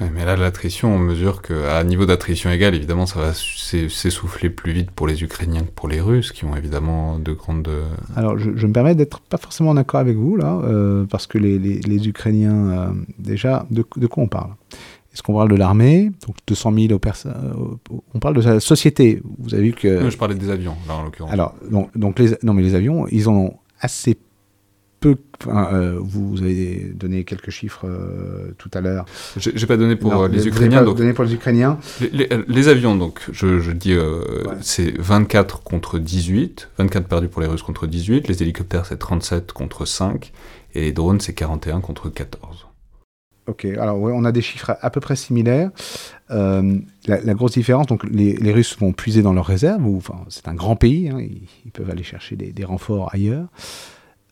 Mais 0.00 0.24
là, 0.24 0.36
l'attrition, 0.36 0.94
on 0.94 0.98
mesure 0.98 1.40
qu'à 1.40 1.82
niveau 1.84 2.04
d'attrition 2.04 2.50
égale, 2.50 2.74
évidemment, 2.74 3.06
ça 3.06 3.20
va 3.20 3.32
s'essouffler 3.32 4.50
plus 4.50 4.72
vite 4.72 4.90
pour 4.90 5.06
les 5.06 5.22
Ukrainiens 5.22 5.62
que 5.62 5.70
pour 5.70 5.88
les 5.88 6.00
Russes, 6.00 6.32
qui 6.32 6.44
ont 6.44 6.56
évidemment 6.56 7.18
de 7.18 7.32
grandes... 7.32 7.70
Alors, 8.16 8.36
je, 8.36 8.66
me 8.66 8.72
permets 8.72 8.96
d'être 8.96 9.20
pas 9.20 9.36
forcément 9.36 9.72
d'accord 9.74 10.00
avec 10.00 10.16
vous, 10.16 10.36
là, 10.36 10.60
euh, 10.64 11.04
parce 11.04 11.26
que 11.28 11.38
les, 11.38 12.08
Ukrainiens, 12.08 12.70
euh, 12.70 12.92
déjà, 13.18 13.66
de, 13.70 13.82
quoi 13.82 14.24
on 14.24 14.28
parle? 14.28 14.50
Est-ce 15.12 15.22
qu'on 15.22 15.34
parle 15.34 15.50
de 15.50 15.54
l'armée? 15.54 16.10
Donc 16.26 16.34
200 16.48 16.72
000 16.76 16.92
aux 16.92 16.98
personnes. 16.98 17.78
On 18.14 18.18
parle 18.18 18.34
de 18.34 18.42
la 18.42 18.58
société. 18.58 19.22
Vous 19.38 19.54
avez 19.54 19.62
vu 19.62 19.72
que. 19.72 20.10
je 20.10 20.16
parlais 20.16 20.34
des 20.34 20.50
avions, 20.50 20.74
là, 20.88 20.94
en 20.96 21.04
l'occurrence. 21.04 21.32
Alors, 21.32 21.54
donc, 21.70 21.96
donc 21.96 22.18
les, 22.18 22.30
non, 22.42 22.52
mais 22.52 22.62
les 22.62 22.74
avions, 22.74 23.06
ils 23.06 23.28
en 23.28 23.34
ont 23.36 23.54
assez 23.80 24.16
peu. 24.16 24.33
Euh, 25.06 25.98
vous 26.00 26.42
avez 26.42 26.92
donné 26.94 27.24
quelques 27.24 27.50
chiffres 27.50 27.86
euh, 27.86 28.52
tout 28.58 28.70
à 28.74 28.80
l'heure. 28.80 29.04
J'ai 29.36 29.66
pas 29.66 29.76
donné 29.76 29.96
pour 29.96 30.14
euh, 30.14 30.28
les 30.28 30.46
Ukrainiens. 30.46 30.84
Pas 30.84 30.92
donné 30.92 31.12
pour 31.12 31.24
les 31.24 31.34
Ukrainiens. 31.34 31.78
Les, 32.12 32.68
avions, 32.68 32.96
donc, 32.96 33.20
je, 33.32 33.60
je 33.60 33.72
dis, 33.72 33.96
c'est 34.60 34.98
24 34.98 35.62
contre 35.62 35.98
18. 35.98 36.70
24 36.78 37.06
perdus 37.06 37.28
pour 37.28 37.42
les 37.42 37.48
Russes 37.48 37.62
contre 37.62 37.86
18. 37.86 38.28
Les 38.28 38.42
hélicoptères, 38.42 38.86
c'est 38.86 38.98
37 38.98 39.52
contre 39.52 39.84
5. 39.84 40.32
Et 40.74 40.80
les 40.80 40.92
drones, 40.92 41.20
c'est 41.20 41.34
41 41.34 41.80
contre 41.80 42.08
14. 42.08 42.66
Ok, 43.46 43.66
alors 43.66 44.00
on 44.00 44.24
a 44.24 44.32
des 44.32 44.40
chiffres 44.40 44.74
à, 44.80 44.88
peu 44.88 45.00
près 45.00 45.16
similaires. 45.16 45.70
Euh, 46.30 46.78
la, 47.06 47.34
grosse 47.34 47.52
différence, 47.52 47.86
donc 47.86 48.02
les, 48.04 48.52
Russes 48.52 48.78
vont 48.78 48.92
puiser 48.92 49.20
dans 49.20 49.34
leurs 49.34 49.44
réserves, 49.44 49.86
ou, 49.86 49.98
enfin, 49.98 50.24
c'est 50.28 50.48
un 50.48 50.54
grand 50.54 50.76
pays, 50.76 51.10
hein, 51.10 51.18
ils, 51.20 51.70
peuvent 51.70 51.90
aller 51.90 52.02
chercher 52.02 52.36
des, 52.36 52.64
renforts 52.64 53.12
ailleurs. 53.12 53.48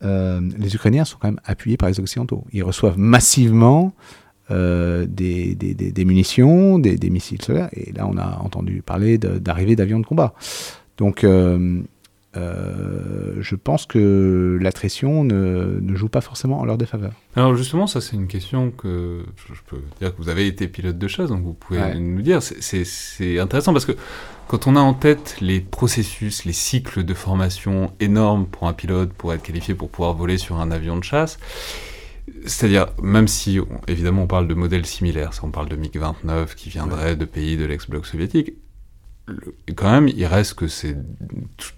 Euh, 0.04 0.40
les 0.58 0.74
Ukrainiens 0.74 1.04
sont 1.04 1.18
quand 1.20 1.28
même 1.28 1.40
appuyés 1.44 1.76
par 1.76 1.88
les 1.88 2.00
Occidentaux. 2.00 2.44
Ils 2.52 2.64
reçoivent 2.64 2.98
massivement 2.98 3.92
euh, 4.50 5.06
des, 5.08 5.54
des, 5.54 6.04
munitions, 6.04 6.78
des, 6.78 7.10
missiles 7.10 7.40
solaires, 7.42 7.68
et 7.72 7.92
là 7.92 8.06
on 8.06 8.16
a 8.18 8.38
entendu 8.42 8.82
parler 8.82 9.18
d'arrivée 9.18 9.76
d'avions 9.76 10.00
de 10.00 10.06
combat. 10.06 10.34
Donc 10.98 11.24
euh, 12.36 13.34
je 13.40 13.54
pense 13.56 13.84
que 13.84 14.58
l'attrition 14.60 15.24
ne, 15.24 15.78
ne, 15.80 15.94
joue 15.94 16.08
pas 16.08 16.22
forcément 16.22 16.60
en 16.60 16.64
leur 16.64 16.78
défaveur. 16.78 17.12
Alors 17.36 17.54
justement, 17.54 17.86
ça 17.86 18.00
c'est 18.00 18.16
une 18.16 18.26
question 18.26 18.70
que 18.70 19.22
je 19.36 19.60
peux 19.66 19.82
dire 20.00 20.14
que 20.14 20.22
vous 20.22 20.28
avez 20.30 20.46
été 20.46 20.66
pilote 20.68 20.96
de 20.96 21.08
chasse, 21.08 21.28
donc 21.28 21.42
vous 21.42 21.52
pouvez 21.52 21.94
nous 21.98 22.22
dire. 22.22 22.40
C'est 22.42 23.38
intéressant 23.38 23.72
parce 23.72 23.84
que 23.84 23.92
quand 24.48 24.66
on 24.66 24.76
a 24.76 24.80
en 24.80 24.94
tête 24.94 25.36
les 25.40 25.60
processus, 25.60 26.44
les 26.44 26.52
cycles 26.52 27.04
de 27.04 27.14
formation 27.14 27.92
énormes 28.00 28.46
pour 28.46 28.66
un 28.66 28.72
pilote 28.72 29.12
pour 29.12 29.32
être 29.32 29.42
qualifié 29.42 29.74
pour 29.74 29.90
pouvoir 29.90 30.14
voler 30.14 30.38
sur 30.38 30.60
un 30.60 30.70
avion 30.70 30.96
de 30.96 31.04
chasse, 31.04 31.38
c'est-à-dire, 32.46 32.86
même 33.02 33.28
si, 33.28 33.58
évidemment, 33.88 34.22
on 34.22 34.26
parle 34.26 34.48
de 34.48 34.54
modèles 34.54 34.86
similaires, 34.86 35.30
on 35.42 35.50
parle 35.50 35.68
de 35.68 35.76
MiG-29 35.76 36.54
qui 36.54 36.70
viendrait 36.70 37.16
de 37.16 37.24
pays 37.24 37.56
de 37.56 37.64
l'ex-bloc 37.64 38.06
soviétique, 38.06 38.54
quand 39.74 39.90
même, 39.90 40.08
il 40.08 40.26
reste 40.26 40.54
que 40.54 40.68
c'est 40.68 40.96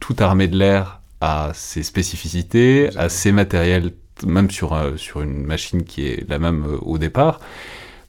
toute 0.00 0.20
armée 0.20 0.48
de 0.48 0.56
l'air 0.58 1.00
a 1.20 1.52
ses 1.54 1.82
spécificités, 1.82 2.90
a 2.96 3.08
ses 3.08 3.32
matériels, 3.32 3.92
même 4.26 4.50
sur, 4.50 4.74
euh, 4.74 4.96
sur 4.96 5.22
une 5.22 5.44
machine 5.44 5.84
qui 5.84 6.06
est 6.06 6.28
la 6.28 6.38
même 6.38 6.64
euh, 6.64 6.78
au 6.82 6.98
départ. 6.98 7.40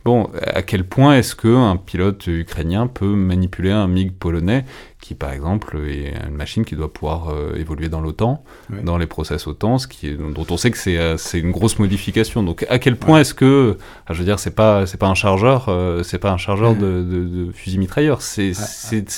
Bon, 0.03 0.29
à 0.41 0.61
quel 0.61 0.83
point 0.83 1.17
est-ce 1.17 1.35
qu'un 1.35 1.77
pilote 1.77 2.27
ukrainien 2.27 2.85
peut 2.85 3.15
manipuler 3.15 3.71
un 3.71 3.87
MiG 3.87 4.11
polonais 4.11 4.65
qui, 5.05 5.13
par 5.13 5.31
exemple, 5.31 5.77
est 5.87 6.15
une 6.27 6.35
machine 6.35 6.65
qui 6.65 6.75
doit 6.75 6.91
pouvoir 6.91 7.29
euh, 7.29 7.53
évoluer 7.55 7.89
dans 7.89 8.01
l'OTAN, 8.01 8.43
dans 8.83 8.97
les 8.97 9.05
process 9.05 9.45
OTAN, 9.45 9.77
ce 9.77 9.87
qui 9.87 10.07
est, 10.07 10.15
dont 10.15 10.47
on 10.49 10.57
sait 10.57 10.71
que 10.71 10.77
c'est 10.79 10.97
euh, 10.97 11.15
une 11.33 11.51
grosse 11.51 11.77
modification. 11.77 12.41
Donc, 12.41 12.65
à 12.69 12.79
quel 12.79 12.95
point 12.95 13.19
est-ce 13.19 13.35
que, 13.35 13.77
ah, 14.07 14.13
je 14.13 14.19
veux 14.19 14.25
dire, 14.25 14.39
c'est 14.39 14.55
pas 14.55 14.87
c'est 14.87 14.97
pas 14.97 15.07
un 15.07 15.13
chargeur, 15.13 15.69
euh, 15.69 16.01
c'est 16.01 16.17
pas 16.17 16.31
un 16.31 16.37
chargeur 16.37 16.75
de, 16.75 17.03
de, 17.03 17.51
fusil 17.51 17.77
mitrailleur, 17.77 18.23
c'est 18.23 18.53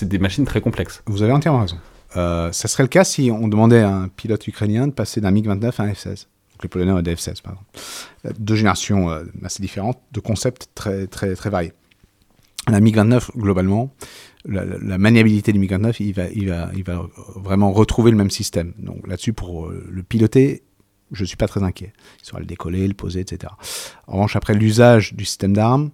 des 0.01 0.19
machines 0.19 0.43
très 0.43 0.59
complexes. 0.59 1.03
Vous 1.05 1.23
avez 1.23 1.31
entièrement 1.31 1.61
raison. 1.61 1.77
ça 2.51 2.67
serait 2.67 2.83
le 2.83 2.89
cas 2.89 3.05
si 3.05 3.31
on 3.31 3.47
demandait 3.47 3.81
à 3.81 3.95
un 3.95 4.07
pilote 4.09 4.45
ukrainien 4.45 4.87
de 4.87 4.91
passer 4.91 5.21
d'un 5.21 5.31
MiG-29 5.31 5.71
à 5.77 5.83
un 5.83 5.91
F-16 5.91 6.25
les 6.63 6.69
Polonais 6.69 6.91
ont 6.91 7.01
des 7.01 7.15
F-16 7.15 7.41
par 7.41 7.53
exemple. 7.53 7.71
Euh, 8.25 8.31
deux 8.39 8.55
générations 8.55 9.09
euh, 9.09 9.23
assez 9.43 9.61
différentes, 9.61 9.99
de 10.11 10.19
concepts 10.19 10.69
très, 10.75 11.07
très, 11.07 11.35
très 11.35 11.49
variés. 11.49 11.73
La 12.67 12.79
MiG-29, 12.79 13.37
globalement, 13.37 13.93
la, 14.45 14.97
maniabilité 14.97 15.53
du 15.53 15.59
MiG-29, 15.59 15.95
il 16.01 16.83
va, 16.83 17.09
vraiment 17.35 17.71
retrouver 17.71 18.11
le 18.11 18.17
même 18.17 18.29
système. 18.29 18.73
Donc 18.77 19.07
là-dessus, 19.07 19.33
pour 19.33 19.67
euh, 19.67 19.85
le 19.89 20.03
piloter, 20.03 20.63
je 21.11 21.23
ne 21.23 21.27
suis 21.27 21.37
pas 21.37 21.47
très 21.47 21.63
inquiet. 21.63 21.93
Il 22.21 22.25
saura 22.25 22.39
le 22.39 22.45
décoller, 22.45 22.87
le 22.87 22.93
poser, 22.93 23.21
etc. 23.21 23.53
En 24.07 24.13
revanche, 24.13 24.35
après 24.35 24.53
l'usage 24.53 25.13
du 25.13 25.25
système 25.25 25.53
d'armes, 25.53 25.91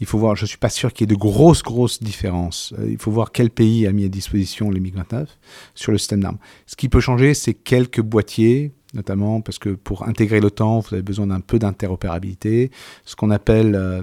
il 0.00 0.06
faut 0.06 0.18
voir, 0.18 0.34
je 0.34 0.42
ne 0.42 0.48
suis 0.48 0.58
pas 0.58 0.70
sûr 0.70 0.92
qu'il 0.92 1.08
y 1.08 1.12
ait 1.12 1.14
de 1.14 1.18
grosses, 1.18 1.62
grosses 1.62 2.02
différences. 2.02 2.74
Il 2.86 2.98
faut 2.98 3.10
voir 3.10 3.30
quel 3.32 3.50
pays 3.50 3.86
a 3.86 3.92
mis 3.92 4.04
à 4.04 4.08
disposition 4.08 4.70
les 4.70 4.80
MiG-29 4.80 5.26
sur 5.74 5.92
le 5.92 5.98
système 5.98 6.20
d'armes. 6.20 6.38
Ce 6.66 6.76
qui 6.76 6.88
peut 6.88 7.00
changer, 7.00 7.34
c'est 7.34 7.54
quelques 7.54 8.00
boîtiers 8.00 8.72
notamment 8.94 9.40
parce 9.40 9.58
que 9.58 9.70
pour 9.70 10.06
intégrer 10.08 10.40
l'OTAN, 10.40 10.80
vous 10.80 10.94
avez 10.94 11.02
besoin 11.02 11.26
d'un 11.26 11.40
peu 11.40 11.58
d'interopérabilité. 11.58 12.70
Ce 13.04 13.16
qu'on 13.16 13.30
appelle 13.30 13.74
euh, 13.74 14.02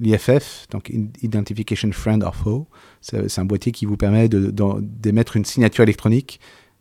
l'IFF, 0.00 0.66
donc 0.70 0.90
Identification 1.22 1.90
Friend 1.92 2.22
or 2.22 2.34
Foe, 2.34 2.66
c'est 3.00 3.38
un 3.38 3.44
boîtier 3.44 3.72
qui 3.72 3.86
vous 3.86 3.96
permet 3.96 4.28
d'émettre 4.28 5.36
une 5.36 5.44
signature 5.44 5.82
électronique 5.82 6.40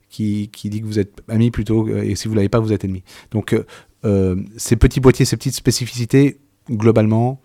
qui, 0.10 0.50
qui, 0.54 0.70
dit 0.70 0.82
que 0.82 0.86
vous 0.86 1.00
êtes 1.00 1.22
ami 1.28 1.50
plutôt, 1.50 1.88
et 1.88 2.16
si 2.16 2.28
vous 2.28 2.36
ne 2.36 2.38
l'avez 2.38 2.50
pas, 2.50 2.60
vous 2.60 2.72
êtes 2.72 2.86
ennemi. 2.86 3.04
Donc 3.32 3.54
euh, 3.54 3.66
euh, 4.06 4.36
ces 4.58 4.76
petits 4.76 5.00
boîtiers, 5.00 5.26
ces 5.26 5.38
petites 5.38 5.56
spécificités, 5.56 6.40
globalement, 6.70 7.42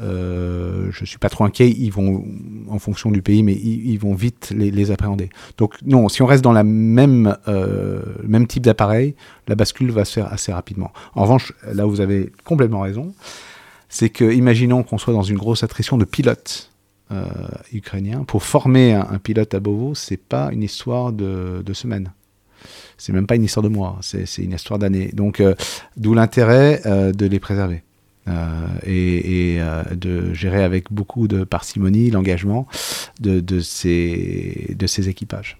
euh, 0.00 0.88
je 0.90 1.04
suis 1.04 1.18
pas 1.18 1.28
trop 1.28 1.44
inquiet. 1.44 1.70
Ils 1.70 1.90
vont, 1.90 2.24
en 2.68 2.78
fonction 2.78 3.10
du 3.10 3.22
pays, 3.22 3.42
mais 3.42 3.54
ils, 3.54 3.96
vont 3.98 4.14
vite 4.14 4.52
les, 4.54 4.90
appréhender. 4.90 5.30
Donc 5.56 5.74
non, 5.84 6.08
si 6.08 6.22
on 6.22 6.26
reste 6.26 6.42
dans 6.42 6.52
la 6.52 6.64
même 6.64 7.36
euh, 7.48 8.02
même 8.24 8.46
type 8.46 8.64
d'appareil, 8.64 9.14
la 9.48 9.54
bascule 9.54 9.90
va 9.90 10.04
se 10.04 10.14
faire 10.14 10.32
assez 10.32 10.52
rapidement. 10.52 10.92
En 11.14 11.22
revanche, 11.22 11.52
là 11.72 11.86
où 11.86 11.90
vous 11.90 12.00
avez 12.00 12.32
complètement 12.44 12.80
raison, 12.80 13.14
c'est 13.88 14.10
que 14.10 14.32
imaginons 14.32 14.82
qu'on 14.82 14.98
soit 14.98 15.14
dans 15.14 15.22
une 15.22 15.38
grosse 15.38 15.62
attrition 15.62 15.96
de 15.96 16.04
pilotes 16.04 16.70
euh, 17.12 17.24
ukrainiens. 17.72 18.24
Pour 18.24 18.42
former 18.42 18.94
un, 18.94 19.18
pilote 19.18 19.54
à 19.54 19.60
Beauvau, 19.60 19.94
c'est 19.94 20.16
pas 20.16 20.50
une 20.52 20.62
histoire 20.62 21.12
de, 21.12 21.62
de 21.64 21.72
semaines. 21.72 22.12
C'est 22.96 23.12
même 23.12 23.26
pas 23.26 23.36
une 23.36 23.44
histoire 23.44 23.62
de 23.62 23.68
mois. 23.68 23.98
C'est 24.00 24.38
une 24.38 24.52
histoire 24.52 24.78
d'années. 24.78 25.10
Donc, 25.12 25.42
d'où 25.96 26.14
l'intérêt 26.14 26.80
de 26.84 27.26
les 27.26 27.40
préserver. 27.40 27.82
Euh, 28.26 28.66
et, 28.86 29.58
euh, 29.60 29.82
de 29.94 30.32
gérer 30.32 30.64
avec 30.64 30.90
beaucoup 30.90 31.28
de 31.28 31.44
parcimonie 31.44 32.10
l'engagement 32.10 32.66
de, 33.20 33.40
de, 33.40 33.60
ces, 33.60 34.74
de 34.78 34.86
ces 34.86 35.08
équipages. 35.10 35.58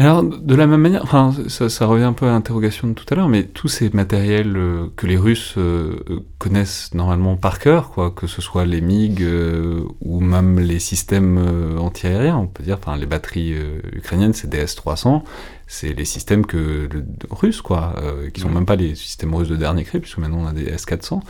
Mais 0.00 0.06
alors, 0.06 0.22
de 0.22 0.54
la 0.54 0.66
même 0.66 0.80
manière, 0.80 1.02
enfin, 1.02 1.34
ça, 1.48 1.84
revient 1.84 2.04
un 2.04 2.14
peu 2.14 2.26
à 2.26 2.30
l'interrogation 2.30 2.88
de 2.88 2.94
tout 2.94 3.04
à 3.10 3.14
l'heure, 3.16 3.28
mais 3.28 3.44
tous 3.44 3.68
ces 3.68 3.90
matériels 3.90 4.56
euh, 4.56 4.86
que 4.96 5.06
les 5.06 5.18
Russes 5.18 5.56
euh, 5.58 5.92
connaissent 6.38 6.94
normalement 6.94 7.36
par 7.36 7.58
cœur, 7.58 7.90
quoi, 7.90 8.10
que 8.10 8.26
ce 8.26 8.40
soit 8.40 8.64
les 8.64 8.80
MiG 8.80 9.20
euh, 9.20 9.82
ou 10.00 10.20
même 10.20 10.58
les 10.58 10.78
systèmes 10.78 11.76
antiaériens, 11.78 12.38
on 12.38 12.46
peut 12.46 12.62
dire, 12.62 12.78
enfin, 12.80 12.96
les 12.96 13.04
batteries 13.04 13.54
ukrainiennes, 13.92 14.32
c'est 14.32 14.48
des 14.48 14.60
S-300, 14.60 15.20
c'est 15.66 15.92
les 15.92 16.06
systèmes 16.06 16.46
que 16.46 16.88
russes, 17.30 17.60
quoi, 17.60 17.94
qui 18.32 18.40
sont 18.40 18.48
même 18.48 18.64
pas 18.64 18.76
les 18.76 18.94
systèmes 18.94 19.34
russes 19.34 19.48
de 19.48 19.56
dernier 19.56 19.84
cri, 19.84 20.00
puisque 20.00 20.16
maintenant 20.16 20.40
on 20.40 20.46
a 20.46 20.54
des 20.54 20.64
S-400. 20.64 21.16
Enfin, 21.16 21.24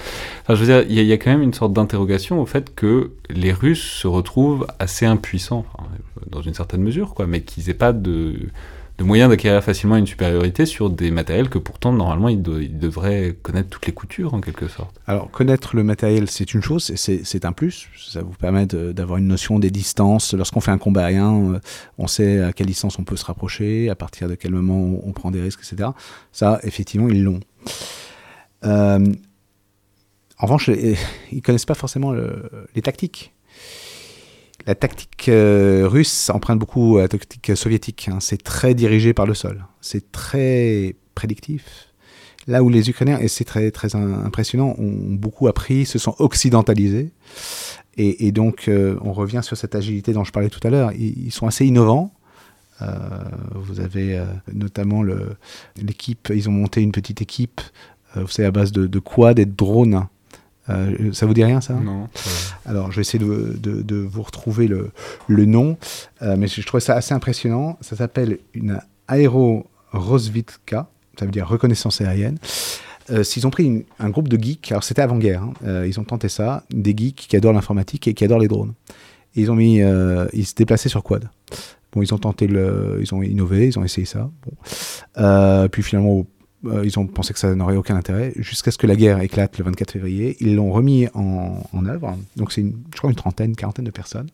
je 0.51 0.55
veux 0.55 0.67
dire, 0.67 0.85
il 0.89 1.05
y, 1.05 1.13
a 1.13 1.17
quand 1.17 1.31
même 1.31 1.43
une 1.43 1.55
sorte 1.55 1.73
d'interrogation 1.73 2.41
au 2.41 2.47
fait 2.47 2.73
que 2.73 3.11
les 3.29 3.53
Russes 3.53 3.83
se 3.83 4.07
retrouvent 4.07 4.69
assez 4.79 5.07
impuissants, 5.07 5.67
dans 6.31 6.43
une 6.43 6.55
certaine 6.55 6.83
mesure, 6.83 7.15
quoi, 7.15 7.27
mais 7.27 7.43
qu'ils 7.43 7.71
aient 7.71 7.75
pas 7.75 7.93
de 7.93 8.51
moyens 9.05 9.31
d'acquérir 9.31 9.63
facilement 9.63 9.97
une 9.97 10.07
supériorité 10.07 10.67
sur 10.67 10.91
des 10.91 11.11
matériels 11.11 11.49
que 11.49 11.59
pourtant 11.59 11.93
normalement 11.93 12.29
ils, 12.29 12.43
devraient 12.43 13.37
connaître 13.43 13.69
toutes 13.69 13.87
les 13.87 13.93
coutures 13.93 14.35
en 14.35 14.41
quelque 14.41 14.69
sorte. 14.69 15.01
Alors 15.07 15.31
connaître 15.31 15.77
le 15.77 15.83
matériel 15.83 16.29
c'est 16.29 16.55
une 16.55 16.63
chose, 16.63 16.93
c'est 16.95 17.45
un 17.45 17.53
plus, 17.53 17.89
ça 17.97 18.23
vous 18.23 18.33
permet 18.33 18.67
d'avoir 18.67 19.19
une 19.19 19.29
notion 19.29 19.59
des 19.59 19.71
distances. 19.71 20.35
Lorsqu'on 20.35 20.61
fait 20.61 20.71
un 20.71 20.79
combat 20.79 21.05
aérien, 21.05 21.55
euh, 21.55 21.61
on 21.99 22.07
sait 22.07 22.41
à 22.41 22.53
quelle 22.53 22.67
distance 22.67 22.99
on 22.99 23.05
peut 23.05 23.17
se 23.17 23.25
rapprocher, 23.25 23.89
à 23.91 23.95
partir 23.95 24.29
de 24.29 24.35
quel 24.35 24.53
moment 24.53 25.01
on 25.05 25.13
prend 25.13 25.31
des 25.31 25.41
risques, 25.41 25.61
etc. 25.61 25.91
Ça 26.33 26.61
effectivement 26.63 27.09
ils 27.09 27.23
l'ont. 27.23 27.41
Euh, 28.65 29.07
en 30.39 30.47
revanche, 30.47 30.71
ils 31.33 31.43
connaissent 31.43 31.67
pas 31.67 31.75
forcément 31.75 32.13
les 32.75 32.83
tactiques 32.83 33.33
la 34.71 34.77
tactique 34.77 35.29
euh, 35.29 35.89
russe 35.89 36.31
emprunte 36.31 36.61
beaucoup 36.61 36.99
à 36.99 37.03
la 37.03 37.09
tactique 37.09 37.57
soviétique. 37.57 38.09
Hein. 38.09 38.19
C'est 38.21 38.41
très 38.41 38.73
dirigé 38.73 39.13
par 39.13 39.27
le 39.27 39.35
sol. 39.35 39.65
C'est 39.81 40.13
très 40.13 40.95
prédictif. 41.17 41.89
Là 42.47 42.63
où 42.63 42.69
les 42.69 42.89
Ukrainiens, 42.89 43.19
et 43.19 43.27
c'est 43.27 43.45
très, 43.45 43.73
très 43.73 43.97
impressionnant, 43.97 44.77
ont 44.79 45.15
beaucoup 45.15 45.49
appris, 45.49 45.87
se 45.87 45.99
sont 45.99 46.15
occidentalisés. 46.21 47.11
Et, 47.97 48.31
donc, 48.33 48.69
euh, 48.69 48.97
on 49.03 49.13
revient 49.13 49.41
sur 49.43 49.57
cette 49.59 49.75
agilité 49.75 50.13
dont 50.13 50.25
je 50.25 50.33
parlais 50.33 50.49
tout 50.49 50.65
à 50.67 50.71
l'heure. 50.71 50.93
Ils, 50.93 51.33
sont 51.33 51.49
assez 51.49 51.67
innovants. 51.67 52.15
Euh, 52.81 52.87
vous 53.57 53.81
avez 53.81 54.25
notamment 54.55 55.03
l'équipe, 55.77 56.33
ils 56.35 56.49
ont 56.49 56.53
monté 56.53 56.81
une 56.81 56.93
petite 56.93 57.21
équipe, 57.21 57.61
vous 58.15 58.29
savez, 58.29 58.47
à 58.47 58.53
base 58.53 58.73
de, 58.73 58.87
de 58.87 58.99
quad 59.01 59.39
et 59.39 59.45
de 59.45 59.55
drones 59.55 60.07
euh, 60.71 61.13
ça 61.13 61.27
vous 61.27 61.35
dit 61.35 61.45
rien 61.45 61.61
ça? 61.61 61.75
Non. 61.75 62.09
Alors 62.65 62.91
je 62.91 62.97
vais 62.97 63.03
essayer 63.03 63.19
de, 63.19 63.97
vous 63.97 64.23
retrouver 64.23 64.69
le, 64.69 64.91
le 65.29 65.45
nom, 65.45 65.77
euh, 66.23 66.37
mais 66.39 66.47
je, 66.47 66.65
trouvais 66.67 66.81
ça 66.81 66.95
assez 66.95 67.15
impressionnant. 67.15 67.79
Ça 67.81 67.97
s'appelle 67.97 68.39
une 68.55 68.81
aéro 69.09 69.67
Rosvitka, 69.93 70.89
ça 71.19 71.25
veut 71.25 71.31
dire 71.31 71.49
reconnaissance 71.49 72.01
aérienne. 72.01 72.39
Euh, 73.11 73.25
s'ils 73.25 73.47
ont 73.47 73.51
pris 73.51 73.85
un 73.99 74.11
groupe 74.11 74.29
de 74.29 74.41
geeks, 74.41 74.71
alors 74.71 74.85
c'était 74.85 75.03
avant-guerre, 75.03 75.43
hein, 75.43 75.85
ils 75.85 75.99
ont 75.99 76.05
tenté 76.05 76.29
ça, 76.29 76.65
des 76.71 76.95
geeks 76.97 77.27
qui 77.29 77.37
adorent 77.37 77.53
l'informatique 77.53 78.07
et 78.07 78.15
qui 78.15 78.25
adorent 78.25 78.39
les 78.39 78.49
drones. 78.49 78.75
Et 79.35 79.43
ils 79.43 79.51
ont 79.51 79.57
mis, 79.57 79.81
ils 80.33 80.47
se 80.47 80.55
déplaçaient 80.55 80.89
sur 80.89 81.03
quad. 81.03 81.29
Bon, 81.93 82.03
ils 82.03 82.15
ont 82.15 82.19
tenté 82.19 82.47
le, 82.47 82.99
ils 83.01 83.13
ont 83.15 83.23
innové, 83.23 83.67
ils 83.67 83.79
ont 83.79 83.85
essayé 83.85 84.07
ça. 84.07 84.31
Bon. 84.45 85.69
puis 85.69 85.83
finalement, 85.83 86.25
euh, 86.67 86.85
ils 86.85 86.99
ont 86.99 87.07
pensé 87.07 87.33
que 87.33 87.39
ça 87.39 87.55
n'aurait 87.55 87.77
aucun 87.77 87.97
intérêt, 87.97 88.33
jusqu'à 88.37 88.71
ce 88.71 88.77
que 88.77 88.87
la 88.87 88.97
guerre 88.97 89.21
éclate 89.21 89.57
le 89.59 89.65
24 89.65 89.93
février. 89.93 90.37
Ils 90.41 90.57
l'ont 90.57 90.71
remis 90.71 91.09
en, 91.15 91.87
œuvre. 91.87 92.17
Donc 92.37 92.53
c'est, 92.53 92.63
je 92.63 92.99
crois, 92.99 93.11
une 93.11 93.17
trentaine, 93.17 93.57
quarantaine 93.57 93.87
de 93.87 93.91
personnes. 93.91 94.29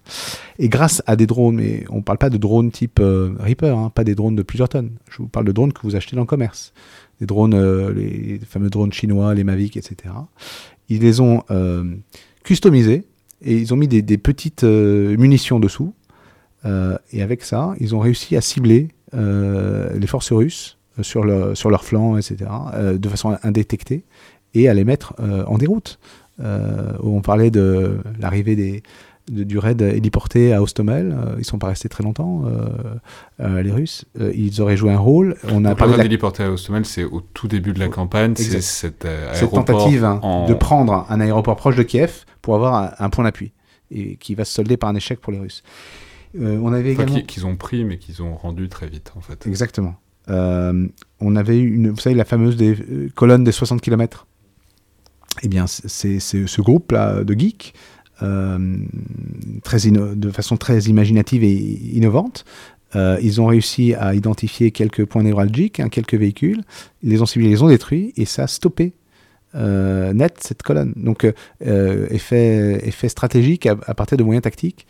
Et 0.59 0.69
grâce 0.69 1.03
à 1.07 1.15
des 1.15 1.27
drones, 1.27 1.57
mais 1.57 1.85
on 1.89 1.97
ne 1.97 2.03
parle 2.03 2.19
pas 2.19 2.31
de 2.31 2.37
drones 2.37 2.71
type 2.71 2.99
euh, 3.01 3.35
Reaper, 3.39 3.79
hein, 3.79 3.93
pas 3.95 4.05
des 4.05 4.15
drones 4.15 4.35
de 4.35 4.43
plusieurs 4.43 4.69
tonnes. 4.69 4.91
Je 5.09 5.19
vous 5.19 5.29
parle 5.29 5.47
de 5.47 5.53
drones 5.53 5.73
que 5.73 5.83
vous 5.83 5.95
achetez 5.95 6.17
dans 6.17 6.23
le 6.23 6.27
commerce. 6.27 6.73
Des 7.21 7.27
drones, 7.27 7.55
euh, 7.55 7.93
les 7.95 8.41
fameux 8.41 8.71
drones 8.71 8.93
chinois, 8.93 9.33
les 9.35 9.45
Mavic, 9.45 9.77
etc. 9.77 10.15
Ils 10.89 11.03
les 11.03 11.21
ont 11.21 11.43
customisés 12.45 13.05
et 13.43 13.57
ils 13.57 13.75
ont 13.75 13.77
mis 13.77 13.89
des 13.89 14.19
petites 14.19 14.63
munitions 14.63 15.59
dessous. 15.59 15.95
et 16.65 17.23
avec 17.23 17.43
ça, 17.43 17.75
ils 17.81 17.95
ont 17.95 17.99
réussi 17.99 18.37
à 18.37 18.41
cibler 18.41 18.89
les 19.13 20.07
forces 20.07 20.31
russes 20.31 20.77
sur, 21.03 21.25
le, 21.25 21.55
sur 21.55 21.71
leur 21.71 21.85
flanc, 21.85 22.17
etc., 22.17 22.51
euh, 22.75 22.99
de 22.99 23.09
façon 23.09 23.37
indétectée, 23.43 24.05
et 24.55 24.69
à 24.69 24.75
les 24.75 24.85
mettre 24.85 25.15
euh, 25.21 25.45
en 25.47 25.59
déroute. 25.59 25.99
Euh, 26.41 26.93
on 27.03 27.21
parlait 27.21 27.51
de 27.51 27.99
l'arrivée 28.19 28.57
des, 28.57 28.83
du 29.29 29.59
raid 29.59 29.81
héliporté 29.81 30.53
à 30.53 30.63
Ostomel. 30.63 31.17
ils 31.35 31.39
ne 31.39 31.45
sont 31.45 31.59
pas 31.59 31.69
restés 31.69 31.89
très 31.89 32.05
longtemps, 32.05 32.45
les 33.41 33.71
Russes. 33.71 34.05
ils 34.35 34.61
auraient 34.61 34.77
joué 34.77 34.93
un 34.93 34.99
rôle. 34.99 35.37
On 35.51 35.65
a 35.65 35.75
parlé 35.75 35.97
de 35.97 36.03
héliporté 36.03 36.45
à 36.45 36.51
Ostomel, 36.53 36.85
c'est 36.85 37.05
au 37.05 37.21
tout 37.21 37.49
début 37.49 37.73
de 37.73 37.81
la 37.81 37.89
campagne. 37.89 38.35
C'est 38.37 38.61
cette, 38.61 39.07
cette, 39.33 39.51
tentative 39.51 40.05
hein, 40.05 40.47
de 40.47 40.55
prendre 40.55 41.07
un 41.09 41.21
aéroport 41.21 41.57
proche 41.57 41.77
de 41.77 41.83
Kiev 41.83 42.25
pour 42.41 42.55
avoir 42.55 42.95
un, 43.01 43.11
point 43.11 43.25
d'appui, 43.25 43.53
et 43.91 44.17
qui 44.17 44.35
va 44.35 44.45
se 44.45 44.53
solder 44.53 44.77
par 44.77 44.91
un 44.91 44.95
échec 44.95 45.21
pour 45.21 45.33
les 45.33 45.39
Russes. 45.39 45.65
on 46.39 46.73
avait 46.73 46.93
également... 46.93 47.21
qu'ils 47.23 47.47
ont 47.47 47.57
pris, 47.57 47.85
mais 47.85 47.99
qu'ils 47.99 48.23
ont 48.23 48.37
rendu 48.37 48.69
très 48.69 48.87
vite, 48.87 49.13
en 49.17 49.21
fait. 49.21 49.47
Exactement. 49.47 49.97
Euh, 50.29 50.87
on 51.21 51.37
avait 51.37 51.59
une, 51.59 51.91
vous 51.91 52.01
savez, 52.01 52.15
la 52.15 52.25
fameuse 52.25 52.57
euh, 52.61 53.09
colonne 53.15 53.45
des 53.45 53.53
60 53.53 53.81
km. 53.81 54.27
Eh 55.43 55.49
bien, 55.49 55.67
c'est 55.67 56.19
ce 56.19 56.61
groupe-là 56.63 57.23
de 57.23 57.35
geeks, 57.39 57.75
euh, 58.23 58.59
de 58.59 60.31
façon 60.31 60.57
très 60.57 60.85
imaginative 60.85 61.45
et 61.45 61.53
innovante. 61.53 62.47
ils 62.95 63.41
ont 63.43 63.47
réussi 63.47 63.93
à 63.95 64.15
identifier 64.15 64.71
quelques 64.71 65.05
points 65.05 65.23
névralgiques, 65.23 65.79
hein, 65.81 65.91
quelques 65.91 66.15
véhicules. 66.15 66.63
Ils 67.03 67.11
les 67.11 67.21
ont 67.21 67.27
ciblés, 67.27 67.51
les 67.51 67.63
ont 67.63 67.69
détruits 67.69 68.15
et 68.17 68.25
ça 68.25 68.45
a 68.45 68.47
stoppé 68.47 68.95
net 69.53 70.39
cette 70.41 70.63
colonne. 70.63 70.95
Donc, 70.97 71.31
effet, 71.61 72.81
effet 72.89 73.11
stratégique 73.11 73.67
à, 73.67 73.77
partir 73.77 74.17
de 74.17 74.23
moyens 74.23 74.43
tactiques. 74.43 74.87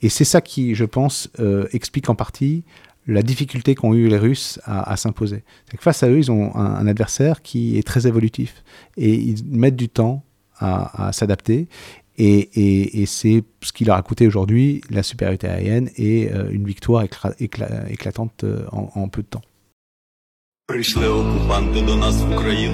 Et 0.00 0.08
c'est 0.08 0.24
ça 0.24 0.40
qui, 0.40 0.74
je 0.74 0.86
pense, 0.86 1.28
explique 1.72 2.08
en 2.08 2.14
partie 2.14 2.64
la 3.09 3.21
difficulté 3.21 3.75
qu'ont 3.75 3.93
eu 3.93 4.07
les 4.07 4.17
Russes 4.17 4.59
à, 4.65 4.97
s'imposer. 4.97 5.43
face 5.79 6.03
à 6.03 6.09
eux, 6.09 6.17
ils 6.17 6.31
ont 6.31 6.55
un, 6.55 6.87
adversaire 6.87 7.41
qui 7.41 7.77
est 7.77 7.83
très 7.83 8.07
évolutif 8.07 8.63
et 8.97 9.13
ils 9.13 9.45
mettent 9.45 9.75
du 9.75 9.89
temps 9.89 10.23
à, 10.59 11.11
s'adapter. 11.13 11.67
Et, 12.17 13.05
c'est 13.05 13.43
ce 13.61 13.73
qui 13.73 13.85
leur 13.85 13.97
a 13.97 14.01
coûté 14.01 14.25
aujourd'hui 14.25 14.81
la 14.89 15.03
supériorité 15.03 15.47
aérienne 15.47 15.89
et 15.97 16.31
euh, 16.31 16.49
une 16.49 16.65
victoire 16.65 17.03
éclatante 17.39 18.43
euh, 18.43 18.65
en, 18.71 19.07
peu 19.09 19.21
de 19.21 19.27
temps. 19.27 19.41
танкісти 20.67 20.93
сховались 22.11 22.69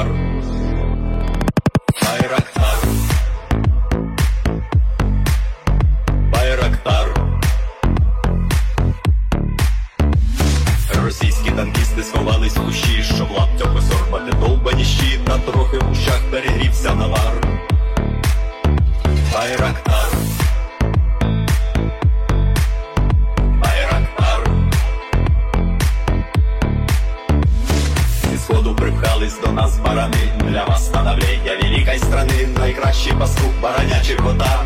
в 0.00 0.53
Кущі, 12.65 13.03
щоб 13.03 13.31
лаптями 13.31 13.81
сорбати 13.81 14.31
довбані 14.31 14.85
щі, 14.85 15.19
трохи 15.45 15.77
в 15.77 15.91
ущах 15.91 16.21
перегрівся 16.31 16.95
навар. 16.95 17.33
Байрактар. 19.33 20.09
Байрактар. 23.37 24.49
Зі 28.31 28.37
сходу 28.37 28.75
припхались 28.75 29.39
до 29.45 29.51
нас 29.51 29.79
барани, 29.79 30.33
для 30.39 30.65
вас 30.65 30.85
становлення 30.85 31.57
великої 31.61 31.99
страни, 31.99 32.47
найкращий 32.59 33.13
пастух 33.13 33.51
баранячих 33.61 34.25
отар. 34.25 34.65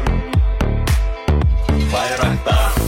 Байрактар. 1.91 2.78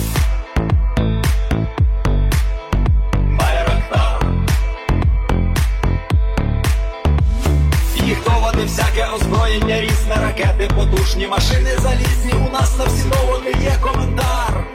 всяке 9.01 9.07
озброєння, 9.15 9.81
різне 9.81 10.15
ракети, 10.15 10.71
потужні 10.75 11.27
машини 11.27 11.71
залізні. 11.83 12.33
У 12.49 12.53
нас 12.53 12.79
на 12.79 12.85
всі 12.85 13.09
доводи 13.09 13.51
є 13.65 13.77
коментар. 13.81 14.67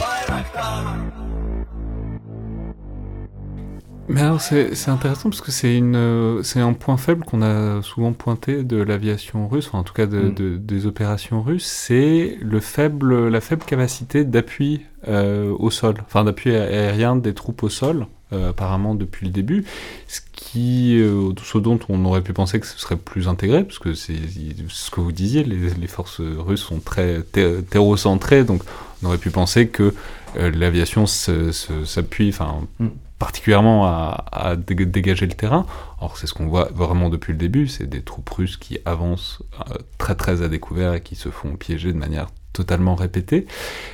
Байрактар. 0.00 0.96
Mais 4.08 4.22
alors 4.22 4.40
c'est 4.40 4.90
intéressant 4.96 5.28
parce 5.32 5.42
que 5.46 5.52
c'est 5.58 5.74
une 5.82 5.98
c'est 6.48 6.62
un 6.70 6.72
point 6.72 6.96
faible 7.06 7.22
qu'on 7.28 7.42
a 7.42 7.80
souvent 7.90 8.12
pointé 8.24 8.52
de 8.72 8.78
l'aviation 8.88 9.38
russe, 9.52 9.66
enfin, 9.68 9.78
en 9.82 9.84
tout 9.88 9.96
cas 10.00 10.06
de, 10.06 10.20
mm. 10.22 10.34
de, 10.40 10.46
des 10.72 10.86
opérations 10.92 11.40
russes, 11.48 11.70
c'est 11.86 12.38
le 12.54 12.60
faible 12.74 13.28
la 13.28 13.40
faible 13.40 13.64
capacité 13.72 14.18
d'appui 14.24 14.70
euh, 15.06 15.66
au 15.66 15.70
sol, 15.70 15.94
enfin 16.06 16.24
d'appui 16.24 16.50
aérien 16.56 17.14
des 17.26 17.34
troupes 17.34 17.62
au 17.62 17.68
sol. 17.68 18.06
apparemment 18.49 18.95
depuis 18.95 19.25
le 19.25 19.31
début, 19.31 19.65
ce 20.07 20.21
qui, 20.33 20.97
ce 21.43 21.57
dont 21.57 21.79
on 21.89 22.05
aurait 22.05 22.21
pu 22.21 22.33
penser 22.33 22.59
que 22.59 22.67
ce 22.67 22.77
serait 22.77 22.97
plus 22.97 23.27
intégré, 23.27 23.63
parce 23.63 23.79
que 23.79 23.93
c'est 23.93 24.13
ce 24.69 24.91
que 24.91 24.99
vous 24.99 25.11
disiez, 25.11 25.43
les, 25.43 25.87
forces 25.87 26.21
russes 26.21 26.63
sont 26.63 26.79
très 26.79 27.21
terrocentrées, 27.69 28.43
donc 28.43 28.63
on 29.01 29.07
aurait 29.07 29.17
pu 29.17 29.29
penser 29.29 29.67
que 29.67 29.93
l'aviation 30.35 31.05
s'appuie, 31.05 32.29
enfin, 32.29 32.61
mm 32.79 32.87
particulièrement 33.19 33.85
à, 33.87 34.55
dégager 34.55 35.25
le 35.25 35.33
terrain. 35.33 35.65
Or, 35.99 36.17
c'est 36.17 36.27
ce 36.27 36.33
qu'on 36.33 36.47
voit 36.47 36.69
vraiment 36.73 37.09
depuis 37.09 37.33
le 37.33 37.39
début, 37.39 37.67
c'est 37.67 37.87
des 37.87 38.01
troupes 38.01 38.29
russes 38.29 38.57
qui 38.57 38.77
avancent 38.85 39.41
euh, 39.69 39.75
très 39.97 40.15
très 40.15 40.41
à 40.41 40.47
découvert 40.47 40.93
et 40.93 41.01
qui 41.01 41.15
se 41.15 41.29
font 41.29 41.55
piéger 41.55 41.93
de 41.93 41.97
manière 41.97 42.27
totalement 42.55 42.95
répétée. 42.95 43.45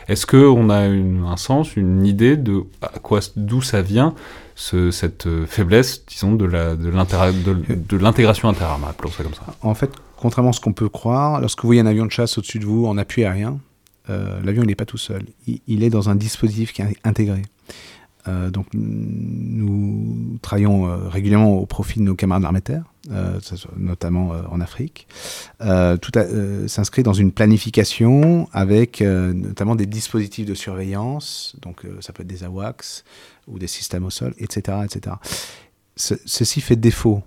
Est-ce 0.07 0.26
qu'on 0.26 0.70
a 0.70 0.78
un 0.78 1.38
sens, 1.38 1.76
une 1.76 2.05
idée 2.05 2.38
de 2.38 2.64
à 2.82 2.99
quoi, 2.99 3.20
d'où 3.36 3.62
ça 3.62 3.82
vient 3.82 4.14
ce, 4.55 4.91
cette 4.91 5.28
faiblesse, 5.45 6.05
disons, 6.05 6.34
de, 6.34 6.45
de, 6.47 6.76
de, 6.76 7.97
l'intégration 7.97 8.47
appelons 8.49 9.12
ça 9.12 9.24
comme 9.24 9.34
ça? 9.34 9.45
En 9.62 9.74
fait, 9.74 9.91
contrairement 10.18 10.51
à 10.51 10.53
ce 10.53 10.62
qu'on 10.62 10.74
peut 10.74 10.89
croire, 10.89 11.41
lorsque 11.41 11.62
vous 11.62 11.68
voyez 11.68 11.82
un 11.82 11.88
avion 11.88 12.05
de 12.05 12.12
chasse 12.12 12.38
au-dessus 12.38 12.59
de 12.59 12.66
vous 12.66 12.86
en 12.86 12.97
appui 12.97 13.26
aérien, 13.26 13.59
euh, 14.09 14.39
l'avion 14.43 14.64
n'est 14.64 14.76
pas 14.76 14.86
tout 14.86 14.97
seul. 14.97 15.24
il, 15.47 15.84
est 15.84 15.89
dans 15.89 16.09
un 16.09 16.16
dispositif 16.16 16.74
qui 16.74 16.82
est 16.82 16.95
intégré. 17.03 17.43
Euh, 18.28 18.49
donc 18.51 18.68
nous 18.74 20.38
travaillons 20.41 20.88
euh, 20.88 21.07
régulièrement 21.07 21.57
au 21.57 21.66
profit 21.66 21.99
de 21.99 22.03
nos 22.03 22.16
camarades 22.16 22.45
armées 22.45 22.62
euh, 23.10 23.39
notamment 23.78 24.32
en 24.49 24.62
Afrique. 24.62 25.08
tout 25.60 26.12
s'inscrit 26.68 27.04
dans 27.04 27.14
une 27.14 27.32
planification 27.32 28.47
avec 28.54 29.02
notamment 29.02 29.76
des 29.76 29.86
dispositifs 29.86 30.45
de 30.45 30.54
surveillance, 30.54 31.56
donc 31.62 31.86
ça 31.99 32.14
peut 32.14 32.24
être 32.24 32.30
des 32.30 32.43
AWACS 32.43 33.04
ou 33.47 33.60
des 33.60 33.68
systèmes 33.68 34.06
au 34.06 34.10
sol, 34.10 34.34
etc. 34.38 34.78
etc. 34.86 35.16
ceci 35.95 36.62
fait 36.62 36.76
défaut 36.76 37.24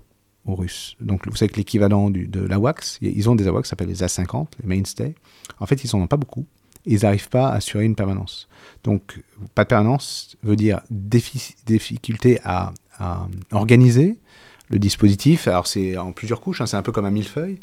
aux 0.46 0.54
Russes. 0.54 0.96
Donc 1.00 1.26
vous 1.26 1.36
savez 1.36 1.50
que 1.50 1.56
l'équivalent 1.56 2.10
de 2.10 2.40
l'AWACS, 2.40 2.98
ils 3.00 3.28
ont 3.28 3.34
des 3.34 3.48
AWACS 3.48 3.62
qui 3.62 3.68
s'appellent 3.70 3.88
les 3.88 4.02
A50, 4.02 4.46
les 4.62 4.68
Mainstay. 4.68 5.14
En 5.58 5.66
fait, 5.66 5.82
ils 5.82 5.90
n'en 5.94 6.02
ont 6.02 6.06
pas 6.06 6.16
beaucoup 6.16 6.46
ils 6.86 7.02
n'arrivent 7.02 7.28
pas 7.28 7.48
à 7.48 7.54
assurer 7.56 7.84
une 7.84 7.94
permanence. 7.94 8.48
Donc, 8.82 9.22
pas 9.54 9.64
de 9.64 9.68
permanence 9.68 10.36
veut 10.42 10.56
dire 10.56 10.80
difficulté 10.90 12.40
à, 12.44 12.72
organiser 13.50 14.18
le 14.74 14.80
dispositif. 14.80 15.48
Alors, 15.48 15.66
c'est 15.66 15.96
en 15.96 16.12
plusieurs 16.12 16.40
couches, 16.40 16.60
hein, 16.60 16.66
c'est 16.66 16.76
un 16.76 16.82
peu 16.82 16.92
comme 16.92 17.06
un 17.06 17.10
millefeuille. 17.10 17.58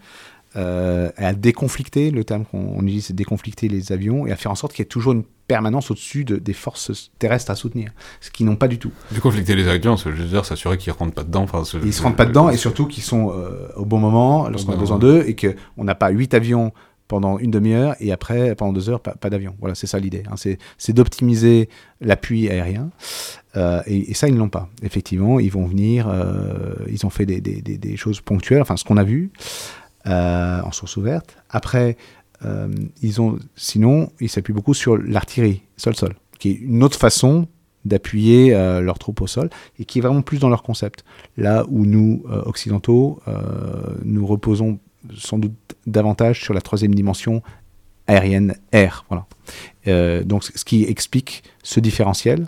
Euh, 0.55 1.09
à 1.18 1.34
déconflicter, 1.34 2.09
le 2.09 2.24
terme 2.24 2.45
qu'on 2.45 2.82
utilise, 2.84 3.05
c'est 3.05 3.16
déconflicter 3.16 3.68
les 3.68 3.91
avions 3.91 4.26
et 4.28 4.32
à 4.32 4.36
faire 4.36 4.51
en 4.51 4.55
sorte 4.55 4.74
qu'il 4.74 4.84
y 4.84 4.86
ait 4.86 4.89
toujours 4.89 5.14
une 5.14 5.24
permanence 5.47 5.91
au-dessus 5.91 6.24
des 6.24 6.53
forces 6.53 7.12
terrestres 7.20 7.51
à 7.51 7.55
soutenir, 7.55 7.91
ce 8.22 8.32
qu'ils 8.32 8.45
n'ont 8.45 8.55
pas 8.55 8.70
du 8.70 8.80
tout. 8.80 8.91
Déconflicter 9.12 9.55
les 9.55 9.68
avions, 9.68 9.97
ça 9.97 10.09
veut 10.09 10.26
dire 10.26 10.45
s'assurer 10.45 10.78
qu'ils 10.78 10.93
ne 10.93 10.97
rentrent 10.97 11.14
pas 11.14 11.24
dedans. 11.24 11.43
Enfin, 11.43 11.64
ils 11.82 11.88
ne 11.88 11.91
se 11.91 12.01
rentrent 12.01 12.16
pas 12.16 12.26
dedans 12.26 12.49
et 12.49 12.57
surtout 12.57 12.88
qu'ils 12.88 13.03
sont 13.03 13.34
euh, 13.34 13.68
au 13.76 13.84
bon 13.84 13.99
moment 13.99 14.47
lorsqu'on 14.47 14.72
a 14.72 14.78
besoin 14.78 14.99
d'eux 14.99 15.26
et 15.28 15.36
qu'on 15.36 15.84
n'a 15.84 15.95
pas 15.95 16.09
huit 16.09 16.34
avions 16.34 16.72
pendant 17.12 17.39
une 17.39 17.51
demi-heure 17.51 17.93
et 17.99 18.14
après, 18.14 18.55
pendant 18.55 18.72
deux 18.72 18.89
heures, 18.89 19.01
pas, 19.01 19.30
d'avion. 19.30 19.53
Voilà, 19.59 19.76
c'est 19.76 19.86
ça 19.86 19.99
l'idée. 19.99 20.24
Hein. 20.32 20.36
C'est 20.78 20.93
d'optimiser 20.93 21.68
l'appui 21.99 22.47
aérien. 22.47 22.89
Euh, 23.57 23.82
et, 23.86 24.14
ça, 24.14 24.30
ils 24.30 24.34
ne 24.34 24.39
l'ont 24.39 24.47
pas. 24.47 24.70
Effectivement, 24.82 25.38
ils 25.41 25.51
vont 25.51 25.66
venir, 25.66 26.07
euh, 26.07 26.74
ils 26.89 27.05
ont 27.05 27.09
fait 27.09 27.26
des, 27.26 27.97
choses 27.97 28.22
ponctuelles, 28.22 28.62
enfin 28.62 28.78
ce 28.78 28.86
qu'on 28.86 28.95
a 28.95 29.03
vu 29.03 29.30
euh, 30.07 30.62
en 30.62 30.72
source 30.72 30.95
ouverte. 30.95 31.36
Après, 31.49 31.97
ils 33.01 33.20
ont, 33.20 33.38
sinon, 33.57 34.09
ils 34.22 34.30
s'appuient 34.30 34.53
beaucoup 34.53 34.74
sur 34.74 34.97
l'artillerie, 34.97 35.64
sol-sol, 35.76 36.16
qui 36.39 36.51
est 36.51 36.53
une 36.53 36.82
autre 36.82 36.97
façon 36.97 37.49
d'appuyer 37.84 38.51
leurs 38.51 38.99
troupes 38.99 39.20
au 39.20 39.28
sol 39.28 39.49
et 39.80 39.84
qui 39.84 39.99
est 39.99 40.01
vraiment 40.01 40.22
plus 40.22 40.39
dans 40.39 40.49
leur 40.49 40.64
concept. 40.64 41.03
Là 41.36 41.66
où 41.68 41.86
nous, 41.86 42.24
occidentaux, 42.45 43.20
nous 44.05 44.26
reposons 44.26 44.80
sans 45.16 45.38
doute 45.38 45.54
davantage 45.86 46.41
sur 46.41 46.54
la 46.54 46.62
troisième 46.62 46.93
dimension 46.93 47.41
aérienne 48.08 48.56
air. 48.72 49.06
Voilà. 49.10 49.26
Euh, 49.88 50.24
donc, 50.24 50.43
ce 50.43 50.66
qui 50.66 50.84
explique 50.84 51.43
ce 51.64 51.80
différentiel 51.80 52.47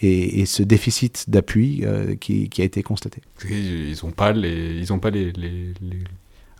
et, 0.00 0.44
ce 0.44 0.62
déficit 0.62 1.30
d'appui 1.30 1.80
euh, 1.84 2.14
qui, 2.16 2.50
a 2.58 2.64
été 2.64 2.82
constaté. 2.82 3.22
Ils 3.48 3.96
n'ont 4.02 4.10
pas 4.10 4.32
les, 4.32 4.76
ils 4.78 4.92
ont 4.92 4.98
pas 4.98 5.10
les, 5.10 5.32
les, 5.32 5.72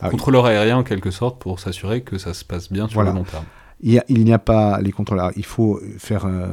ah 0.00 0.08
contrôleurs 0.08 0.46
aériens 0.46 0.78
en 0.78 0.82
quelque 0.82 1.10
sorte 1.10 1.38
pour 1.38 1.60
s'assurer 1.60 2.02
que 2.02 2.16
ça 2.18 2.32
se 2.32 2.44
passe 2.44 2.72
bien 2.72 2.88
sur 2.88 3.02
le 3.02 3.12
long 3.12 3.24
terme. 3.24 3.44
Il 3.86 4.24
n'y 4.24 4.32
a, 4.32 4.38
pas 4.38 4.80
les 4.80 4.92
contrôleurs. 4.92 5.30
Il 5.36 5.44
faut 5.44 5.78
faire 5.98 6.24
euh, 6.24 6.48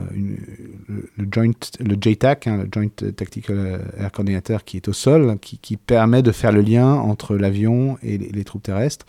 le, 1.17 1.27
joint, 1.31 1.53
le 1.79 1.95
JTAC, 1.95 2.47
hein, 2.47 2.57
le 2.57 2.69
Joint 2.69 2.89
Tactical 3.15 3.79
Air 3.97 4.11
Coordinator, 4.11 4.65
qui 4.65 4.75
est 4.75 4.89
au 4.89 4.93
sol, 4.93 5.37
qui, 5.39 5.77
permet 5.77 6.23
de 6.23 6.33
faire 6.33 6.51
le 6.51 6.59
lien 6.59 6.93
entre 6.93 7.37
l'avion 7.37 7.97
et 8.03 8.17
les, 8.17 8.43
troupes 8.43 8.63
terrestres. 8.63 9.05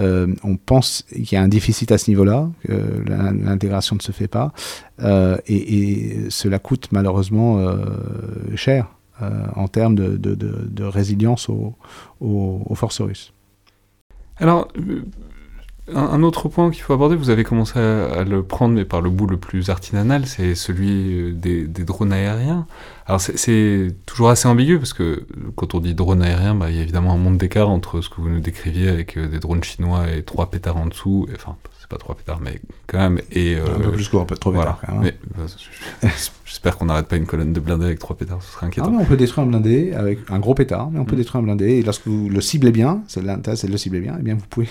Euh, 0.00 0.34
on 0.44 0.56
pense 0.56 1.04
qu'il 1.12 1.30
y 1.30 1.36
a 1.36 1.42
un 1.42 1.48
déficit 1.48 1.92
à 1.92 1.98
ce 1.98 2.10
niveau-là, 2.10 2.48
que 2.66 3.04
l'intégration 3.06 3.96
ne 3.96 4.00
se 4.00 4.12
fait 4.12 4.28
pas, 4.28 4.54
euh, 5.00 5.36
et, 5.46 6.30
cela 6.30 6.58
coûte 6.58 6.88
malheureusement 6.90 7.62
cher 8.54 8.86
en 9.20 9.68
termes 9.68 9.94
de, 9.94 10.84
résilience 10.84 11.50
aux, 11.50 11.74
aux, 12.22 12.74
forces 12.74 13.02
russes. 13.02 13.34
Alors, 14.38 14.68
un, 15.94 16.22
autre 16.22 16.48
point 16.48 16.70
qu'il 16.70 16.82
faut 16.82 16.92
aborder, 16.92 17.16
vous 17.16 17.30
avez 17.30 17.44
commencé 17.44 17.78
à, 17.78 18.24
le 18.24 18.42
prendre, 18.42 18.74
mais 18.74 18.84
par 18.84 19.00
le 19.00 19.10
bout 19.10 19.26
le 19.26 19.36
plus 19.36 19.70
artisanal, 19.70 20.26
c'est 20.26 20.54
celui 20.54 21.30
euh, 21.30 21.32
des, 21.32 21.84
drones 21.84 22.12
aériens. 22.12 22.66
Alors 23.06 23.20
c'est 23.20 23.88
toujours 24.06 24.28
assez 24.28 24.48
ambigu, 24.48 24.78
parce 24.78 24.92
que 24.92 25.26
quand 25.56 25.74
on 25.74 25.80
dit 25.80 25.94
drone 25.94 26.22
aérien, 26.22 26.54
bah, 26.54 26.70
il 26.70 26.76
y 26.76 26.78
a 26.78 26.82
évidemment 26.82 27.12
un 27.12 27.18
monde 27.18 27.38
d'écart 27.38 27.68
entre 27.68 28.00
ce 28.00 28.08
que 28.08 28.20
vous 28.20 28.28
nous 28.28 28.40
décriviez 28.40 28.88
avec 28.88 29.16
euh, 29.16 29.28
des 29.28 29.38
drones 29.38 29.64
chinois 29.64 30.10
et 30.10 30.22
trois 30.22 30.50
pétards 30.50 30.76
en 30.76 30.86
dessous, 30.86 31.26
enfin 31.34 31.56
pas 31.88 31.96
trois 31.96 32.14
pétards, 32.14 32.40
mais 32.40 32.60
quand 32.86 32.98
même. 32.98 33.20
Et, 33.32 33.56
un 33.56 33.64
peu 33.64 33.88
euh, 33.88 33.92
plus 33.92 34.08
court, 34.08 34.26
peu 34.26 34.36
trop 34.36 34.52
pétards 34.52 34.80
quand 34.86 34.94
même. 34.98 35.12
Bah, 35.36 35.44
j'espère 36.44 36.76
qu'on 36.76 36.86
n'arrête 36.86 37.08
pas 37.08 37.16
une 37.16 37.26
colonne 37.26 37.52
de 37.52 37.60
blindés 37.60 37.86
avec 37.86 37.98
trois 37.98 38.16
pétards, 38.16 38.42
ce 38.42 38.52
serait 38.52 38.66
inquiétant. 38.66 38.88
Ah, 38.90 38.96
mais 38.96 39.02
on 39.02 39.06
peut 39.06 39.16
détruire 39.16 39.46
un 39.46 39.50
blindé 39.50 39.92
avec 39.92 40.18
un 40.30 40.38
gros 40.38 40.54
pétard, 40.54 40.90
mais 40.90 40.98
on 40.98 41.04
peut 41.04 41.14
mm. 41.14 41.18
détruire 41.18 41.40
un 41.40 41.44
blindé, 41.44 41.70
et 41.76 41.82
lorsque 41.82 42.06
vous 42.06 42.28
le 42.28 42.40
ciblez 42.40 42.72
bien, 42.72 43.02
c'est 43.08 43.22
l'intérêt, 43.22 43.56
c'est 43.56 43.68
de 43.68 43.72
le 43.72 43.78
cibler 43.78 44.00
bien, 44.00 44.14
et 44.14 44.18
eh 44.20 44.22
bien 44.22 44.34
vous 44.34 44.46
pouvez 44.48 44.68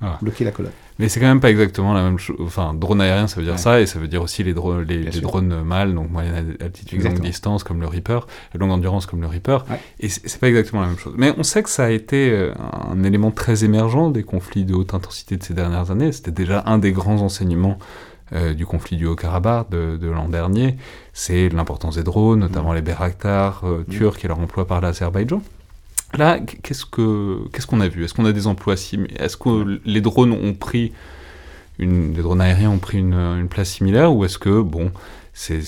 ah. 0.00 0.18
bloquer 0.20 0.44
la 0.44 0.50
colonne. 0.50 0.72
Mais 0.98 1.08
c'est 1.08 1.20
quand 1.20 1.26
même 1.26 1.40
pas 1.40 1.50
exactement 1.50 1.92
la 1.92 2.02
même 2.02 2.18
chose. 2.18 2.36
Enfin, 2.40 2.72
drone 2.72 3.00
aérien, 3.00 3.26
ça 3.26 3.36
veut 3.36 3.46
dire 3.46 3.58
ça, 3.58 3.80
et 3.80 3.86
ça 3.86 3.98
veut 3.98 4.08
dire 4.08 4.22
aussi 4.22 4.42
les, 4.42 4.54
drones, 4.54 4.82
les, 4.82 5.20
drones 5.20 5.62
mâles, 5.62 5.94
donc 5.94 6.10
moyenne 6.10 6.56
altitude, 6.60 7.02
longue 7.02 7.20
distance, 7.20 7.64
comme 7.64 7.80
le 7.80 7.86
Reaper, 7.86 8.26
et 8.54 8.58
longue 8.58 8.70
endurance, 8.70 9.04
comme 9.04 9.20
le 9.20 9.26
Reaper. 9.26 9.64
Et 10.00 10.08
c'est 10.08 10.38
pas 10.40 10.48
exactement 10.48 10.82
la 10.82 10.88
même 10.88 10.98
chose. 10.98 11.14
Mais 11.16 11.34
on 11.36 11.42
sait 11.42 11.62
que 11.62 11.70
ça 11.70 11.84
a 11.84 11.90
été 11.90 12.30
euh, 12.30 12.54
un 12.90 13.02
élément 13.04 13.30
très 13.30 13.64
émergent 13.64 14.10
des 14.10 14.22
conflits 14.22 14.64
de 14.64 14.74
haute 14.74 14.94
intensité 14.94 15.36
de 15.36 15.42
ces 15.42 15.54
dernières 15.54 15.90
années. 15.90 16.12
C'était 16.12 16.30
déjà 16.30 16.62
un 16.66 16.78
des 16.78 16.92
grands 16.92 17.20
enseignements 17.20 17.78
euh, 18.32 18.54
du 18.54 18.66
conflit 18.66 18.96
du 18.96 19.06
Haut-Karabakh 19.06 19.70
de, 19.70 20.08
l'an 20.08 20.28
dernier, 20.28 20.76
c'est 21.12 21.48
l'importance 21.48 21.94
des 21.94 22.02
drones, 22.02 22.40
notamment 22.40 22.72
les 22.72 22.82
Bayraktar 22.82 23.62
euh, 23.64 23.84
turcs 23.88 24.24
et 24.24 24.28
leur 24.28 24.40
emploi 24.40 24.66
par 24.66 24.80
l'Azerbaïdjan. 24.80 25.42
Là, 26.16 26.40
qu'est-ce 26.40 26.86
qu'on 26.86 27.48
qu'est-ce 27.52 27.66
qu'on 27.66 27.80
a 27.80 27.88
vu? 27.88 28.04
Est-ce 28.04 28.14
qu'on 28.14 28.24
a 28.24 28.32
des 28.32 28.46
emplois 28.46 28.76
similaires 28.76 29.22
Est-ce 29.22 29.36
que 29.36 29.80
les 29.84 30.00
drones 30.00 30.32
ont 30.32 30.54
pris 30.54 30.92
une, 31.78 32.14
les 32.14 32.22
drones 32.22 32.40
aériens 32.40 32.70
ont 32.70 32.78
pris 32.78 32.98
une, 32.98 33.48
place 33.48 33.70
similaire 33.70 34.14
ou 34.14 34.24
est-ce 34.24 34.38
que 34.38 34.62
bon, 34.62 34.92
c'est 35.34 35.60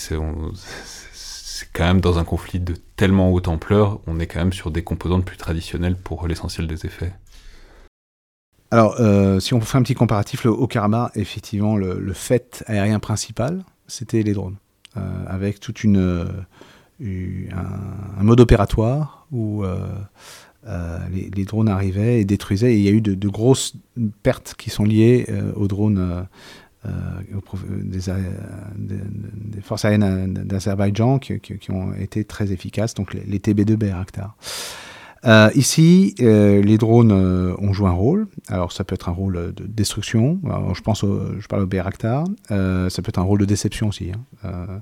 quand 1.73 1.85
même 1.85 2.01
dans 2.01 2.17
un 2.17 2.23
conflit 2.23 2.59
de 2.59 2.73
tellement 2.95 3.31
haute 3.31 3.47
ampleur, 3.47 3.99
on 4.07 4.19
est 4.19 4.25
quand 4.25 4.39
même 4.39 4.53
sur 4.53 4.71
des 4.71 4.83
composantes 4.83 5.23
plus 5.23 5.37
traditionnelles 5.37 5.95
pour 5.95 6.27
l'essentiel 6.27 6.67
des 6.67 6.85
effets? 6.85 7.13
Alors, 8.71 8.95
euh, 8.99 9.39
si 9.39 9.53
on 9.53 9.61
fait 9.61 9.77
un 9.77 9.83
petit 9.83 9.95
comparatif, 9.95 10.43
le 10.43 10.51
Haut-Karabakh, 10.51 11.11
effectivement, 11.15 11.75
le, 11.75 12.13
fait 12.13 12.63
aérien 12.67 12.99
principal, 12.99 13.63
c'était 13.87 14.21
les 14.21 14.33
drones, 14.33 14.57
euh, 14.97 15.01
avec 15.27 15.59
toute 15.59 15.83
une, 15.83 16.27
euh, 17.01 17.47
un, 18.19 18.23
mode 18.23 18.39
opératoire 18.39 19.27
où 19.31 19.63
les, 21.11 21.45
drones 21.45 21.69
arrivaient 21.69 22.21
et 22.21 22.25
détruisaient. 22.25 22.73
Et 22.73 22.77
il 22.77 22.83
y 22.83 22.89
a 22.89 22.91
eu 22.91 23.01
de, 23.01 23.29
grosses 23.29 23.75
pertes 24.23 24.55
qui 24.57 24.69
sont 24.69 24.83
liées 24.83 25.25
aux 25.55 25.67
drones 25.67 26.27
des, 26.85 28.01
forces 29.61 29.85
aériennes 29.85 30.33
d'Azerbaïdjan 30.33 31.19
qui, 31.19 31.71
ont 31.71 31.93
été 31.93 32.23
très 32.23 32.51
efficaces, 32.51 32.93
donc 32.93 33.13
les, 33.13 33.23
les 33.23 33.39
TB2 33.39 33.75
Bayraktar. 33.75 34.35
Euh, 35.25 35.49
ici, 35.55 36.15
euh, 36.21 36.61
les 36.61 36.77
drones 36.77 37.11
euh, 37.11 37.53
ont 37.59 37.73
joué 37.73 37.87
un 37.87 37.93
rôle. 37.93 38.27
Alors, 38.47 38.71
ça 38.71 38.83
peut 38.83 38.93
être 38.93 39.09
un 39.09 39.13
rôle 39.13 39.53
de 39.53 39.65
destruction. 39.65 40.39
je 40.73 40.81
pense, 40.81 41.01
je 41.01 41.47
parle 41.47 41.63
au 41.63 41.67
Bayraktar. 41.67 42.25
ça 42.49 43.01
peut 43.01 43.09
être 43.09 43.19
un 43.19 43.23
rôle 43.23 43.39
de 43.39 43.45
déception 43.45 43.89
aussi. 43.89 44.11
Hein. 44.43 44.81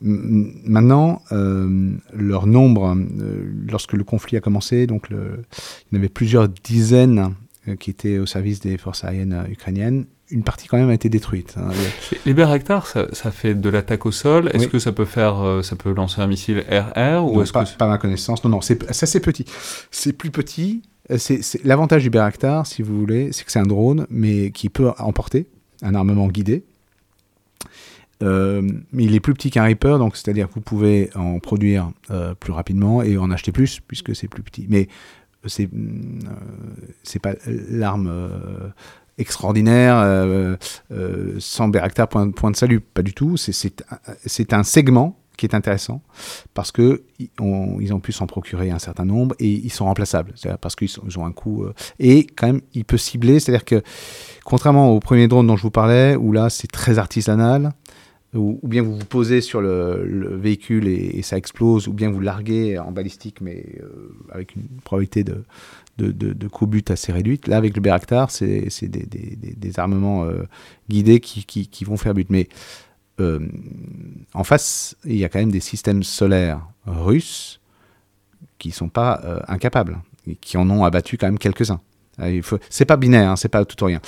Maintenant, 0.00 1.22
leur 1.30 2.46
nombre, 2.46 2.96
lorsque 3.68 3.92
le 3.94 4.04
conflit 4.04 4.36
a 4.36 4.40
commencé, 4.40 4.86
donc 4.86 5.06
il 5.10 5.16
y 5.16 5.96
en 5.96 5.98
avait 5.98 6.08
plusieurs 6.08 6.48
dizaines 6.48 7.34
qui 7.80 7.90
étaient 7.90 8.18
au 8.18 8.26
service 8.26 8.60
des 8.60 8.78
forces 8.78 9.04
aériennes 9.04 9.44
ukrainiennes. 9.50 10.06
une 10.30 10.42
partie 10.42 10.68
quand 10.68 10.76
même 10.76 10.90
a 10.90 10.94
été 10.94 11.08
détruite. 11.08 11.54
hein. 11.56 11.70
Les 12.26 12.34
Bayraktar, 12.34 12.86
ça, 12.86 13.06
ça 13.12 13.30
fait 13.30 13.54
de 13.54 13.68
l'attaque 13.70 14.04
au 14.04 14.12
sol. 14.12 14.50
Est-ce 14.52 14.64
Oui. 14.64 14.70
que 14.72 14.78
ça 14.78 14.92
peut 14.92 15.06
faire, 15.06 15.40
euh, 15.40 15.62
ça 15.62 15.74
peut 15.74 15.90
lancer 15.94 16.20
un 16.20 16.26
missile 16.26 16.62
RR 16.70 17.24
ou 17.24 17.36
Non, 17.36 17.42
est-ce 17.42 17.52
pas, 17.52 17.64
que 17.64 17.74
pas 17.78 17.88
ma 17.88 17.96
connaissance. 17.96 18.44
Non, 18.44 18.50
non, 18.50 18.60
c'est 18.60 18.92
ça 18.92 19.06
c'est 19.06 19.20
petit. 19.20 19.46
C'est 19.90 20.12
plus 20.12 20.30
petit. 20.30 20.82
Euh, 21.10 21.16
C'est 21.16 21.42
c'est- 21.42 21.64
l'avantage 21.64 22.02
du 22.02 22.10
Bayraktar, 22.10 22.66
si 22.66 22.82
vous 22.82 22.98
voulez, 22.98 23.32
c'est 23.32 23.44
que 23.44 23.50
c'est 23.52 23.58
un 23.58 23.62
drone, 23.66 24.06
mais 24.10 24.50
qui 24.50 24.68
peut 24.68 24.90
emporter 24.98 25.46
un 25.80 25.94
armement 25.94 26.28
guidé. 26.28 26.64
Euh, 28.22 28.62
il 28.94 29.14
est 29.14 29.20
plus 29.20 29.32
petit 29.34 29.50
qu'un 29.50 29.62
Reaper, 29.64 29.98
donc 29.98 30.16
c'est-à-dire 30.16 30.48
que 30.48 30.54
vous 30.54 30.60
pouvez 30.60 31.10
en 31.14 31.38
produire 31.38 31.90
euh, 32.10 32.34
plus 32.34 32.52
rapidement 32.52 33.02
et 33.02 33.16
en 33.16 33.30
acheter 33.30 33.52
plus 33.52 33.80
puisque 33.80 34.16
c'est 34.16 34.28
plus 34.28 34.42
petit. 34.42 34.66
Mais 34.68 34.88
c'est 35.46 35.68
euh, 35.72 36.28
c'est 37.04 37.20
pas 37.20 37.34
l'arme 37.70 38.10
extraordinaire 39.18 40.56
sans 41.38 41.68
Bayraktar 41.68 42.08
point, 42.08 42.26
de 42.50 42.56
salut, 42.56 42.80
pas 42.80 43.02
du 43.02 43.14
tout. 43.14 43.36
C'est- 43.36 43.84
un- 44.52 44.62
segment 44.62 45.16
qui 45.36 45.46
est 45.46 45.54
intéressant 45.54 46.02
parce 46.54 46.72
que 46.72 47.04
ils 47.20 47.92
ont 47.92 48.00
pu 48.00 48.10
s'en 48.10 48.26
procurer 48.26 48.70
un 48.72 48.80
certain 48.80 49.04
nombre 49.04 49.36
et 49.38 49.48
ils 49.48 49.70
sont 49.70 49.84
remplaçables, 49.84 50.34
parce 50.60 50.74
qu'ils 50.74 50.90
ont 51.16 51.24
un 51.24 51.30
coût 51.32 51.66
et 52.00 52.26
quand 52.26 52.48
même 52.48 52.60
il 52.74 52.84
peut 52.84 52.96
cibler, 52.98 53.38
c'est-à-dire 53.38 53.64
que 53.64 53.82
contrairement 54.44 54.90
au 54.90 54.98
premier 54.98 55.28
drone 55.28 55.46
dont 55.46 55.56
je 55.56 55.62
vous 55.62 55.70
parlais 55.70 56.16
où 56.16 56.32
là 56.32 56.50
c'est 56.50 56.66
très 56.70 56.98
artisanal 56.98 57.70
ou, 58.34 58.58
ou 58.62 58.68
bien 58.68 58.82
vous 58.82 58.96
vous 58.96 59.04
posez 59.04 59.40
sur 59.40 59.60
le, 59.60 60.04
le 60.04 60.36
véhicule 60.36 60.86
et, 60.86 61.22
ça 61.22 61.36
explose 61.36 61.88
ou 61.88 61.92
bien 61.92 62.10
vous 62.10 62.20
larguez 62.20 62.78
en 62.78 62.92
balistique 62.92 63.40
mais 63.40 63.64
euh, 63.80 64.14
avec 64.30 64.54
une 64.54 64.66
probabilité 64.84 65.24
de 65.24 66.48
coup 66.48 66.66
but 66.66 66.90
assez 66.90 67.10
réduite. 67.12 67.48
Là, 67.48 67.56
avec 67.56 67.74
le 67.74 67.80
Bayraktar, 67.80 68.30
c'est 68.30 68.68
des, 68.82 69.78
armements 69.78 70.24
euh, 70.24 70.44
guidés 70.88 71.20
qui, 71.20 71.84
vont 71.84 71.96
faire 71.96 72.14
but. 72.14 72.28
Mais 72.30 72.48
euh, 73.20 73.40
en 74.34 74.44
face, 74.44 74.96
il 75.04 75.16
y 75.16 75.24
a 75.24 75.28
quand 75.28 75.40
même 75.40 75.50
des 75.50 75.60
systèmes 75.60 76.02
solaires 76.02 76.60
russes 76.86 77.60
qui 78.58 78.70
sont 78.70 78.88
pas 78.88 79.42
incapables, 79.46 79.98
et 80.26 80.34
qui 80.34 80.56
en 80.56 80.68
ont 80.68 80.84
abattu 80.84 81.16
quand 81.16 81.26
même 81.26 81.38
quelques-uns. 81.38 81.80
C'est 82.70 82.84
pas 82.84 82.96
binaire, 82.96 83.30
hein, 83.30 83.36
c'est 83.36 83.48
pas 83.48 83.64
tout 83.64 83.82
ou 83.82 83.86
rien. 83.86 84.00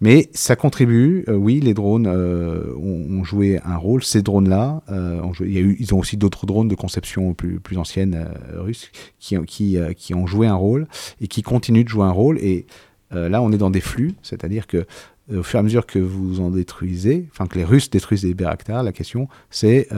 Mais 0.00 0.28
ça 0.32 0.56
contribue, 0.56 1.24
euh, 1.28 1.34
oui, 1.34 1.60
les 1.60 1.74
drones 1.74 2.06
euh, 2.06 2.74
ont, 2.76 3.24
joué 3.24 3.60
un 3.64 3.76
rôle. 3.76 4.02
Ces 4.02 4.22
drones-là, 4.22 4.82
euh, 4.90 5.22
ils 5.40 5.94
ont 5.94 5.98
aussi 5.98 6.16
d'autres 6.16 6.46
drones 6.46 6.68
de 6.68 6.74
conception 6.74 7.32
plus, 7.34 7.60
plus 7.60 7.78
ancienne 7.78 8.28
russes 8.54 8.90
qui, 9.18 9.36
qui, 9.46 9.78
qui 9.96 10.14
ont 10.14 10.26
joué 10.26 10.46
un 10.46 10.54
rôle 10.54 10.86
et 11.20 11.28
qui 11.28 11.42
continuent 11.42 11.84
de 11.84 11.88
jouer 11.88 12.04
un 12.04 12.10
rôle. 12.10 12.38
Et 12.38 12.66
là, 13.10 13.40
on 13.40 13.52
est 13.52 13.58
dans 13.58 13.70
des 13.70 13.80
flux, 13.80 14.14
c'est-à-dire 14.22 14.66
que 14.66 14.86
au 15.34 15.42
fur 15.42 15.58
et 15.58 15.60
à 15.60 15.62
mesure 15.62 15.86
que 15.86 15.98
vous 15.98 16.40
en 16.40 16.50
détruisez, 16.50 17.26
enfin 17.30 17.46
que 17.46 17.56
les 17.56 17.64
Russes 17.64 17.88
détruisent 17.88 18.22
des 18.22 18.34
Bayraktar, 18.34 18.82
la 18.82 18.92
question 18.92 19.28
c'est 19.48 19.88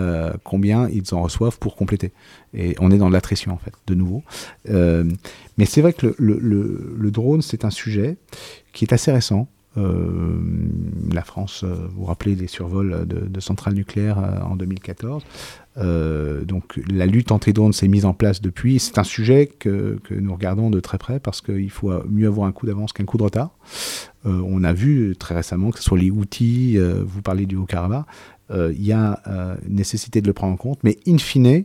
combien 0.44 0.88
ils 0.88 1.14
en 1.14 1.22
reçoivent 1.22 1.58
pour 1.58 1.74
compléter. 1.74 2.12
Et 2.54 2.76
on 2.78 2.92
est 2.92 2.98
dans 2.98 3.08
l'attrition 3.08 3.52
en 3.52 3.58
fait, 3.58 3.72
de 3.88 3.94
nouveau. 3.94 4.22
Mais 4.68 5.64
c'est 5.64 5.80
vrai 5.80 5.94
que 5.94 6.14
le 6.18 7.10
drone, 7.10 7.42
c'est 7.42 7.64
un 7.64 7.70
sujet 7.70 8.18
qui 8.72 8.84
est 8.84 8.92
assez 8.92 9.10
récent. 9.10 9.48
Euh, 9.76 10.40
la 11.12 11.22
France, 11.22 11.62
euh, 11.64 11.74
vous 11.90 12.00
vous 12.00 12.04
rappelez 12.04 12.34
les 12.34 12.46
survols 12.46 13.06
de, 13.06 13.40
centrales 13.40 13.74
nucléaires 13.74 14.18
euh, 14.18 14.40
en 14.42 14.56
2014. 14.56 15.22
Euh, 15.78 16.44
donc 16.44 16.80
la 16.88 17.06
lutte 17.06 17.32
anti-drone 17.32 17.72
s'est 17.72 17.88
mise 17.88 18.04
en 18.04 18.14
place 18.14 18.40
depuis. 18.40 18.78
C'est 18.78 18.98
un 18.98 19.04
sujet 19.04 19.46
que, 19.46 19.98
nous 20.10 20.32
regardons 20.32 20.70
de 20.70 20.80
très 20.80 20.98
près 20.98 21.20
parce 21.20 21.40
qu'il 21.40 21.70
faut 21.70 21.92
mieux 22.08 22.26
avoir 22.26 22.46
un 22.46 22.52
coup 22.52 22.66
d'avance 22.66 22.92
qu'un 22.92 23.04
coup 23.04 23.18
de 23.18 23.24
retard. 23.24 23.50
On 24.24 24.64
a 24.64 24.72
vu 24.72 25.14
très 25.16 25.36
récemment 25.36 25.70
que 25.70 25.78
ce 25.78 25.84
soit 25.84 25.98
les 25.98 26.10
outils, 26.10 26.78
vous 26.78 27.22
parlez 27.22 27.46
du 27.46 27.54
Haut-Karabakh, 27.54 28.06
il 28.50 28.84
y 28.84 28.92
a 28.92 29.20
nécessité 29.68 30.20
de 30.20 30.26
le 30.26 30.32
prendre 30.32 30.54
en 30.54 30.56
compte, 30.56 30.80
mais 30.82 30.98
in 31.06 31.18
fine, 31.18 31.64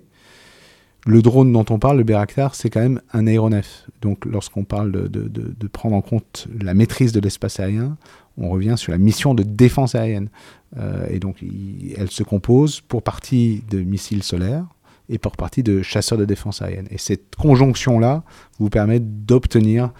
le 1.07 1.21
drone 1.23 1.51
dont 1.51 1.65
on 1.69 1.79
parle, 1.79 1.97
le 1.97 2.03
Bayraktar, 2.03 2.53
c'est 2.53 2.69
quand 2.69 2.81
même 2.81 3.01
un 3.13 3.25
aéronef. 3.25 3.87
Donc 4.01 4.25
lorsqu'on 4.25 4.63
parle 4.63 4.91
de, 4.91 5.67
prendre 5.67 5.95
en 5.95 6.01
compte 6.01 6.47
la 6.59 6.73
maîtrise 6.73 7.11
de 7.11 7.19
l'espace 7.19 7.59
aérien, 7.59 7.97
on 8.37 8.49
revient 8.49 8.75
sur 8.77 8.91
la 8.91 8.97
mission 8.97 9.33
de 9.33 9.43
défense 9.43 9.95
aérienne. 9.95 10.29
Euh, 10.77 11.05
et 11.09 11.19
donc 11.19 11.43
elle 11.97 12.09
se 12.09 12.23
compose 12.23 12.81
pour 12.81 13.03
partie 13.03 13.63
de 13.69 13.81
missiles 13.81 14.23
solaires 14.23 14.65
et 15.09 15.17
pour 15.17 15.33
partie 15.33 15.63
de 15.63 15.81
chasseurs 15.81 16.17
de 16.17 16.25
défense 16.25 16.61
aérienne. 16.61 16.87
Et 16.89 16.97
cette 16.97 17.35
conjonction-là 17.35 18.23
vous 18.59 18.69
permet 18.69 18.99
d'obtenir 18.99 19.91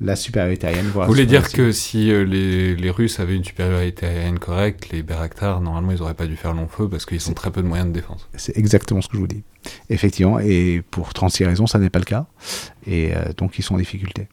la 0.00 0.16
supériorité 0.16 0.66
aérienne. 0.66 0.86
Vous 0.86 1.00
voulez 1.06 1.26
dire 1.26 1.50
que 1.52 1.72
si 1.72 2.10
euh, 2.10 2.24
les, 2.24 2.74
les 2.74 2.90
Russes 2.90 3.20
avaient 3.20 3.36
une 3.36 3.44
supériorité 3.44 4.06
aérienne 4.06 4.38
correcte, 4.38 4.88
les 4.90 5.02
Bayraktar, 5.02 5.60
normalement, 5.60 5.92
ils 5.92 6.00
auraient 6.00 6.14
pas 6.14 6.26
dû 6.26 6.36
faire 6.36 6.54
long 6.54 6.68
feu 6.68 6.88
parce 6.88 7.04
qu'ils 7.04 7.28
ont 7.28 7.34
très 7.34 7.50
peu 7.50 7.60
de 7.62 7.66
moyens 7.68 7.88
de 7.88 7.92
défense. 7.94 8.28
C'est 8.34 8.56
exactement 8.56 9.02
ce 9.02 9.08
que 9.08 9.16
je 9.16 9.20
vous 9.20 9.26
dis. 9.26 9.42
Effectivement, 9.90 10.38
et 10.38 10.82
pour 10.90 11.12
36 11.12 11.44
raisons, 11.44 11.66
ça 11.66 11.78
n'est 11.78 11.90
pas 11.90 11.98
le 11.98 12.06
cas. 12.06 12.26
Et 12.86 13.14
euh, 13.14 13.32
donc, 13.36 13.58
ils 13.58 13.62
sont 13.62 13.74
en 13.74 13.78
difficulté. 13.78 14.28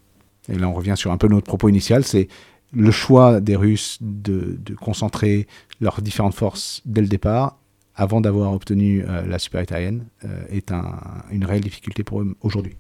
Et 0.48 0.56
là, 0.58 0.70
on 0.70 0.74
revient 0.74 0.94
sur 0.96 1.12
un 1.12 1.18
peu 1.18 1.28
notre 1.28 1.48
propos 1.48 1.68
initial, 1.68 2.06
c'est 2.06 2.30
le 2.74 2.92
choix 2.92 3.42
des 3.42 3.56
Russes 3.58 3.98
de, 4.02 4.58
de 4.60 4.74
concentrer 4.74 5.48
leurs 5.82 6.02
différentes 6.02 6.36
forces 6.36 6.82
dès 6.86 7.02
le 7.02 7.08
départ, 7.08 7.58
avant 7.96 8.22
d'avoir 8.22 8.54
obtenu 8.54 9.04
euh, 9.06 9.26
la 9.26 9.38
supériorité 9.40 9.76
aérienne, 9.76 10.06
est 10.50 10.72
un- 10.72 11.00
une 11.32 11.44
réelle 11.44 11.62
difficulté 11.64 12.04
pour 12.04 12.22
eux 12.22 12.36
aujourd'hui. 12.42 12.78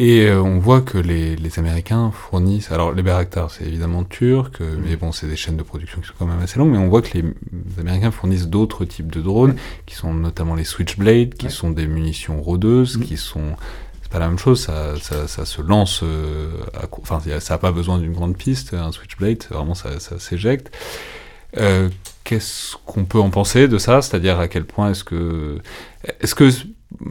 Et 0.00 0.22
euh, 0.26 0.42
on 0.42 0.58
voit 0.58 0.80
que 0.80 0.98
les, 0.98 1.36
les 1.36 1.58
Américains 1.60 2.10
fournissent. 2.10 2.72
Alors, 2.72 2.92
les 2.92 3.02
Bayraktar, 3.04 3.52
c'est 3.52 3.64
évidemment 3.64 4.02
turc, 4.02 4.60
euh, 4.60 4.76
mais 4.84 4.96
bon, 4.96 5.12
c'est 5.12 5.28
des 5.28 5.36
chaînes 5.36 5.56
de 5.56 5.62
production 5.62 6.00
qui 6.00 6.08
sont 6.08 6.14
quand 6.18 6.26
même 6.26 6.40
assez 6.40 6.58
longues. 6.58 6.72
Mais 6.72 6.78
on 6.78 6.88
voit 6.88 7.00
que 7.00 7.12
les, 7.14 7.22
les 7.22 7.80
Américains 7.80 8.10
fournissent 8.10 8.48
d'autres 8.48 8.84
types 8.84 9.12
de 9.12 9.20
drones, 9.22 9.54
qui 9.86 9.94
sont 9.94 10.12
notamment 10.12 10.56
les 10.56 10.64
Switchblade, 10.64 11.34
qui 11.34 11.46
Ouais. 11.46 11.52
sont 11.52 11.70
des 11.70 11.86
munitions 11.86 12.42
rôdeuses, 12.42 12.96
Mm. 12.98 13.02
qui 13.04 13.16
sont. 13.16 13.54
C'est 14.02 14.10
pas 14.10 14.18
la 14.18 14.26
même 14.28 14.38
chose, 14.38 14.60
ça, 14.60 14.94
ça, 15.00 15.28
ça 15.28 15.44
se 15.46 15.62
lance. 15.62 16.00
euh, 16.02 16.50
à 16.74 16.86
Enfin, 17.00 17.20
ça 17.38 17.54
n'a 17.54 17.58
pas 17.58 17.70
besoin 17.72 17.98
d'une 17.98 18.12
grande 18.12 18.36
piste, 18.36 18.74
un 18.74 18.90
Switchblade, 18.90 19.44
vraiment, 19.48 19.74
ça, 19.74 20.00
ça 20.00 20.18
s'éjecte. 20.18 20.72
Euh, 21.56 21.88
Qu'est-ce 22.24 22.76
qu'on 22.86 23.04
peut 23.04 23.18
en 23.20 23.28
penser 23.30 23.68
de 23.68 23.76
ça? 23.76 24.00
C'est-à-dire 24.02 24.40
à 24.40 24.48
quel 24.48 24.64
point 24.64 24.90
est-ce 24.90 25.04
que. 25.04 25.58
Est-ce 26.20 26.34
que. 26.34 26.48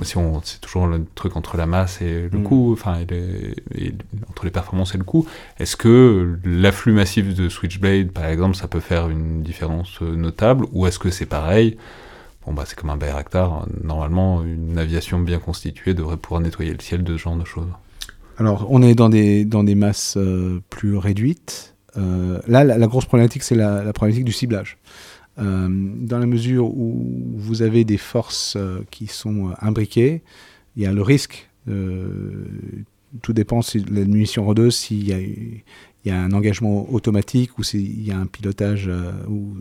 Si 0.04 0.18
on, 0.18 0.42
c'est 0.44 0.62
toujours 0.62 0.88
le 0.88 1.06
truc 1.16 1.36
entre 1.36 1.58
la 1.58 1.66
masse 1.66 2.02
et 2.02 2.30
le 2.32 2.40
Mm. 2.40 2.44
coût, 2.44 2.72
enfin, 2.72 3.00
et 3.00 3.06
les- 3.06 3.54
et 3.88 3.94
entre 4.30 4.46
les 4.46 4.52
performances 4.52 4.96
et 4.96 4.98
le 4.98 5.04
coût. 5.04 5.26
Est-ce 5.60 5.76
que 5.76 6.38
l'afflux 6.46 6.94
massif 6.94 7.34
de 7.36 7.50
Switchblade, 7.50 8.12
par 8.12 8.26
exemple, 8.26 8.56
ça 8.56 8.68
peut 8.70 8.80
faire 8.80 9.10
une 9.10 9.42
différence 9.44 10.00
euh, 10.02 10.16
notable 10.16 10.66
Ou 10.72 10.88
est-ce 10.88 11.00
que 11.00 11.10
c'est 11.10 11.26
pareil? 11.26 11.78
Bon, 12.46 12.54
bah, 12.54 12.64
c'est 12.66 12.78
comme 12.78 12.90
un 12.92 12.98
Bayraktar. 12.98 13.66
Normalement, 13.84 14.42
une 14.44 14.78
aviation 14.78 15.20
bien 15.20 15.40
constituée 15.40 15.94
devrait 15.94 16.18
pouvoir 16.18 16.40
nettoyer 16.42 16.72
le 16.74 16.80
ciel 16.80 17.04
de 17.04 17.18
ce 17.18 17.22
genre 17.24 17.36
de 17.38 17.46
choses. 17.46 17.68
Alors, 18.38 18.68
on 18.70 18.82
est 18.82 18.96
dans 18.96 19.10
des, 19.10 19.44
dans 19.46 19.64
des 19.64 19.76
masses 19.76 20.16
euh, 20.18 20.62
plus 20.70 20.96
réduites. 20.98 21.76
Euh, 21.98 22.40
là, 22.48 22.64
la, 22.64 22.78
la 22.78 22.88
grosse 22.88 23.06
problématique, 23.06 23.44
c'est 23.44 23.54
la, 23.56 23.84
la 23.84 23.94
problématique 23.94 24.26
du 24.26 24.32
ciblage. 24.32 24.78
Euh, 25.40 25.68
dans 25.70 26.20
la 26.20 26.28
mesure 26.28 26.66
où 26.66 27.34
vous 27.36 27.64
avez 27.64 27.86
des 27.86 27.98
forces 27.98 28.56
euh, 28.56 28.82
qui 28.92 29.08
sont 29.08 29.50
euh, 29.50 29.54
imbriquées, 29.62 30.22
il 30.76 30.84
y 30.84 30.86
a 30.86 30.94
le 30.94 31.02
risque. 31.02 31.50
tout 33.22 33.34
dépend 33.34 33.62
si 33.62 33.80
la 33.80 34.06
munition 34.06 34.44
rodeuse, 34.44 34.76
s'il 34.76 35.08
y 35.08 36.12
a, 36.12 36.20
un 36.20 36.32
engagement 36.34 36.92
automatique 36.92 37.58
ou 37.58 37.64
s'il 37.64 38.06
y 38.06 38.12
a 38.12 38.18
un 38.18 38.26
pilotage 38.26 38.90
ou 39.30 39.56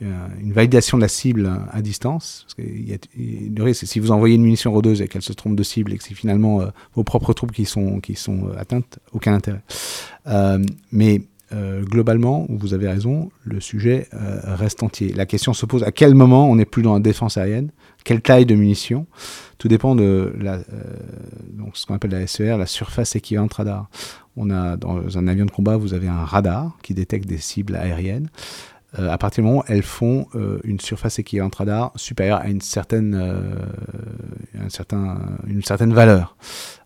une, 0.00 0.52
validation 0.52 0.98
de 0.98 1.02
la 1.02 1.08
cible 1.08 1.50
à 1.70 1.82
distance. 1.82 2.44
Parce 2.46 2.54
que 2.54 2.62
le 2.62 3.62
risque, 3.62 3.80
c'est 3.80 3.86
si 3.86 4.00
vous 4.00 4.10
envoyez 4.10 4.36
une 4.36 4.42
munition 4.42 4.72
rodeuse 4.72 5.02
et 5.02 5.08
qu'elle 5.08 5.22
se 5.22 5.34
trompe 5.34 5.54
de 5.54 5.62
cible 5.62 5.92
et 5.92 5.98
que 5.98 6.02
c'est 6.02 6.14
finalement 6.14 6.62
vos 6.94 7.04
propres 7.04 7.34
troupes 7.34 7.52
qui 7.52 7.66
sont, 7.66 8.00
qui 8.00 8.14
sont 8.14 8.50
atteintes, 8.56 8.98
aucun 9.12 9.34
intérêt. 9.34 9.62
Mais 10.90 11.20
euh, 11.52 11.82
globalement, 11.84 12.46
vous 12.48 12.74
avez 12.74 12.88
raison, 12.88 13.30
le 13.44 13.60
sujet 13.60 14.08
euh, 14.14 14.40
reste 14.56 14.82
entier. 14.82 15.12
La 15.12 15.26
question 15.26 15.52
se 15.52 15.64
pose 15.64 15.84
à 15.84 15.92
quel 15.92 16.14
moment 16.14 16.50
on 16.50 16.56
n'est 16.56 16.64
plus 16.64 16.82
dans 16.82 16.94
la 16.94 17.00
défense 17.00 17.36
aérienne, 17.36 17.70
quelle 18.04 18.20
taille 18.20 18.46
de 18.46 18.54
munitions. 18.54 19.06
Tout 19.58 19.68
dépend 19.68 19.94
de 19.94 20.34
la, 20.40 20.54
euh, 20.54 20.62
donc 21.52 21.76
ce 21.76 21.86
qu'on 21.86 21.94
appelle 21.94 22.10
la 22.10 22.26
SER, 22.26 22.56
la 22.58 22.66
surface 22.66 23.14
équivalente 23.14 23.54
radar. 23.54 23.88
On 24.36 24.50
a 24.50 24.76
dans 24.76 25.18
un 25.18 25.28
avion 25.28 25.46
de 25.46 25.50
combat, 25.50 25.76
vous 25.76 25.94
avez 25.94 26.08
un 26.08 26.24
radar 26.24 26.76
qui 26.82 26.94
détecte 26.94 27.26
des 27.26 27.38
cibles 27.38 27.76
aériennes. 27.76 28.28
Euh, 28.98 29.10
à 29.10 29.18
partir 29.18 29.42
du 29.42 29.48
moment 29.48 29.60
où 29.60 29.64
elles 29.68 29.82
font 29.82 30.26
euh, 30.34 30.58
une 30.64 30.80
surface 30.80 31.18
équivalente 31.18 31.54
radar 31.56 31.92
supérieure 31.96 32.38
à 32.38 32.48
une 32.48 32.60
certaine, 32.60 33.14
euh, 33.14 33.56
un 34.58 34.68
certain, 34.68 35.18
une 35.46 35.62
certaine 35.62 35.92
valeur. 35.92 36.36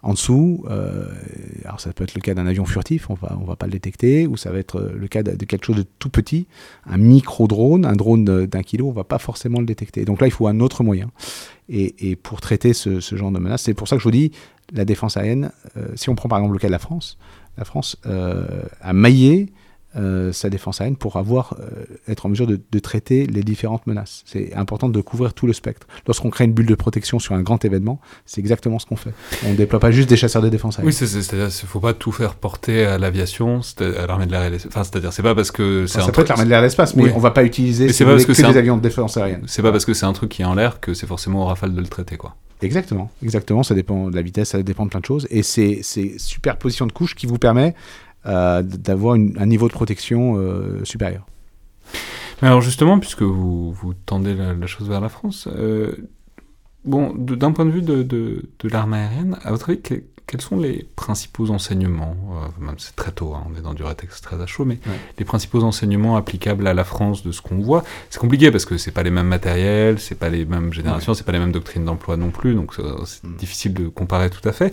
En 0.02 0.14
dessous, 0.14 0.64
alors 1.66 1.78
ça 1.78 1.92
peut 1.92 2.04
être 2.04 2.14
le 2.14 2.22
cas 2.22 2.32
d'un 2.32 2.46
avion 2.46 2.64
furtif, 2.64 3.10
on 3.10 3.14
va, 3.14 3.36
on 3.38 3.44
va 3.44 3.54
pas 3.54 3.66
le 3.66 3.72
détecter, 3.72 4.26
ou 4.26 4.38
ça 4.38 4.50
va 4.50 4.58
être 4.58 4.80
le 4.80 5.08
cas 5.08 5.22
de, 5.22 5.32
quelque 5.44 5.66
chose 5.66 5.76
de 5.76 5.84
tout 5.98 6.08
petit, 6.08 6.46
un 6.86 6.96
micro-drone, 6.96 7.84
un 7.84 7.92
drone 7.92 8.24
d'un 8.24 8.62
kilo, 8.62 8.88
on 8.88 8.92
va 8.92 9.04
pas 9.04 9.18
forcément 9.18 9.60
le 9.60 9.66
détecter. 9.66 10.06
Donc 10.06 10.22
là, 10.22 10.26
il 10.26 10.30
faut 10.30 10.46
un 10.46 10.58
autre 10.60 10.82
moyen. 10.82 11.10
Et, 11.68 12.16
pour 12.16 12.40
traiter 12.40 12.72
ce, 12.72 13.00
ce 13.00 13.14
genre 13.14 13.30
de 13.30 13.38
menace, 13.38 13.64
c'est 13.64 13.74
pour 13.74 13.88
ça 13.88 13.96
que 13.96 14.00
je 14.00 14.04
vous 14.04 14.10
dis, 14.10 14.32
la 14.72 14.86
défense 14.86 15.18
aérienne, 15.18 15.50
si 15.96 16.08
on 16.08 16.14
prend 16.14 16.30
par 16.30 16.38
exemple 16.38 16.54
le 16.54 16.60
cas 16.60 16.68
de 16.68 16.72
la 16.72 16.78
France, 16.78 17.18
la 17.58 17.66
France 17.66 17.98
a 18.04 18.92
maillé 18.94 19.52
euh, 19.96 20.32
sa 20.32 20.50
défense 20.50 20.80
aérienne 20.80 20.96
pour 20.96 21.16
avoir, 21.16 21.56
euh, 21.58 21.84
être 22.08 22.26
en 22.26 22.28
mesure 22.28 22.46
de, 22.46 22.60
de, 22.70 22.78
traiter 22.78 23.26
les 23.26 23.42
différentes 23.42 23.86
menaces. 23.88 24.22
C'est 24.24 24.54
important 24.54 24.88
de 24.88 25.00
couvrir 25.00 25.34
tout 25.34 25.46
le 25.48 25.52
spectre. 25.52 25.86
Lorsqu'on 26.06 26.30
crée 26.30 26.44
une 26.44 26.52
bulle 26.52 26.66
de 26.66 26.74
protection 26.76 27.18
sur 27.18 27.34
un 27.34 27.42
grand 27.42 27.64
événement, 27.64 28.00
c'est 28.24 28.40
exactement 28.40 28.78
ce 28.78 28.86
qu'on 28.86 28.96
fait. 28.96 29.12
On 29.44 29.50
ne 29.50 29.56
déploie 29.56 29.80
pas 29.80 29.90
juste 29.90 30.08
des 30.08 30.16
chasseurs 30.16 30.42
de 30.42 30.48
défense 30.48 30.78
aérienne. 30.78 30.94
Oui, 31.00 31.08
c'est-à-dire 31.08 31.48
qu'il 31.48 31.64
ne 31.64 31.68
faut 31.68 31.80
pas 31.80 31.92
tout 31.92 32.12
faire 32.12 32.34
porter 32.34 32.84
à 32.84 32.98
l'aviation, 32.98 33.60
à 33.80 34.06
l'armée 34.06 34.26
de 34.26 34.30
l'air 34.30 34.44
et 34.44 34.50
l'espace. 34.50 34.72
Enfin, 34.72 34.84
c'est-à-dire, 34.84 35.12
c'est 35.12 35.22
pas 35.22 35.34
parce 35.34 35.50
que 35.50 35.86
c'est 35.86 35.98
un 35.98 36.06
Ça 36.06 36.12
peut 36.12 36.22
être 36.22 36.28
l'armée 36.28 36.44
de 36.44 36.50
l'air 36.50 36.60
et 36.60 36.62
l'espace, 36.62 36.94
mais 36.94 37.04
oui. 37.04 37.10
on 37.14 37.20
va 37.20 37.32
pas 37.32 37.42
utiliser 37.42 37.92
c'est 37.92 38.04
pas 38.04 38.12
parce 38.12 38.26
que, 38.26 38.32
que 38.32 38.52
des 38.52 38.58
avions 38.58 38.76
de 38.76 38.82
défense 38.82 39.16
aérienne. 39.16 39.42
C'est 39.46 39.62
pas 39.62 39.72
parce 39.72 39.84
que 39.84 39.94
c'est 39.94 40.06
un 40.06 40.12
truc 40.12 40.30
qui 40.30 40.42
est 40.42 40.46
en 40.46 40.54
l'air 40.54 40.80
que 40.80 40.94
c'est 40.94 41.06
forcément 41.06 41.42
au 41.42 41.46
rafale 41.46 41.74
de 41.74 41.80
le 41.80 41.86
traiter, 41.86 42.16
quoi. 42.16 42.36
Exactement, 42.62 43.10
exactement. 43.22 43.62
Ça 43.62 43.74
dépend 43.74 44.10
de 44.10 44.14
la 44.14 44.22
vitesse, 44.22 44.50
ça 44.50 44.62
dépend 44.62 44.84
de 44.84 44.90
plein 44.90 45.00
de 45.00 45.06
choses. 45.06 45.26
Et 45.30 45.42
c'est 45.42 45.80
superposition 45.82 46.86
de 46.86 46.92
couches 46.92 47.14
qui 47.14 47.26
vous 47.26 47.38
permet 47.38 47.74
d'avoir 48.24 49.14
un 49.14 49.46
niveau 49.46 49.68
de 49.68 49.72
protection 49.72 50.36
euh, 50.36 50.84
supérieur. 50.84 51.26
Alors 52.42 52.60
justement, 52.60 52.98
puisque 52.98 53.22
vous, 53.22 53.72
vous 53.72 53.94
tendez 53.94 54.34
la, 54.34 54.66
chose 54.66 54.88
vers 54.88 55.00
la 55.00 55.08
France, 55.10 55.46
euh, 55.54 55.94
bon, 56.84 57.14
d'un 57.14 57.52
point 57.52 57.66
de 57.66 57.70
vue 57.70 57.82
de, 57.82 58.02
de, 58.02 58.48
de 58.58 58.68
l'armée 58.68 58.98
aérienne, 58.98 59.38
à 59.42 59.50
votre 59.50 59.70
avis, 59.70 59.80
quels 60.30 60.40
sont 60.40 60.58
les 60.58 60.86
principaux 60.94 61.50
enseignements, 61.50 62.14
euh, 62.30 62.64
même 62.64 62.76
c'est 62.78 62.94
très 62.94 63.10
tôt, 63.10 63.34
hein, 63.34 63.42
on 63.50 63.58
est 63.58 63.62
dans 63.62 63.74
du 63.74 63.82
rétexte 63.82 64.22
très 64.22 64.40
à 64.40 64.46
chaud, 64.46 64.64
mais 64.64 64.78
les 65.18 65.24
principaux 65.24 65.64
enseignements 65.64 66.16
applicables 66.16 66.68
à 66.68 66.72
la 66.72 66.84
France 66.84 67.24
de 67.24 67.32
ce 67.32 67.42
qu'on 67.42 67.58
voit 67.58 67.82
C'est 68.10 68.20
compliqué 68.20 68.52
parce 68.52 68.64
que 68.64 68.78
c'est 68.78 68.92
pas 68.92 69.02
les 69.02 69.10
mêmes 69.10 69.26
matériels, 69.26 69.98
c'est 69.98 70.14
pas 70.14 70.28
les 70.28 70.44
mêmes 70.44 70.72
générations, 70.72 71.14
c'est 71.14 71.24
pas 71.24 71.32
les 71.32 71.40
mêmes 71.40 71.50
doctrines 71.50 71.84
d'emploi 71.84 72.16
non 72.16 72.30
plus, 72.30 72.54
donc 72.54 72.74
c'est 72.76 73.24
mm. 73.24 73.36
difficile 73.38 73.74
de 73.74 73.88
comparer 73.88 74.30
tout 74.30 74.48
à 74.48 74.52
fait. 74.52 74.72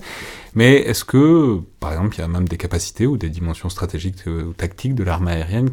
Mais 0.53 0.75
est-ce 0.75 1.03
que, 1.03 1.59
par 1.79 1.91
exemple, 1.91 2.15
il 2.17 2.19
y 2.19 2.23
a 2.23 2.27
même 2.27 2.47
des 2.47 2.57
capacités 2.57 3.07
ou 3.07 3.17
des 3.17 3.29
dimensions 3.29 3.69
stratégiques 3.69 4.27
ou 4.27 4.53
tactiques 4.53 4.93
de 4.93 5.03
l'armée 5.03 5.31
aérienne 5.31 5.71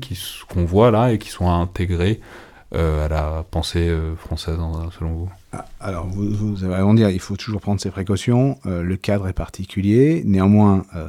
qu'on 0.49 0.64
voit 0.64 0.93
là 0.93 1.12
et 1.12 1.18
qui 1.18 1.28
sont 1.28 1.51
intégrées 1.51 2.20
euh, 2.22 2.43
à 2.75 3.09
la 3.09 3.45
pensée 3.51 3.89
euh, 3.89 4.16
française, 4.16 4.57
selon 4.99 5.12
vous? 5.12 5.31
Ah, 5.53 5.64
alors, 5.81 6.07
vous, 6.07 6.64
avez 6.64 6.75
raison 6.75 6.95
de 6.95 6.99
dire, 6.99 7.11
il 7.11 7.20
faut 7.20 7.37
toujours 7.37 7.61
prendre 7.61 7.81
ses 7.81 7.91
précautions. 7.91 8.59
Euh, 8.66 8.83
le 8.83 8.97
cadre 8.97 9.29
est 9.29 9.33
particulier. 9.33 10.22
Néanmoins, 10.25 10.85
euh, 10.97 11.09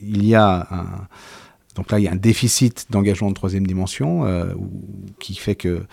il 0.00 0.24
y 0.24 0.34
a 0.34 0.66
un. 0.70 0.86
Donc 1.76 1.90
là, 1.90 1.98
il 1.98 2.02
y 2.02 2.08
a 2.08 2.12
un 2.12 2.16
déficit 2.16 2.88
d'engagement 2.90 3.30
de 3.30 3.34
troisième 3.34 3.66
dimension 3.66 4.26
euh, 4.26 4.52
qui 5.18 5.34
fait 5.34 5.54
que. 5.54 5.84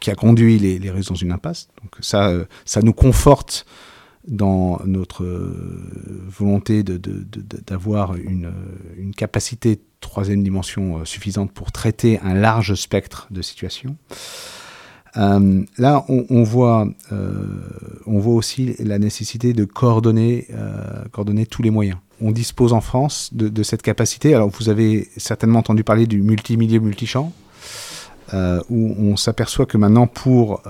qui 0.00 0.10
a 0.10 0.14
conduit 0.14 0.58
les, 0.58 0.90
Russes 0.90 1.08
dans 1.08 1.14
une 1.14 1.32
impasse. 1.32 1.68
Donc 1.82 1.96
ça, 2.00 2.32
ça 2.64 2.82
nous 2.82 2.92
conforte 2.92 3.66
dans 4.26 4.80
notre 4.84 5.24
volonté 6.26 6.82
d'avoir 6.82 8.16
une, 8.16 8.52
capacité 9.16 9.80
troisième 10.06 10.42
dimension 10.42 11.04
suffisante 11.04 11.52
pour 11.52 11.72
traiter 11.72 12.18
un 12.20 12.34
large 12.34 12.74
spectre 12.74 13.26
de 13.30 13.42
situations. 13.42 13.96
Euh, 15.16 15.62
là, 15.78 16.04
on, 16.08 16.42
voit, 16.42 16.86
euh, 17.12 17.46
on 18.06 18.18
voit 18.18 18.34
aussi 18.34 18.76
la 18.78 18.98
nécessité 18.98 19.52
de 19.52 19.64
coordonner, 19.64 20.46
euh, 20.52 21.04
coordonner 21.10 21.46
tous 21.46 21.62
les 21.62 21.70
moyens. 21.70 21.98
On 22.20 22.32
dispose 22.32 22.72
en 22.72 22.80
France 22.80 23.30
de, 23.32 23.62
cette 23.62 23.82
capacité. 23.82 24.34
Alors, 24.34 24.48
vous 24.48 24.68
avez 24.68 25.08
certainement 25.16 25.60
entendu 25.60 25.84
parler 25.84 26.06
du 26.06 26.22
multimilieu 26.22 26.80
multichamp, 26.80 27.32
où 28.32 28.94
on 28.98 29.16
s'aperçoit 29.16 29.66
que 29.66 29.76
maintenant, 29.76 30.06
pour 30.06 30.62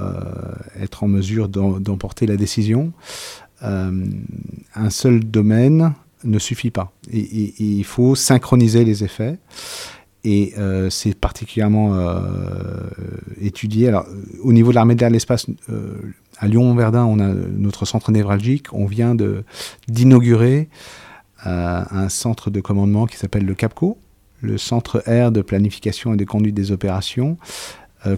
être 0.81 1.05
en 1.05 1.09
mesure 1.09 1.49
d'emporter 1.49 2.27
la 2.27 2.37
décision, 2.37 2.93
un 3.63 4.91
seul 4.91 5.21
domaine 5.21 5.95
ne 6.25 6.39
suffit 6.39 6.71
pas. 6.71 6.93
il 7.13 7.85
faut 7.85 8.15
synchroniser 8.15 8.85
les 8.85 9.05
effets. 9.05 9.39
Et 10.27 10.55
euh, 10.59 10.91
c'est 10.91 11.17
particulièrement 11.17 11.95
euh, 11.95 12.19
étudié. 13.41 13.87
Alors, 13.87 14.07
au 14.43 14.53
niveau 14.53 14.71
de 14.71 14.75
l'armée 14.75 14.97
de 14.97 15.01
l'air 15.01 15.09
de 15.09 15.15
l'espace, 15.15 15.47
euh, 15.71 15.95
à 16.39 16.49
Lyon-Verdun, 16.49 17.05
on 17.05 17.21
a 17.21 17.29
notre 17.29 17.85
centre 17.85 18.11
névralgique. 18.11 18.73
On 18.73 18.87
vient 18.87 19.17
d'inaugurer 19.87 20.69
un 21.45 22.09
centre 22.09 22.51
de 22.51 22.61
commandement 22.61 23.07
qui 23.07 23.17
s'appelle 23.17 23.45
le 23.45 23.55
CAPCO, 23.55 23.99
le 24.41 24.59
centre 24.59 25.09
air 25.09 25.31
de 25.31 25.43
planification 25.43 26.15
et 26.15 26.17
de 26.17 26.25
conduite 26.25 26.57
des 26.57 26.73
opérations, 26.73 27.39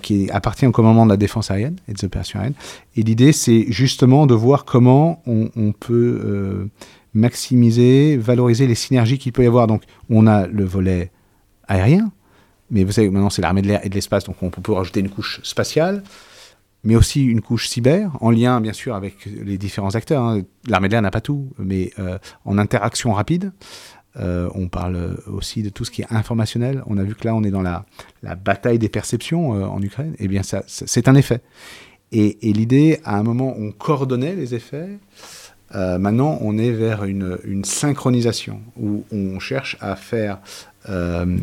qui 0.00 0.30
appartient 0.30 0.66
au 0.66 0.72
commandement 0.72 1.04
de 1.04 1.10
la 1.10 1.18
défense 1.18 1.50
aérienne 1.50 1.76
et 1.88 1.92
des 1.92 2.06
opérations 2.06 2.38
aériennes. 2.38 2.56
Et 2.96 3.02
l'idée, 3.02 3.32
c'est 3.32 3.66
justement 3.68 4.26
de 4.26 4.34
voir 4.34 4.64
comment 4.64 5.22
on 5.26 5.72
peut 5.72 6.70
maximiser, 7.18 8.16
valoriser 8.16 8.66
les 8.66 8.74
synergies 8.74 9.18
qu'il 9.18 9.32
peut 9.32 9.44
y 9.44 9.46
avoir. 9.46 9.66
Donc, 9.66 9.82
on 10.08 10.26
a 10.26 10.46
le 10.46 10.64
volet 10.64 11.10
aérien, 11.66 12.10
mais 12.70 12.84
vous 12.84 12.92
savez, 12.92 13.10
maintenant 13.10 13.30
c'est 13.30 13.42
l'armée 13.42 13.62
de 13.62 13.68
l'air 13.68 13.80
et 13.84 13.88
de 13.88 13.94
l'espace, 13.94 14.24
donc 14.24 14.42
on 14.42 14.50
peut 14.50 14.72
rajouter 14.72 15.00
une 15.00 15.08
couche 15.08 15.40
spatiale, 15.42 16.02
mais 16.84 16.96
aussi 16.96 17.24
une 17.24 17.40
couche 17.40 17.68
cyber, 17.68 18.16
en 18.20 18.30
lien 18.30 18.60
bien 18.60 18.72
sûr 18.72 18.94
avec 18.94 19.26
les 19.26 19.58
différents 19.58 19.94
acteurs. 19.94 20.22
Hein. 20.22 20.42
L'armée 20.66 20.88
de 20.88 20.92
l'air 20.92 21.02
n'a 21.02 21.10
pas 21.10 21.20
tout, 21.20 21.50
mais 21.58 21.90
euh, 21.98 22.18
en 22.44 22.58
interaction 22.58 23.12
rapide. 23.12 23.52
Euh, 24.16 24.48
on 24.54 24.68
parle 24.68 25.18
aussi 25.26 25.62
de 25.62 25.68
tout 25.68 25.84
ce 25.84 25.90
qui 25.90 26.02
est 26.02 26.12
informationnel. 26.12 26.82
On 26.86 26.98
a 26.98 27.04
vu 27.04 27.14
que 27.14 27.26
là, 27.26 27.34
on 27.34 27.44
est 27.44 27.50
dans 27.50 27.62
la, 27.62 27.84
bataille 28.36 28.78
des 28.78 28.88
perceptions 28.88 29.54
euh, 29.54 29.66
en 29.66 29.80
Ukraine. 29.80 30.14
Eh 30.18 30.28
bien, 30.28 30.42
ça, 30.42 30.62
c'est 30.66 31.08
un 31.08 31.14
effet. 31.14 31.40
Et, 32.10 32.38
l'idée, 32.42 33.00
à 33.04 33.18
un 33.18 33.22
moment, 33.22 33.54
on 33.56 33.70
coordonnait 33.70 34.34
les 34.34 34.54
effets. 34.54 34.98
Maintenant, 35.74 36.38
on 36.40 36.58
est 36.58 36.70
vers 36.70 37.04
une, 37.04 37.64
synchronisation 37.64 38.60
où 38.80 39.04
on 39.12 39.38
cherche 39.38 39.76
à 39.80 39.96
faire 39.96 40.38
euh, 40.88 41.38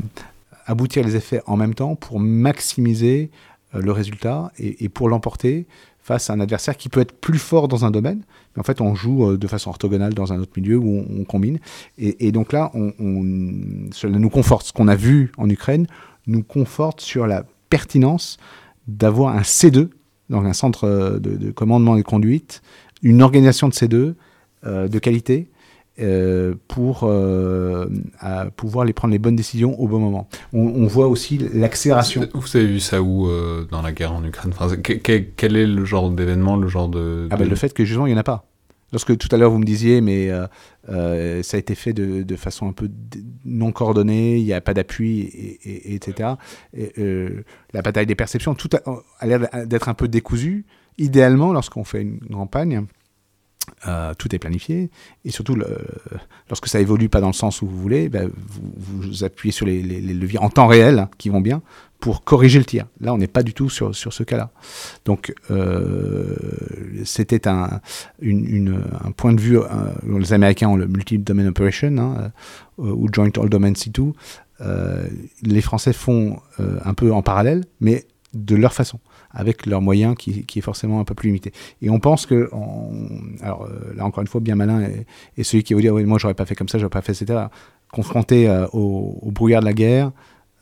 aboutir 0.65 1.03
les 1.03 1.15
effets 1.15 1.41
en 1.45 1.57
même 1.57 1.75
temps 1.75 1.95
pour 1.95 2.19
maximiser 2.19 3.29
euh, 3.75 3.81
le 3.81 3.91
résultat 3.91 4.51
et, 4.57 4.89
pour 4.89 5.09
l'emporter 5.09 5.67
face 5.99 6.31
à 6.31 6.33
un 6.33 6.39
adversaire 6.39 6.75
qui 6.75 6.89
peut 6.89 7.01
être 7.01 7.19
plus 7.19 7.37
fort 7.37 7.67
dans 7.67 7.85
un 7.85 7.91
domaine, 7.91 8.23
mais 8.55 8.61
en 8.61 8.63
fait 8.63 8.81
on 8.81 8.95
joue 8.95 9.29
euh, 9.29 9.37
de 9.37 9.47
façon 9.47 9.69
orthogonale 9.69 10.15
dans 10.15 10.33
un 10.33 10.39
autre 10.39 10.53
milieu 10.57 10.77
où 10.77 11.05
on, 11.07 11.23
combine. 11.23 11.59
Et, 11.99 12.31
donc 12.31 12.51
là, 12.51 12.71
cela 12.73 14.17
nous 14.17 14.29
conforte. 14.29 14.67
Ce 14.67 14.73
qu'on 14.73 14.87
a 14.87 14.95
vu 14.95 15.31
en 15.37 15.47
Ukraine 15.49 15.85
nous 16.25 16.41
conforte 16.41 17.01
sur 17.01 17.27
la 17.27 17.43
pertinence 17.69 18.37
d'avoir 18.87 19.35
un 19.35 19.41
C2, 19.41 19.89
donc 20.31 20.45
un 20.45 20.53
centre 20.53 21.19
de, 21.19 21.51
commandement 21.51 21.97
et 21.97 22.01
de 22.01 22.07
conduite, 22.07 22.63
une 23.05 23.21
organisation 23.21 23.69
de 23.69 23.73
C2 23.73 24.15
de 24.65 24.99
qualité 24.99 25.47
euh, 25.97 26.55
pour 26.67 27.03
euh, 27.03 27.87
pouvoir 28.57 28.83
les 28.83 28.91
prendre 28.91 29.13
les 29.13 29.19
bonnes 29.19 29.37
décisions 29.37 29.79
au 29.79 29.87
bon 29.87 29.99
moment. 29.99 30.27
On, 30.51 30.85
voit 30.87 31.07
aussi 31.07 31.37
l'accélération. 31.53 32.27
Vous 32.33 32.57
avez 32.57 32.65
vu 32.65 32.81
ça 32.81 33.01
où 33.01 33.29
euh, 33.29 33.65
dans 33.71 33.81
la 33.81 33.93
guerre 33.93 34.11
en 34.11 34.21
Ukraine? 34.25 34.51
Enfin, 34.59 34.75
quel, 34.75 35.55
est 35.55 35.65
le 35.65 35.85
genre 35.85 36.09
d'événement, 36.09 36.57
le 36.57 36.67
genre 36.67 36.89
de, 36.89 37.29
Ah 37.31 37.37
ben, 37.37 37.47
le 37.47 37.55
fait 37.55 37.73
que 37.73 37.85
justement 37.85 38.07
il 38.07 38.09
n'y 38.09 38.15
en 38.17 38.19
a 38.19 38.23
pas. 38.23 38.43
Lorsque 38.91 39.17
tout 39.17 39.29
à 39.31 39.37
l'heure 39.37 39.51
vous 39.51 39.57
me 39.57 39.65
disiez, 39.65 40.01
mais 40.01 40.29
ça 40.85 41.55
a 41.55 41.57
été 41.57 41.75
fait 41.75 41.93
de, 41.93 42.23
de 42.23 42.35
façon 42.35 42.67
un 42.67 42.73
peu 42.73 42.89
non 43.45 43.71
coordonnée, 43.71 44.37
il 44.37 44.43
n'y 44.43 44.53
a 44.53 44.59
pas 44.59 44.73
d'appui, 44.73 45.21
et, 45.21 45.95
etc. 45.95 46.31
la 46.73 47.81
bataille 47.81 48.05
des 48.05 48.15
perceptions, 48.15 48.53
tout 48.53 48.69
a, 48.73 48.79
a 49.19 49.27
l'air 49.27 49.47
d'être 49.65 49.87
un 49.87 49.93
peu 49.93 50.09
décousu. 50.09 50.65
Idéalement, 50.97 51.51
lorsqu'on 51.53 51.83
fait 51.83 52.01
une 52.01 52.19
campagne, 52.19 52.85
euh, 53.87 54.13
tout 54.17 54.33
est 54.33 54.39
planifié 54.39 54.89
et 55.25 55.31
surtout 55.31 55.55
lorsque 56.49 56.67
ça 56.67 56.79
évolue 56.79 57.09
pas 57.09 57.21
dans 57.21 57.27
le 57.27 57.33
sens 57.33 57.61
où 57.61 57.67
vous 57.67 57.77
voulez, 57.77 58.09
ben, 58.09 58.29
vous, 58.35 59.01
vous, 59.01 59.23
appuyez 59.23 59.51
sur 59.51 59.65
les, 59.65 59.81
leviers 59.81 60.39
en 60.39 60.49
temps 60.49 60.67
réel 60.67 61.07
qui 61.17 61.29
vont 61.29 61.41
bien 61.41 61.61
pour 61.99 62.23
corriger 62.23 62.59
le 62.59 62.65
tir. 62.65 62.85
Là, 62.99 63.13
on 63.13 63.17
n'est 63.17 63.27
pas 63.27 63.43
du 63.43 63.53
tout 63.53 63.69
sur, 63.69 63.93
ce 63.95 64.23
cas-là. 64.23 64.51
Donc, 65.05 65.33
euh, 65.51 66.35
c'était 67.03 67.47
un, 67.47 67.81
point 69.17 69.33
de 69.33 69.41
vue. 69.41 69.59
Euh, 69.59 69.65
les 70.17 70.33
Américains 70.33 70.69
ont 70.69 70.77
le 70.77 70.87
multi-domain 70.87 71.47
operation 71.47 71.95
hein, 71.97 72.31
ou 72.77 73.07
joint 73.11 73.29
all 73.37 73.49
domain 73.49 73.71
C2. 73.71 74.13
les 75.43 75.61
Français 75.61 75.93
font 75.93 76.39
un 76.59 76.93
peu 76.93 77.11
en 77.11 77.21
parallèle, 77.21 77.65
mais 77.81 78.05
de 78.33 78.55
leur 78.55 78.73
façon 78.73 78.99
avec 79.35 79.65
leurs 79.65 79.81
moyens 79.81 80.15
qui, 80.17 80.45
est 80.55 80.61
forcément 80.61 80.99
un 80.99 81.03
peu 81.03 81.13
plus 81.13 81.27
limité. 81.27 81.51
Et 81.81 81.89
on 81.89 81.99
pense 81.99 82.25
que, 82.25 82.49
alors 83.41 83.63
euh, 83.63 83.93
là 83.95 84.05
encore 84.05 84.21
une 84.21 84.27
fois, 84.27 84.41
bien 84.41 84.55
malin, 84.55 84.87
et, 85.37 85.43
celui 85.43 85.63
qui 85.63 85.73
va 85.73 85.81
dire, 85.81 85.93
oui, 85.93 86.05
moi 86.05 86.17
j'aurais 86.17 86.33
pas 86.33 86.45
fait 86.45 86.55
comme 86.55 86.69
ça, 86.69 86.79
j'aurais 86.79 86.89
pas 86.89 87.01
fait, 87.01 87.11
etc., 87.11 87.45
confronté 87.91 88.47
euh, 88.47 88.65
au, 88.73 89.31
brouillard 89.31 89.61
de 89.61 89.65
la 89.65 89.73
guerre, 89.73 90.11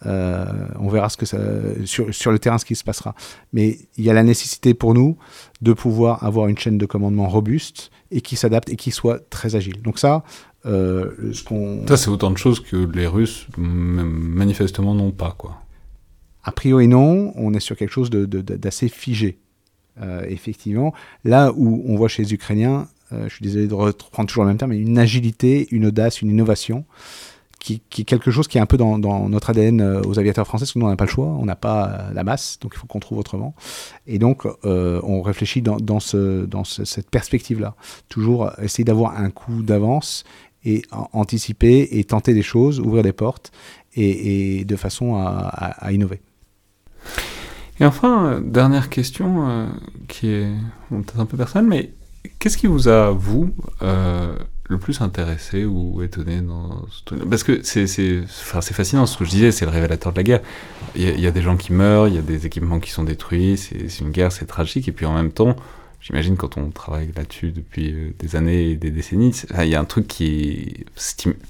euh, 0.05 0.45
on 0.79 0.89
verra 0.89 1.07
ce 1.07 1.15
que 1.15 1.25
ça, 1.25 1.37
sur, 1.85 2.13
sur, 2.13 2.31
le 2.31 2.39
terrain 2.39 2.57
ce 2.57 2.65
qui 2.65 2.75
se 2.75 2.83
passera. 2.83 3.15
Mais 3.53 3.77
il 3.95 4.03
y 4.03 4.09
a 4.09 4.13
la 4.13 4.23
nécessité 4.23 4.73
pour 4.73 4.93
nous 4.93 5.17
de 5.61 5.71
pouvoir 5.71 6.23
avoir 6.25 6.47
une 6.47 6.57
chaîne 6.57 6.77
de 6.77 6.85
commandement 6.85 7.29
robuste 7.29 7.89
et 8.11 8.19
qui 8.19 8.35
s'adapte 8.35 8.69
et 8.69 8.75
qui 8.75 8.91
soit 8.91 9.29
très 9.29 9.55
agile. 9.55 9.81
Donc 9.81 9.99
ça. 9.99 10.23
Ça, 11.87 11.97
c'est 11.97 12.09
autant 12.09 12.31
de 12.31 12.37
choses 12.37 12.59
que 12.59 12.75
les 12.75 13.07
Russes, 13.07 13.47
manifestement, 13.57 14.93
n'ont 14.95 15.11
pas, 15.11 15.35
quoi. 15.37 15.62
A 16.43 16.51
priori 16.51 16.87
non, 16.87 17.31
on 17.35 17.53
est 17.53 17.59
sur 17.59 17.77
quelque 17.77 17.91
chose 17.91 18.09
d'assez 18.09 18.89
figé. 18.89 19.37
Euh, 20.01 20.25
effectivement, 20.27 20.93
là 21.23 21.51
où 21.55 21.83
on 21.87 21.95
voit 21.95 22.07
chez 22.07 22.23
les 22.23 22.33
Ukrainiens, 22.33 22.87
euh, 23.11 23.29
je 23.29 23.35
suis 23.35 23.43
désolé 23.43 23.67
de 23.67 23.73
reprendre 23.73 24.27
toujours 24.27 24.43
le 24.43 24.49
même 24.49 24.57
terme, 24.57 24.71
mais 24.71 24.79
une 24.79 24.97
agilité, 24.97 25.67
une 25.71 25.85
audace, 25.85 26.21
une 26.21 26.29
innovation 26.29 26.85
qui, 27.59 27.81
est 27.97 28.03
quelque 28.03 28.29
chose 28.29 28.49
qui 28.49 28.57
est 28.57 28.61
un 28.61 28.65
peu 28.65 28.75
dans, 28.75 28.97
notre 29.29 29.51
ADN 29.51 30.01
aux 30.05 30.19
aviateurs 30.19 30.45
français, 30.45 30.63
parce 30.63 30.73
que 30.73 30.79
nous, 30.79 30.85
on 30.85 30.89
n'a 30.89 30.97
pas 30.97 31.05
le 31.05 31.09
choix, 31.09 31.27
on 31.27 31.45
n'a 31.45 31.55
pas 31.55 32.09
la 32.13 32.25
masse, 32.25 32.59
donc 32.59 32.73
il 32.75 32.77
faut 32.77 32.87
qu'on 32.87 32.99
trouve 32.99 33.19
autrement. 33.19 33.55
Et 34.05 34.19
donc, 34.19 34.45
on 34.65 35.21
réfléchit 35.21 35.61
dans 35.61 36.01
cette 36.01 37.09
perspective-là. 37.09 37.75
Toujours 38.09 38.51
essayer 38.61 38.83
d'avoir 38.83 39.17
un 39.17 39.29
coup 39.29 39.63
d'avance 39.63 40.25
et 40.65 40.81
anticiper 41.13 41.87
et 41.91 42.03
tenter 42.03 42.33
des 42.33 42.41
choses, 42.41 42.81
ouvrir 42.81 43.01
des 43.01 43.13
portes, 43.13 43.53
et, 43.95 44.65
de 44.65 44.75
façon 44.75 45.15
à 45.15 45.93
innover. 45.93 46.19
Et 47.79 47.85
enfin, 47.85 48.39
dernière 48.43 48.89
question 48.89 49.49
euh, 49.49 49.67
qui 50.07 50.29
est 50.29 50.51
peut-être 50.89 51.19
un 51.19 51.25
peu 51.25 51.37
personnelle, 51.37 51.67
mais 51.67 51.91
qu'est-ce 52.39 52.57
qui 52.57 52.67
vous 52.67 52.87
a, 52.87 53.09
vous, 53.09 53.51
euh, 53.81 54.35
le 54.69 54.77
plus 54.77 55.01
intéressé 55.01 55.65
ou 55.65 56.01
étonné 56.03 56.41
dans 56.41 56.85
ce 56.89 57.15
Parce 57.15 57.43
que 57.43 57.61
c'est 57.63 58.25
fascinant, 58.51 59.05
ce 59.05 59.17
que 59.17 59.25
je 59.25 59.29
disais, 59.31 59.51
c'est 59.51 59.65
le 59.65 59.71
révélateur 59.71 60.11
de 60.11 60.17
la 60.17 60.23
guerre. 60.23 60.41
Il 60.95 61.19
y, 61.19 61.27
a, 61.27 61.31
des 61.31 61.41
gens 61.41 61.57
qui 61.57 61.73
meurent, 61.73 62.07
il 62.07 62.13
y 62.13 62.19
a 62.19 62.21
des 62.21 62.45
équipements 62.45 62.79
qui 62.79 62.91
sont 62.91 63.03
détruits, 63.03 63.57
c'est 63.57 63.99
une 63.99 64.11
guerre, 64.11 64.31
c'est 64.31 64.45
tragique, 64.45 64.87
et 64.87 64.91
puis 64.91 65.07
en 65.07 65.13
même 65.13 65.31
temps, 65.31 65.55
j'imagine 65.99 66.37
quand 66.37 66.57
on 66.57 66.69
travaille 66.69 67.11
là-dessus 67.15 67.51
depuis 67.51 67.91
euh, 67.91 68.13
des 68.19 68.35
années 68.35 68.69
et 68.69 68.75
des 68.75 68.91
décennies, 68.91 69.33
il 69.59 69.69
y 69.69 69.75
a 69.75 69.79
un 69.79 69.85
truc 69.85 70.07
qui 70.07 70.85
est 70.85 70.85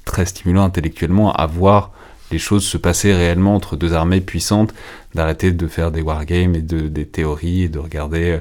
très 0.05 0.25
stimulant 0.25 0.63
intellectuellement 0.63 1.33
à 1.33 1.45
voir 1.45 1.91
les 2.33 2.39
choses 2.39 2.65
se 2.65 2.77
passaient 2.77 3.13
réellement 3.13 3.55
entre 3.55 3.75
deux 3.75 3.93
armées 3.93 4.19
puissantes, 4.19 4.73
d'arrêter 5.13 5.51
de 5.51 5.67
faire 5.67 5.91
des 5.91 6.01
wargames 6.01 6.55
et 6.55 6.63
de, 6.63 6.87
des 6.87 7.05
théories 7.05 7.61
et 7.61 7.69
de 7.69 7.77
regarder 7.77 8.31
euh, 8.31 8.39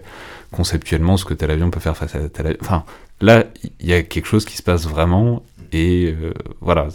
conceptuellement 0.51 1.18
ce 1.18 1.26
que 1.26 1.34
tel 1.34 1.51
avion 1.51 1.70
peut 1.70 1.78
faire 1.78 1.97
face 1.97 2.14
à 2.14 2.26
tel 2.30 2.47
avion. 2.47 2.59
Enfin, 2.62 2.84
là, 3.20 3.45
il 3.80 3.86
y 3.86 3.93
a 3.93 4.03
quelque 4.03 4.24
chose 4.24 4.47
qui 4.47 4.57
se 4.57 4.62
passe 4.62 4.86
vraiment 4.86 5.43
et 5.72 6.14
euh, 6.18 6.32
voilà. 6.62 6.88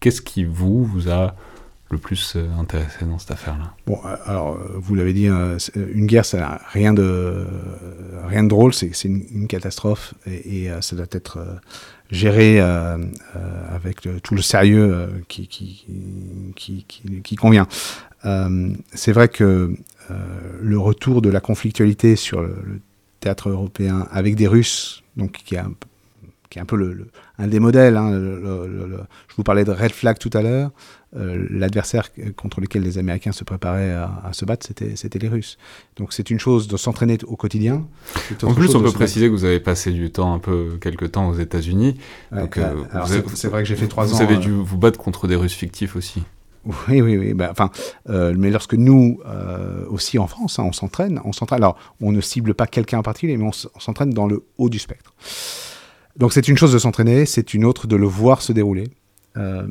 Qu'est-ce 0.00 0.22
qui 0.22 0.44
vous, 0.44 0.84
vous 0.84 1.10
a 1.10 1.34
le 1.94 1.98
plus 1.98 2.34
euh, 2.36 2.46
intéressé 2.60 3.04
dans 3.06 3.18
cette 3.18 3.30
affaire-là 3.30 3.74
Bon, 3.86 3.98
alors, 4.26 4.58
vous 4.74 4.94
l'avez 4.94 5.12
dit, 5.12 5.26
une 5.26 6.06
guerre, 6.06 6.24
ça 6.26 6.60
rien 6.70 6.92
de, 6.92 7.46
rien 8.26 8.44
de 8.44 8.48
drôle, 8.48 8.74
c'est 8.74 8.92
une, 9.04 9.46
catastrophe 9.48 10.14
et, 10.26 10.68
ça 10.80 10.96
doit 10.96 11.06
être 11.10 11.38
géré 12.10 12.60
euh, 12.60 12.98
euh, 13.36 13.74
avec 13.74 14.08
tout 14.22 14.34
le 14.34 14.42
sérieux 14.42 14.92
euh, 14.92 15.06
qui, 15.28 15.48
qui, 15.48 16.84
qui, 17.22 17.36
convient. 17.36 17.66
c'est 18.92 19.12
vrai 19.12 19.28
que 19.28 19.74
le 20.60 20.78
retour 20.78 21.22
de 21.22 21.30
la 21.30 21.40
conflictualité 21.40 22.16
sur 22.16 22.42
le, 22.42 22.80
théâtre 23.20 23.48
européen 23.48 24.06
avec 24.10 24.34
des 24.34 24.46
Russes, 24.46 25.02
donc 25.16 25.32
qui 25.32 25.54
est 25.54 25.58
un, 25.58 25.72
qui 26.50 26.58
est 26.58 26.62
un 26.62 26.66
peu 26.66 27.06
un 27.38 27.46
des 27.46 27.58
modèles. 27.58 27.96
Hein, 27.96 28.12
je 28.12 29.34
vous 29.36 29.42
parlais 29.42 29.64
de 29.64 29.70
Red 29.70 29.92
Flag 29.92 30.18
tout 30.18 30.30
à 30.34 30.42
l'heure. 30.42 30.72
Euh, 31.16 31.46
l'adversaire 31.48 32.10
contre 32.34 32.60
lequel 32.60 32.82
les 32.82 32.98
Américains 32.98 33.30
se 33.30 33.44
préparaient 33.44 33.92
à, 33.92 34.30
se 34.32 34.44
battre, 34.44 34.66
c'était 34.66 35.18
les 35.18 35.28
Russes. 35.28 35.58
Donc 35.96 36.12
c'est 36.12 36.28
une 36.28 36.40
chose 36.40 36.66
de 36.66 36.76
s'entraîner 36.76 37.18
au 37.26 37.36
quotidien. 37.36 37.86
En 38.42 38.52
plus, 38.52 38.74
on 38.74 38.82
peut 38.82 38.90
préciser 38.90 39.28
que 39.28 39.32
vous 39.32 39.44
avez 39.44 39.60
passé 39.60 39.92
du 39.92 40.10
temps, 40.10 40.34
un 40.34 40.40
peu, 40.40 40.76
quelques 40.80 41.12
temps 41.12 41.28
aux 41.28 41.34
États-Unis. 41.34 41.98
Euh, 42.32 42.46
c'est 43.34 43.48
vrai 43.48 43.62
que 43.62 43.68
j'ai 43.68 43.76
fait 43.76 43.86
trois 43.86 44.12
ans. 44.12 44.16
Vous 44.16 44.22
avez 44.22 44.38
dû 44.38 44.50
vous 44.50 44.78
battre 44.78 44.98
contre 44.98 45.28
des 45.28 45.36
Russes 45.36 45.54
fictifs 45.54 45.94
aussi. 45.94 46.22
Oui, 46.88 47.00
oui, 47.02 47.16
oui. 47.16 47.34
Bah, 47.34 47.48
enfin, 47.50 47.70
euh, 48.08 48.34
mais 48.36 48.50
lorsque 48.50 48.74
nous, 48.74 49.20
aussi 49.88 50.18
en 50.18 50.26
France, 50.26 50.58
hein, 50.58 50.64
on 50.66 50.72
s'entraîne, 50.72 51.20
on 51.24 51.32
s'entraîne. 51.32 51.62
Alors, 51.62 51.76
on 52.00 52.10
ne 52.10 52.20
cible 52.20 52.54
pas 52.54 52.66
quelqu'un 52.66 52.98
en 52.98 53.02
particulier, 53.02 53.36
mais 53.36 53.46
on 53.46 53.80
s'entraîne 53.80 54.10
dans 54.10 54.26
le 54.26 54.44
haut 54.58 54.68
du 54.68 54.80
spectre. 54.80 55.14
Donc, 56.16 56.32
c'est 56.32 56.48
une 56.48 56.56
chose 56.56 56.72
de 56.72 56.78
s'entraîner, 56.78 57.24
c'est 57.24 57.54
une 57.54 57.64
autre 57.64 57.86
de 57.86 57.94
le 57.94 58.06
voir 58.06 58.42
se 58.42 58.52
dérouler. 58.52 58.88
Euh, 59.36 59.66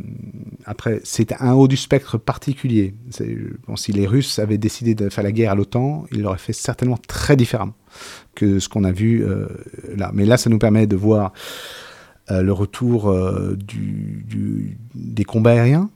après, 0.66 1.00
c'est 1.04 1.34
un 1.40 1.54
haut 1.54 1.68
du 1.68 1.78
spectre 1.78 2.18
particulier. 2.18 2.94
Bon, 3.68 3.76
si 3.76 3.92
les 3.92 4.08
Russes 4.08 4.40
avaient 4.40 4.58
décidé 4.58 4.96
de 4.96 5.10
faire 5.10 5.24
la 5.24 5.32
guerre 5.32 5.52
à 5.52 5.56
l'OTAN, 5.56 6.06
ils 6.12 6.22
l'auraient 6.22 6.38
fait 6.38 6.54
certainement 6.54 6.98
très 7.08 7.36
différemment 7.36 7.76
que 8.36 8.60
ce 8.60 8.68
qu'on 8.68 8.84
a 8.84 8.92
vu 8.92 9.24
euh, 9.24 9.48
là. 9.96 10.12
Mais 10.14 10.26
là, 10.26 10.38
ça 10.38 10.50
nous 10.50 10.60
permet 10.60 10.88
de 10.88 10.96
voir 10.96 11.34
euh, 12.32 12.42
le 12.42 12.52
retour 12.54 13.14
des 14.96 15.24
combats 15.24 15.52
aériens. 15.52 15.90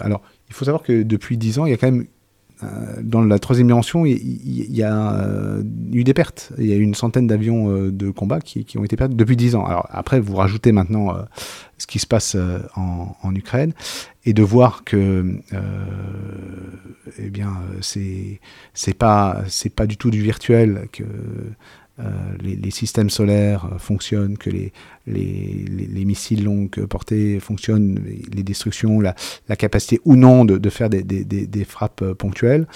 alors, 0.00 0.22
il 0.48 0.54
faut 0.54 0.64
savoir 0.64 0.82
que 0.82 1.02
depuis 1.02 1.36
dix 1.36 1.58
ans, 1.58 1.66
il 1.66 1.70
y 1.70 1.74
a 1.74 1.76
quand 1.76 1.90
même 1.90 2.06
dans 3.02 3.22
la 3.22 3.38
troisième 3.38 3.68
dimension, 3.68 4.04
il, 4.04 4.76
y, 4.76 4.82
a 4.82 5.14
euh, 5.14 5.62
eu 5.92 6.04
des 6.04 6.14
pertes. 6.14 6.52
Il 6.58 6.66
y 6.66 6.72
a 6.72 6.76
eu 6.76 6.82
une 6.82 6.94
centaine 6.94 7.26
d'avions 7.26 7.70
euh, 7.70 7.90
de 7.90 8.10
combat 8.10 8.40
qui, 8.40 8.66
ont 8.78 8.84
été 8.84 8.96
perdus 8.96 9.16
depuis 9.16 9.36
dix 9.36 9.54
ans. 9.54 9.64
Alors 9.64 9.86
après, 9.90 10.20
vous 10.20 10.36
rajoutez 10.36 10.72
maintenant 10.72 11.14
ce 11.78 11.86
qui 11.86 11.98
se 11.98 12.06
passe 12.06 12.36
en, 12.76 13.34
Ukraine 13.34 13.72
et 14.24 14.32
de 14.32 14.42
voir 14.42 14.84
que, 14.84 15.38
eh 17.18 17.30
bien, 17.30 17.52
c'est 17.80 18.40
pas 18.98 19.42
c'est 19.48 19.74
pas 19.74 19.86
du 19.86 19.96
tout 19.96 20.10
du 20.10 20.20
virtuel 20.20 20.88
que 20.92 21.04
euh, 22.00 22.10
les, 22.40 22.70
systèmes 22.70 23.10
solaires 23.10 23.66
euh, 23.66 23.78
fonctionnent, 23.78 24.38
que 24.38 24.48
les, 24.48 24.72
les, 25.06 26.04
missiles 26.04 26.44
longue 26.44 26.86
portée 26.86 27.40
fonctionnent, 27.40 28.00
les 28.32 28.42
destructions, 28.42 29.00
la, 29.00 29.14
capacité 29.56 30.00
ou 30.04 30.16
non 30.16 30.44
de, 30.44 30.70
faire 30.70 30.88
des, 30.88 31.64
frappes 31.64 32.02
euh, 32.02 32.14
ponctuelles. 32.14 32.66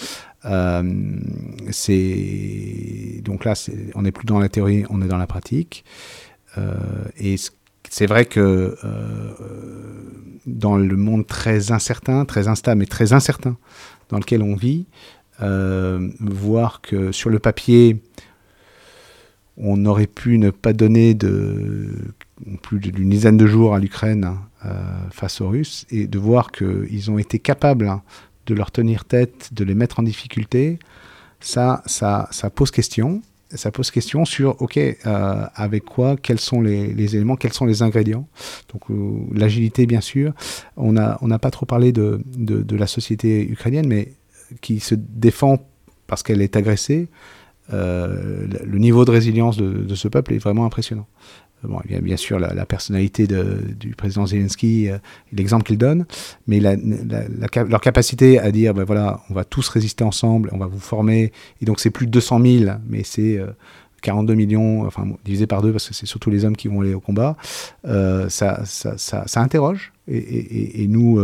donc 3.23 3.45
là, 3.45 3.55
on 3.95 4.03
n'est 4.03 4.13
plus 4.13 4.27
dans 4.27 4.41
la 4.41 4.49
théorie, 4.49 4.85
on 4.91 5.01
est 5.01 5.09
dans 5.09 5.17
la 5.17 5.27
pratique. 5.27 5.85
et 7.17 7.37
c'est 7.89 8.07
vrai 8.07 8.27
que 8.27 8.77
dans 10.47 10.77
le 10.77 10.97
monde 10.97 11.27
très 11.27 11.73
incertain, 11.73 12.25
très 12.27 12.49
instable, 12.49 12.81
mais 12.81 12.87
très 12.87 13.13
incertain 13.15 13.57
dans 14.11 14.19
lequel 14.19 14.43
on 14.43 14.55
vit, 14.55 14.87
voir 15.41 16.83
que 16.83 17.11
sur 17.13 17.31
le 17.31 17.39
papier, 17.39 18.03
on 19.57 19.85
aurait 19.87 20.07
pu 20.07 20.39
ne 20.39 20.51
pas 20.51 20.73
donner 20.73 21.17
plus 22.63 22.81
d'une 22.81 23.11
dizaine 23.11 23.37
de 23.37 23.47
jours 23.47 23.75
à 23.75 23.79
l'Ukraine 23.79 24.37
euh, 24.65 24.73
face 25.11 25.41
aux 25.41 25.49
Russes 25.49 25.87
et 25.91 26.07
de 26.07 26.19
voir 26.19 26.51
qu'ils 26.51 27.11
ont 27.11 27.19
été 27.19 27.39
capables 27.39 27.87
hein, 27.87 28.03
de 28.47 28.55
leur 28.55 28.71
tenir 28.71 29.05
tête, 29.05 29.51
de 29.53 29.65
les 29.65 29.75
mettre 29.75 30.01
en 30.01 30.03
difficulté, 30.03 30.79
ça, 31.41 31.83
pose 32.55 32.71
question. 32.71 33.23
Ça 33.51 33.71
pose 33.71 33.93
question 33.93 34.25
sur, 34.25 34.61
OK, 34.61 34.79
euh, 34.79 34.97
avec 35.55 35.85
quoi, 35.85 36.17
quels 36.17 36.41
sont 36.41 36.61
les, 36.61 37.15
éléments, 37.15 37.37
quels 37.37 37.53
sont 37.53 37.67
les 37.67 37.83
ingrédients. 37.83 38.27
Donc 38.73 38.91
euh, 38.91 39.21
l'agilité, 39.33 39.87
bien 39.87 40.01
sûr. 40.01 40.33
On 40.77 40.93
n'a 40.93 41.39
pas 41.39 41.51
trop 41.51 41.67
parlé 41.67 41.93
de, 41.93 42.21
de, 42.37 42.77
la 42.77 42.89
société 42.89 43.49
ukrainienne, 43.49 43.87
mais 43.87 44.13
qui 44.61 44.81
se 44.81 44.95
défend 44.97 45.59
parce 46.07 46.23
qu'elle 46.23 46.43
est 46.43 46.57
agressée, 46.57 47.09
euh, 47.73 48.47
le 48.65 48.79
niveau 48.79 49.05
de 49.05 49.11
résilience 49.11 49.57
de, 49.57 49.95
ce 49.95 50.09
peuple 50.09 50.35
est 50.35 50.39
vraiment 50.39 50.67
impressionnant. 50.67 51.07
Euh, 51.65 51.69
bon, 51.69 51.81
il 51.89 51.99
bien 52.01 52.17
sûr 52.17 52.39
la, 52.39 52.67
personnalité 52.67 53.27
du 53.27 53.95
président 53.95 54.27
Zelensky, 54.27 54.91
euh, 54.91 54.99
l'exemple 55.33 55.65
qu'il 55.65 55.79
donne, 55.79 56.05
mais 56.47 56.61
leur 56.61 57.81
capacité 57.81 58.39
à 58.39 58.51
dire, 58.51 58.75
ben 58.75 58.85
voilà, 58.85 59.21
on 59.31 59.35
va 59.35 59.45
tous 59.45 59.69
résister 59.69 60.05
ensemble, 60.05 60.51
on 60.53 60.59
va 60.59 60.67
vous 60.67 60.81
former, 60.81 61.33
et 61.61 61.65
donc 61.65 61.81
c'est 61.81 61.91
plus 61.91 62.07
de 62.07 62.13
200 62.13 62.41
000, 62.43 62.71
mais 62.89 63.03
c'est 63.03 63.41
42 64.03 64.35
millions, 64.35 64.87
enfin 64.87 65.07
divisé 65.25 65.47
par 65.47 65.63
deux 65.63 65.73
parce 65.73 65.89
que 65.89 65.95
c'est 65.95 66.07
surtout 66.07 66.29
les 66.29 66.45
hommes 66.45 66.57
qui 66.57 66.69
vont 66.69 66.83
aller 66.83 66.95
au 66.95 67.01
combat, 67.01 67.37
ça, 68.29 68.63
interroge. 69.37 69.93
Et, 70.07 70.87
nous, 70.89 71.19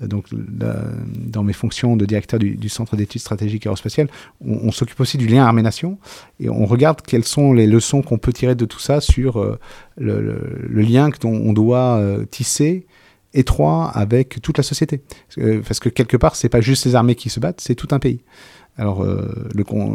donc 0.00 0.26
dans 0.32 1.42
mes 1.42 1.52
fonctions 1.52 1.96
de 1.96 2.06
directeur 2.06 2.38
du, 2.38 2.68
Centre 2.68 2.96
d'études 2.96 3.20
stratégiques 3.20 3.66
aérospatiales, 3.66 4.08
on, 4.40 4.72
s'occupe 4.72 5.00
aussi 5.00 5.18
du 5.18 5.26
lien 5.26 5.44
armée-nation 5.44 5.98
et 6.38 6.48
on 6.48 6.64
regarde 6.64 7.02
quelles 7.02 7.24
sont 7.24 7.52
les 7.52 7.66
leçons 7.66 8.02
qu'on 8.02 8.18
peut 8.18 8.32
tirer 8.32 8.54
de 8.54 8.64
tout 8.64 8.78
ça 8.78 9.00
sur 9.00 9.38
euh, 9.38 9.58
le, 9.98 10.82
lien 10.82 11.10
qu'on 11.10 11.52
doit 11.52 11.98
euh, 11.98 12.24
tisser 12.24 12.86
étroit 13.32 13.90
avec 13.90 14.40
toute 14.42 14.58
la 14.58 14.64
société. 14.64 15.02
Parce 15.66 15.78
que 15.78 15.88
quelque 15.88 16.16
part, 16.16 16.34
c'est 16.34 16.48
pas 16.48 16.60
juste 16.60 16.84
les 16.84 16.94
armées 16.94 17.14
qui 17.14 17.30
se 17.30 17.38
battent, 17.38 17.60
c'est 17.60 17.74
tout 17.74 17.88
un 17.92 17.98
pays. 17.98 18.20
Alors, 18.78 19.02
euh, 19.02 19.48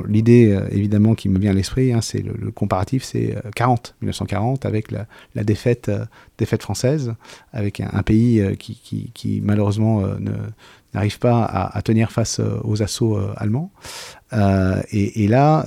l'idée, 0.08 0.52
euh, 0.52 0.68
évidemment, 0.70 1.16
qui 1.16 1.30
me 1.30 1.40
vient 1.40 1.52
à 1.52 1.54
l'esprit, 1.54 1.92
hein, 1.92 2.02
c'est 2.02 2.20
le, 2.22 2.52
comparatif, 2.52 3.04
c'est 3.04 3.36
40, 3.56 3.96
euh, 3.96 4.06
1940, 4.06 4.66
avec 4.66 4.92
la, 4.92 5.08
défaite, 5.44 5.92
défaite 6.38 6.62
française, 6.62 7.14
avec 7.52 7.80
un, 7.80 8.04
pays 8.04 8.56
qui, 8.58 9.42
malheureusement, 9.44 10.04
n'arrive 10.94 11.20
pas 11.20 11.44
à, 11.44 11.82
tenir 11.82 12.12
face 12.12 12.40
aux 12.64 12.84
assauts 12.84 13.20
allemands. 13.38 13.72
Et, 14.92 15.28
là, 15.28 15.66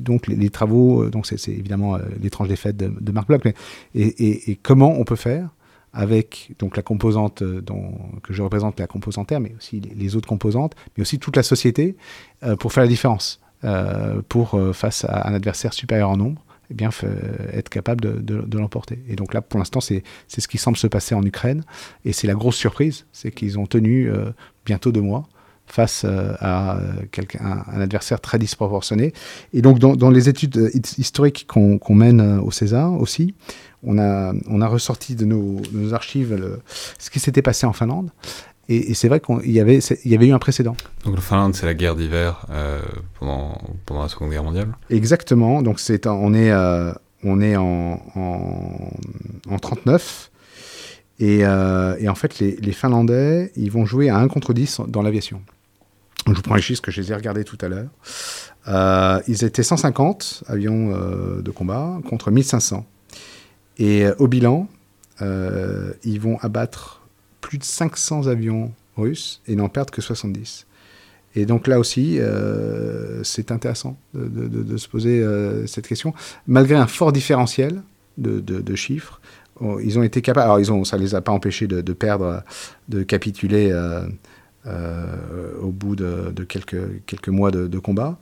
donc 0.00 0.26
les, 0.26 0.50
travaux, 0.50 1.08
donc 1.08 1.26
c'est 1.26 1.48
évidemment 1.48 1.98
l'étrange 2.20 2.48
défaite 2.48 2.76
de, 2.76 2.92
de 3.00 3.12
Marc 3.12 3.28
Bloch, 3.28 3.42
et, 3.94 4.58
comment 4.62 4.98
on 4.98 5.04
peut 5.04 5.16
faire 5.16 5.50
avec 5.96 6.52
donc 6.58 6.76
la 6.76 6.82
composante 6.82 7.40
euh, 7.42 7.62
que 8.22 8.34
je 8.34 8.42
représente, 8.42 8.78
la 8.78 8.86
composante 8.86 9.30
R, 9.32 9.40
mais 9.40 9.54
aussi 9.56 9.80
les, 9.80 10.14
autres 10.14 10.28
composantes, 10.28 10.74
mais 10.96 11.02
aussi 11.02 11.18
toute 11.18 11.36
la 11.36 11.42
société, 11.42 11.96
euh, 12.44 12.54
pour 12.54 12.72
faire 12.72 12.82
la 12.82 12.88
différence, 12.88 13.40
euh, 13.64 14.20
pour 14.28 14.60
face 14.74 15.06
à 15.08 15.28
un 15.28 15.34
adversaire 15.34 15.72
supérieur 15.72 16.10
en 16.10 16.18
nombre, 16.18 16.42
eh 16.70 16.74
bien, 16.74 16.90
être 17.52 17.70
capable 17.70 18.24
de, 18.24 18.58
l'emporter. 18.58 18.98
Et 19.08 19.16
donc 19.16 19.32
là, 19.32 19.40
pour 19.40 19.58
l'instant, 19.58 19.80
c'est 19.80 20.02
ce 20.28 20.48
qui 20.48 20.58
semble 20.58 20.76
se 20.76 20.86
passer 20.86 21.14
en 21.14 21.24
Ukraine. 21.24 21.62
Et 22.04 22.12
c'est 22.12 22.26
la 22.26 22.34
grosse 22.34 22.56
surprise, 22.56 23.06
c'est 23.12 23.30
qu'ils 23.30 23.58
ont 23.58 23.66
tenu 23.66 24.10
bientôt 24.64 24.90
deux 24.90 25.00
mois 25.00 25.28
face 25.68 26.04
à 26.04 26.80
un 27.72 27.80
adversaire 27.80 28.20
très 28.20 28.40
disproportionné. 28.40 29.12
Et 29.52 29.62
donc, 29.62 29.78
dans 29.78 30.10
les 30.10 30.28
études 30.28 30.72
historiques 30.98 31.46
qu'on 31.46 31.94
mène 31.94 32.40
au 32.40 32.50
César 32.50 32.92
aussi, 33.00 33.36
on 33.82 33.98
a, 33.98 34.32
on 34.48 34.60
a 34.60 34.66
ressorti 34.66 35.14
de 35.14 35.24
nos, 35.24 35.60
nos 35.72 35.94
archives 35.94 36.58
ce 36.98 37.10
qui 37.10 37.20
s'était 37.20 37.42
passé 37.42 37.66
en 37.66 37.72
Finlande. 37.72 38.10
Et, 38.68 38.94
c'est 38.94 39.08
vrai 39.08 39.20
qu'il 39.20 39.52
y 39.52 39.60
avait, 39.60 39.78
il 39.78 40.10
y 40.10 40.14
avait 40.14 40.26
eu 40.26 40.32
un 40.32 40.38
précédent. 40.38 40.76
Donc 41.04 41.14
le 41.14 41.20
Finlande, 41.20 41.54
c'est 41.54 41.66
la 41.66 41.74
guerre 41.74 41.94
d'hiver 41.94 42.46
euh, 42.50 42.80
pendant, 43.18 43.60
pendant 43.84 44.02
la 44.02 44.08
Seconde 44.08 44.30
Guerre 44.30 44.42
mondiale 44.42 44.72
Exactement. 44.90 45.62
Donc 45.62 45.78
c'est, 45.78 46.06
on 46.06 46.34
est, 46.34 46.50
euh, 46.50 46.92
on 47.22 47.40
est 47.40 47.56
en, 47.56 48.02
en, 48.16 49.58
39. 49.58 50.30
Et, 51.18 51.40
euh, 51.42 51.96
et, 52.00 52.08
en 52.08 52.14
fait, 52.14 52.40
les, 52.40 52.56
les, 52.56 52.72
Finlandais, 52.72 53.52
ils 53.56 53.70
vont 53.70 53.86
jouer 53.86 54.10
à 54.10 54.18
1 54.18 54.28
contre 54.28 54.52
10 54.52 54.80
dans 54.88 55.02
l'aviation. 55.02 55.40
Je 56.26 56.32
vous 56.32 56.42
prends 56.42 56.56
les 56.56 56.62
chiffres 56.62 56.82
que 56.82 56.90
je 56.90 57.00
les 57.00 57.12
ai 57.12 57.14
regardés 57.14 57.44
tout 57.44 57.58
à 57.60 57.68
l'heure. 57.68 59.22
ils 59.28 59.44
étaient 59.44 59.62
150 59.62 60.42
avions 60.48 60.90
de 61.40 61.50
combat 61.52 62.00
contre 62.08 62.32
1500. 62.32 62.84
Et 63.78 64.06
au 64.18 64.28
bilan, 64.28 64.68
ils 65.20 66.20
vont 66.20 66.38
abattre 66.40 67.02
plus 67.40 67.58
de 67.58 67.64
500 67.64 68.26
avions 68.26 68.72
russes 68.96 69.40
et 69.46 69.56
n'en 69.56 69.68
perdent 69.68 69.90
que 69.90 70.02
70. 70.02 70.66
Et 71.36 71.44
donc 71.44 71.66
là 71.66 71.78
aussi, 71.78 72.18
euh, 72.18 73.22
c'est 73.22 73.52
intéressant 73.52 73.96
de, 74.14 74.76
se 74.78 74.88
poser 74.88 75.20
euh, 75.20 75.66
cette 75.66 75.86
question. 75.86 76.14
Malgré 76.46 76.74
un 76.74 76.86
fort 76.86 77.12
différentiel 77.12 77.82
de, 78.16 78.74
chiffres, 78.74 79.20
ils 79.82 79.98
ont 79.98 80.02
été 80.02 80.22
capables. 80.22 80.44
Alors, 80.44 80.58
ils 80.58 80.72
ont, 80.72 80.84
ça 80.84 80.96
ne 80.96 81.02
les 81.02 81.14
a 81.14 81.20
pas 81.20 81.32
empêchés 81.32 81.66
de, 81.66 81.92
perdre, 81.92 82.42
de 82.88 83.02
capituler 83.02 83.70
euh, 83.70 84.08
au 85.60 85.70
bout 85.70 85.94
de, 85.94 86.32
quelques, 86.48 87.04
quelques 87.04 87.28
mois 87.28 87.50
de, 87.50 87.78
combat 87.78 88.18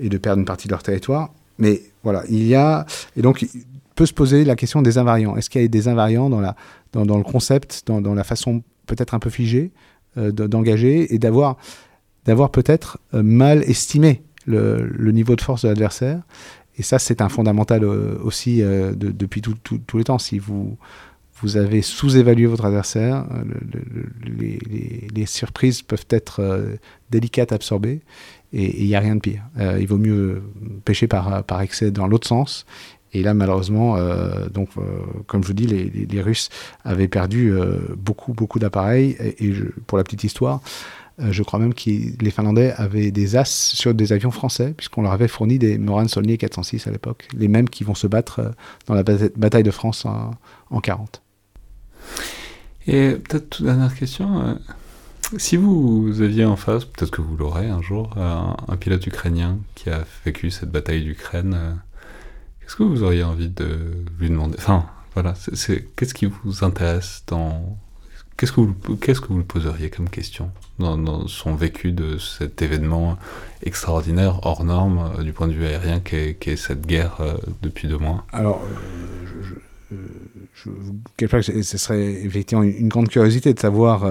et 0.00 0.08
de 0.08 0.16
perdre 0.16 0.40
une 0.40 0.46
partie 0.46 0.66
de 0.66 0.72
leur 0.72 0.82
territoire. 0.82 1.32
Mais 1.58 1.82
voilà, 2.02 2.24
il 2.30 2.46
y 2.46 2.54
a. 2.54 2.86
Et 3.16 3.22
donc, 3.22 3.46
peut 3.94 4.06
se 4.06 4.12
poser 4.12 4.44
la 4.44 4.56
question 4.56 4.82
des 4.82 4.98
invariants. 4.98 5.36
Est-ce 5.36 5.50
qu'il 5.50 5.62
y 5.62 5.64
a 5.64 5.68
des 5.68 5.88
invariants 5.88 6.30
dans, 6.30 6.40
le 6.40 7.22
concept, 7.22 7.84
dans, 7.86 8.14
la 8.14 8.24
façon 8.24 8.62
peut-être 8.86 9.14
un 9.14 9.18
peu 9.18 9.30
figée 9.30 9.72
euh, 10.16 10.30
d'engager 10.32 11.14
et 11.14 11.18
d'avoir 11.18 11.56
peut-être 12.50 12.98
euh, 13.14 13.22
mal 13.22 13.62
estimé 13.64 14.22
le, 14.46 15.10
niveau 15.12 15.36
de 15.36 15.40
force 15.40 15.62
de 15.62 15.68
l'adversaire? 15.68 16.22
Et 16.76 16.82
ça, 16.82 16.98
c'est 16.98 17.20
un 17.20 17.28
fondamental 17.28 17.84
euh, 17.84 18.18
aussi 18.22 18.60
de, 18.60 18.94
depuis 18.94 19.40
tous 19.40 19.98
les 19.98 20.04
temps. 20.04 20.18
Si 20.18 20.38
vous, 20.38 20.76
avez 21.56 21.82
sous-évalué 21.82 22.46
votre 22.46 22.64
adversaire, 22.64 23.26
les, 25.14 25.26
surprises 25.26 25.82
peuvent 25.82 26.06
être 26.08 26.40
délicates 27.10 27.52
à 27.52 27.56
absorber 27.56 28.00
et 28.54 28.82
il 28.82 28.86
n'y 28.86 28.94
a 28.94 29.00
rien 29.00 29.16
de 29.16 29.20
pire. 29.20 29.42
il 29.78 29.86
vaut 29.86 29.98
mieux 29.98 30.42
pêcher 30.86 31.06
par 31.06 31.60
excès 31.60 31.90
dans 31.90 32.06
l'autre 32.06 32.26
sens 32.26 32.64
et 33.14 33.22
là, 33.22 33.32
malheureusement, 33.32 33.96
euh, 33.96 34.48
donc, 34.48 34.70
euh, 34.76 34.82
comme 35.28 35.42
je 35.42 35.48
vous 35.48 35.54
dis, 35.54 35.66
les, 35.66 36.20
Russes 36.20 36.48
avaient 36.84 37.08
perdu 37.08 37.52
euh, 37.52 37.78
beaucoup, 37.96 38.32
beaucoup 38.32 38.58
d'appareils. 38.58 39.16
Et, 39.38 39.52
pour 39.86 39.98
la 39.98 40.04
petite 40.04 40.24
histoire, 40.24 40.60
je 41.18 41.44
crois 41.44 41.60
même 41.60 41.74
que 41.74 41.90
les 42.20 42.30
Finlandais 42.30 42.72
avaient 42.76 43.12
des 43.12 43.36
As 43.36 43.48
sur 43.48 43.94
des 43.94 44.12
avions 44.12 44.32
français, 44.32 44.74
puisqu'on 44.76 45.02
leur 45.02 45.12
avait 45.12 45.28
fourni 45.28 45.60
des 45.60 45.78
Moran 45.78 46.08
Solnier 46.08 46.38
406 46.38 46.88
à 46.88 46.90
l'époque, 46.90 47.28
les 47.36 47.46
mêmes 47.46 47.68
qui 47.68 47.84
vont 47.84 47.94
se 47.94 48.08
battre 48.08 48.52
dans 48.86 48.94
la 48.94 49.04
bataille 49.04 49.62
de 49.62 49.70
France 49.70 50.04
en, 50.06 50.32
en 50.70 50.80
40. 50.80 51.22
Et 52.88 53.12
peut-être 53.12 53.48
toute 53.48 53.64
dernière 53.64 53.94
question. 53.94 54.58
Si 55.38 55.56
vous 55.56 56.20
aviez 56.20 56.44
en 56.44 56.56
face, 56.56 56.84
peut-être 56.84 57.12
que 57.12 57.22
vous 57.22 57.36
l'aurez 57.36 57.68
un 57.68 57.80
jour, 57.80 58.16
un, 58.16 58.76
pilote 58.76 59.06
ukrainien 59.06 59.58
qui 59.76 59.90
a 59.90 60.04
vécu 60.24 60.50
cette 60.50 60.70
bataille 60.70 61.02
d'Ukraine, 61.02 61.78
Qu'est-ce 62.64 62.76
que 62.76 62.82
vous 62.82 63.02
auriez 63.02 63.22
envie 63.22 63.50
de 63.50 63.92
lui 64.18 64.30
demander? 64.30 64.56
Enfin, 64.56 64.86
voilà, 65.12 65.34
c'est 65.34 65.86
qu'est-ce 65.96 66.14
qui 66.14 66.26
vous 66.26 66.64
intéresse 66.64 67.22
dans 67.26 67.76
Qu'est-ce 68.36 68.50
que 68.50 68.60
vous 68.62 68.96
qu'est-ce 68.96 69.20
que 69.20 69.28
vous 69.28 69.38
lui 69.38 69.44
poseriez 69.44 69.90
comme 69.90 70.08
question 70.08 70.50
dans, 70.80 71.28
son 71.28 71.54
vécu 71.54 71.92
de 71.92 72.18
cet 72.18 72.62
événement 72.62 73.16
extraordinaire 73.62 74.40
hors 74.42 74.64
norme 74.64 75.12
euh, 75.18 75.22
du 75.22 75.32
point 75.32 75.46
de 75.46 75.52
vue 75.52 75.64
aérien 75.64 76.00
qu'est 76.00 76.36
est 76.44 76.56
cette 76.56 76.84
guerre 76.84 77.18
euh, 77.20 77.34
depuis 77.62 77.86
deux 77.86 77.98
mois? 77.98 78.26
Alors, 78.32 78.60
euh, 79.92 79.96
je, 80.56 80.70
ce 81.62 81.78
serait 81.78 82.24
effectivement 82.24 82.64
une, 82.64 82.88
grande 82.88 83.08
curiosité 83.08 83.54
de 83.54 83.60
savoir 83.60 84.10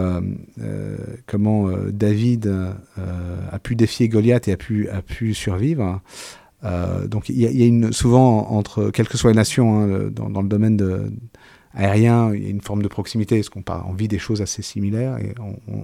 comment 1.26 1.70
David 1.89 2.54
a 2.95 3.60
pu 3.60 3.76
défier 3.76 4.08
Goliath 4.08 4.47
et 4.47 4.54
a 4.54 4.58
pu, 4.58 4.88
a 4.89 5.01
pu 5.01 5.34
survivre. 5.34 5.99
Euh, 6.66 7.07
donc 7.07 7.30
il 7.30 7.38
y, 7.38 7.64
a 7.64 7.66
une, 7.66 7.91
souvent 7.91 8.49
entre, 8.51 8.89
quelles 8.89 9.07
que 9.07 9.18
soient 9.18 9.32
les 9.32 9.36
nations, 9.36 9.82
hein, 9.82 10.09
dans, 10.11 10.41
le 10.41 10.47
domaine 10.47 11.11
aérien, 11.74 12.34
il 12.34 12.43
y 12.43 12.47
a 12.47 12.49
une 12.49 12.61
forme 12.61 12.82
de 12.82 12.88
proximité, 12.88 13.38
parce 13.38 13.49
qu'on 13.49 13.64
on 13.88 13.93
vit 13.93 14.07
des 14.07 14.20
choses 14.20 14.41
assez 14.41 14.61
similaires 14.61 15.18
et 15.18 15.34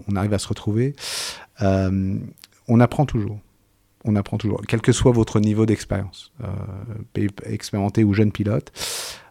on, 0.08 0.16
arrive 0.16 0.34
à 0.34 0.40
se 0.40 0.48
retrouver. 0.48 0.96
Euh, 1.62 2.16
on 2.68 2.80
apprend 2.80 3.06
toujours. 3.06 3.40
On 4.06 4.16
apprend 4.16 4.38
toujours, 4.38 4.62
quel 4.66 4.80
que 4.80 4.94
soit 4.94 5.12
votre 5.12 5.42
niveau 5.42 5.66
d'expérience, 5.66 6.32
euh, 6.42 7.28
expérimenté 7.44 8.06
ou 8.06 8.14
jeune 8.14 8.32
pilote, 8.32 8.72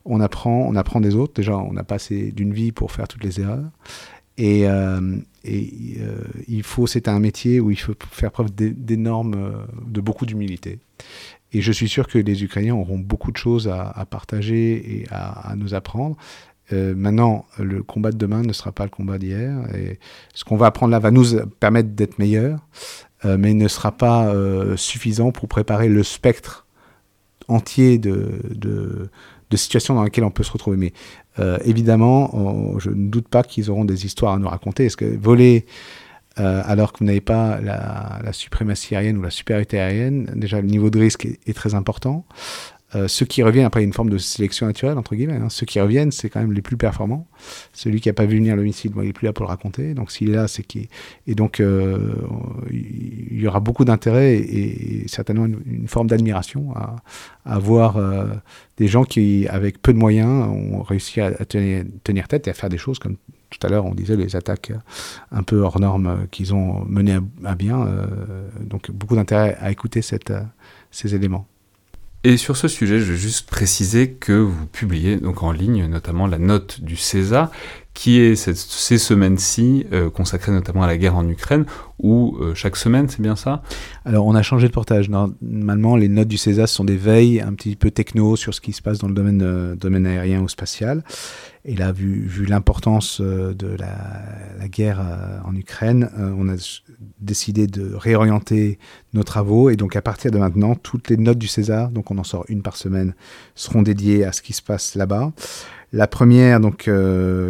on 0.04 0.20
apprend, 0.20 0.60
on 0.68 0.76
apprend 0.76 1.00
des 1.00 1.14
autres. 1.14 1.32
Déjà, 1.32 1.56
on 1.56 1.72
n'a 1.72 1.84
pas 1.84 1.94
assez 1.94 2.32
d'une 2.32 2.52
vie 2.52 2.70
pour 2.70 2.92
faire 2.92 3.08
toutes 3.08 3.24
les 3.24 3.40
erreurs. 3.40 3.70
Et, 4.36 4.66
et 5.44 5.98
il 6.46 6.62
faut, 6.62 6.86
c'est 6.86 7.08
un 7.08 7.18
métier 7.18 7.58
où 7.60 7.70
il 7.70 7.78
faut 7.78 7.94
faire 8.10 8.30
preuve 8.30 8.54
d'énormes, 8.54 9.66
de 9.84 10.00
beaucoup 10.00 10.26
d'humilité. 10.26 10.78
Et 11.52 11.60
je 11.60 11.72
suis 11.72 11.88
sûr 11.88 12.08
que 12.08 12.18
les 12.18 12.44
Ukrainiens 12.44 12.74
auront 12.74 12.98
beaucoup 12.98 13.32
de 13.32 13.36
choses 13.36 13.68
à, 13.68 14.06
partager 14.10 15.00
et 15.00 15.06
à, 15.10 15.54
nous 15.56 15.74
apprendre. 15.74 16.16
Euh, 16.72 16.94
maintenant, 16.94 17.46
le 17.58 17.82
combat 17.82 18.12
de 18.12 18.18
demain 18.18 18.42
ne 18.42 18.52
sera 18.52 18.72
pas 18.72 18.84
le 18.84 18.90
combat 18.90 19.18
d'hier. 19.18 19.56
Ce 20.34 20.44
qu'on 20.44 20.56
va 20.56 20.66
apprendre 20.66 20.92
là 20.92 20.98
va 20.98 21.10
nous 21.10 21.24
permettre 21.60 21.90
d'être 21.90 22.18
meilleurs, 22.18 22.60
euh, 23.24 23.38
mais 23.38 23.54
ne 23.54 23.68
sera 23.68 23.92
pas 23.92 24.26
euh, 24.26 24.76
suffisant 24.76 25.32
pour 25.32 25.48
préparer 25.48 25.88
le 25.88 26.02
spectre 26.02 26.66
entier 27.48 27.96
de, 27.96 29.08
situations 29.54 29.94
dans 29.94 30.04
lesquelles 30.04 30.24
on 30.24 30.30
peut 30.30 30.44
se 30.44 30.52
retrouver. 30.52 30.76
Mais 30.76 30.92
évidemment, 31.64 32.78
je 32.78 32.90
ne 32.90 33.08
doute 33.08 33.28
pas 33.28 33.42
qu'ils 33.42 33.70
auront 33.70 33.86
des 33.86 34.04
histoires 34.04 34.34
à 34.34 34.38
nous 34.38 34.48
raconter. 34.48 34.86
Est-ce 34.86 34.98
que 34.98 35.16
voler 35.16 35.64
euh, 36.40 36.62
alors 36.64 36.92
que 36.92 36.98
vous 37.00 37.04
n'avez 37.04 37.20
pas 37.20 37.60
la, 37.60 38.32
suprématie 38.32 38.94
aérienne 38.94 39.18
ou 39.18 39.22
la 39.22 39.30
supériorité 39.30 39.80
aérienne, 39.80 40.30
déjà 40.36 40.60
le 40.60 40.66
niveau 40.66 40.90
de 40.90 40.98
risque 40.98 41.26
est, 41.26 41.54
très 41.54 41.74
important. 41.74 42.24
Euh, 42.94 43.06
ceux 43.08 43.26
qui 43.26 43.42
reviennent, 43.42 43.66
après, 43.66 43.84
une 43.84 43.92
forme 43.92 44.10
de 44.10 44.18
sélection 44.18 44.66
naturelle, 44.66 44.96
entre 44.96 45.14
guillemets. 45.14 45.36
Hein. 45.36 45.48
Ceux 45.50 45.66
qui 45.66 45.80
reviennent, 45.80 46.10
c'est 46.10 46.30
quand 46.30 46.40
même 46.40 46.52
les 46.52 46.62
plus 46.62 46.76
performants. 46.76 47.26
Celui 47.72 48.00
qui 48.00 48.08
n'a 48.08 48.14
pas 48.14 48.24
vu 48.24 48.36
venir 48.36 48.56
le 48.56 48.62
missile, 48.62 48.92
il 48.96 49.02
n'est 49.02 49.12
plus 49.12 49.26
là 49.26 49.32
pour 49.32 49.44
le 49.44 49.50
raconter. 49.50 49.94
Donc, 49.94 50.10
s'il 50.10 50.30
est 50.30 50.36
là, 50.36 50.48
c'est 50.48 50.62
qui. 50.62 50.88
Et 51.26 51.34
donc, 51.34 51.60
euh, 51.60 52.14
il 52.70 53.40
y 53.40 53.46
aura 53.46 53.60
beaucoup 53.60 53.84
d'intérêt 53.84 54.36
et, 54.36 55.06
certainement 55.06 55.46
une, 55.46 55.88
forme 55.88 56.06
d'admiration 56.06 56.74
à, 57.44 57.58
voir 57.58 57.98
des 58.76 58.88
gens 58.88 59.04
qui, 59.04 59.46
avec 59.48 59.80
peu 59.80 59.92
de 59.92 59.98
moyens, 59.98 60.48
ont 60.48 60.82
réussi 60.82 61.20
à, 61.20 61.32
tenir, 61.44 62.28
tête 62.28 62.46
et 62.46 62.50
à 62.50 62.54
faire 62.54 62.68
des 62.68 62.78
choses 62.78 62.98
comme 62.98 63.16
tout 63.50 63.66
à 63.66 63.70
l'heure, 63.70 63.86
on 63.86 63.94
disait 63.94 64.16
les 64.16 64.36
attaques 64.36 64.72
un 65.32 65.42
peu 65.42 65.60
hors 65.60 65.80
normes 65.80 66.26
qu'ils 66.30 66.54
ont 66.54 66.84
menées 66.84 67.18
à, 67.44 67.54
bien. 67.54 67.86
Euh, 67.86 68.06
donc 68.60 68.90
beaucoup 68.90 69.16
d'intérêt 69.16 69.56
à 69.60 69.70
écouter 69.70 70.02
cette, 70.02 70.30
euh, 70.30 70.42
ces 70.90 71.14
éléments. 71.14 71.46
Et 72.24 72.36
sur 72.36 72.56
ce 72.56 72.66
sujet, 72.66 72.98
je 72.98 73.12
vais 73.12 73.18
juste 73.18 73.48
préciser 73.48 74.10
que 74.10 74.32
vous 74.32 74.66
publiez 74.66 75.16
donc 75.16 75.42
en 75.42 75.52
ligne 75.52 75.86
notamment 75.86 76.26
la 76.26 76.38
note 76.38 76.80
du 76.80 76.96
César, 76.96 77.50
qui 77.94 78.20
est 78.20 78.34
ces 78.36 78.98
semaines-ci 78.98 79.86
euh, 79.92 80.10
consacrées 80.10 80.52
notamment 80.52 80.82
à 80.82 80.86
la 80.86 80.96
guerre 80.96 81.16
en 81.16 81.28
Ukraine, 81.28 81.64
ou 82.00 82.38
chaque 82.54 82.76
semaine, 82.76 83.08
c'est 83.08 83.20
bien 83.20 83.36
ça? 83.36 83.62
Alors 84.04 84.26
on 84.26 84.34
a 84.34 84.42
changé 84.42 84.68
de 84.68 84.72
portage. 84.72 85.08
Normalement, 85.08 85.96
les 85.96 86.08
notes 86.08 86.28
du 86.28 86.38
César 86.38 86.68
sont 86.68 86.84
des 86.84 86.96
veilles 86.96 87.40
un 87.40 87.54
petit 87.54 87.76
peu 87.76 87.90
techno 87.90 88.36
sur 88.36 88.54
ce 88.54 88.60
qui 88.60 88.72
se 88.72 88.82
passe 88.82 88.98
dans 88.98 89.08
le 89.08 89.14
domaine, 89.14 89.74
domaine 89.76 90.06
aérien 90.06 90.40
ou 90.40 90.48
spatial. 90.48 91.02
Et 91.68 91.76
là, 91.76 91.92
vu, 91.92 92.46
l'importance 92.48 93.20
euh, 93.20 93.52
de 93.52 93.66
la, 93.66 94.68
guerre 94.68 95.00
euh, 95.00 95.38
en 95.44 95.54
Ukraine, 95.54 96.08
euh, 96.18 96.32
on 96.38 96.48
a 96.48 96.56
décidé 97.20 97.66
de 97.66 97.94
réorienter 97.94 98.78
nos 99.12 99.22
travaux. 99.22 99.68
Et 99.68 99.76
donc, 99.76 99.94
à 99.94 100.00
partir 100.00 100.30
de 100.30 100.38
maintenant, 100.38 100.74
toutes 100.76 101.10
les 101.10 101.18
notes 101.18 101.36
du 101.36 101.46
César, 101.46 101.90
donc 101.90 102.10
on 102.10 102.16
en 102.16 102.24
sort 102.24 102.46
une 102.48 102.62
par 102.62 102.78
semaine, 102.78 103.14
seront 103.54 103.82
dédiées 103.82 104.24
à 104.24 104.32
ce 104.32 104.40
qui 104.40 104.54
se 104.54 104.62
passe 104.62 104.94
là-bas. 104.94 105.32
La 105.92 106.06
première, 106.06 106.58
donc, 106.58 106.90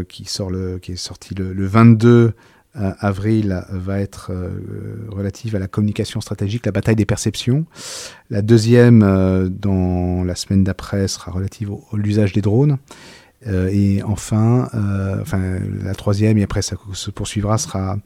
qui, 0.09 0.25
sort 0.25 0.51
qui 0.83 0.93
est 0.93 0.97
sortie 0.97 1.37
le, 1.37 1.67
22 1.67 2.33
avril 2.75 3.65
va 3.71 4.01
être 4.01 4.33
relative 5.11 5.57
à 5.57 5.59
la 5.59 5.67
communication 5.67 6.21
stratégique, 6.21 6.67
la 6.67 6.73
bataille 6.73 6.95
des 6.95 7.07
perceptions. 7.07 7.67
La 8.31 8.43
deuxième, 8.43 9.01
dans 9.49 10.23
la 10.23 10.35
semaine 10.37 10.63
d'après, 10.63 11.09
sera 11.09 11.33
relative 11.33 11.73
à 11.73 11.97
l'usage 11.97 12.33
des 12.33 12.43
drones. 12.43 12.79
Et 13.47 14.03
enfin, 14.03 14.69
enfin, 15.21 15.59
la 15.83 15.95
troisième, 15.95 16.39
et 16.39 16.43
après 16.43 16.63
ça 16.63 16.77
se 16.93 17.11
poursuivra, 17.11 17.57
sera 17.59 17.99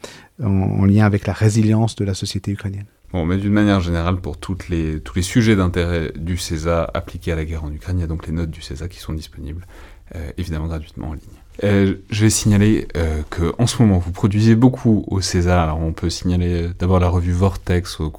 en 0.42 0.84
lien 0.84 1.06
avec 1.06 1.26
la 1.26 1.32
résilience 1.32 1.96
de 1.96 2.04
la 2.04 2.14
société 2.14 2.52
ukrainienne. 2.52 2.86
Bon, 3.12 3.26
mais 3.26 3.36
d'une 3.36 3.52
manière 3.52 3.80
générale, 3.80 4.16
pour 4.16 4.38
les, 4.70 5.00
tous 5.00 5.14
les 5.14 5.22
sujets 5.22 5.54
d'intérêt 5.54 6.12
du 6.16 6.38
CESA 6.38 6.90
appliqués 6.94 7.32
à 7.32 7.36
la 7.36 7.44
guerre 7.44 7.64
en 7.64 7.70
Ukraine, 7.70 7.98
il 7.98 8.00
y 8.00 8.04
a 8.04 8.06
donc 8.06 8.26
les 8.26 8.32
notes 8.32 8.50
du 8.50 8.62
CESA 8.62 8.88
qui 8.88 9.00
sont 9.00 9.12
disponibles, 9.12 9.66
euh, 10.14 10.30
évidemment 10.38 10.66
gratuitement 10.66 11.10
en 11.10 11.12
ligne. 11.12 11.41
Euh, 11.64 11.96
je 12.10 12.24
vais 12.24 12.30
signaler 12.30 12.88
euh, 12.96 13.22
que 13.30 13.52
en 13.58 13.66
ce 13.66 13.82
moment 13.82 13.98
vous 13.98 14.10
produisez 14.10 14.54
beaucoup 14.54 15.04
au 15.08 15.20
CESA. 15.20 15.62
Alors 15.62 15.80
on 15.80 15.92
peut 15.92 16.10
signaler 16.10 16.68
d'abord 16.78 16.98
la 16.98 17.08
revue 17.08 17.32
Vortex 17.32 17.98
dont 17.98 18.12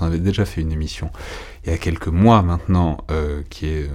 on 0.00 0.06
avait 0.06 0.18
déjà 0.18 0.44
fait 0.44 0.60
une 0.60 0.72
émission 0.72 1.10
il 1.64 1.70
y 1.70 1.72
a 1.72 1.78
quelques 1.78 2.08
mois 2.08 2.42
maintenant, 2.42 2.98
qui 3.48 3.64
est 3.64 3.88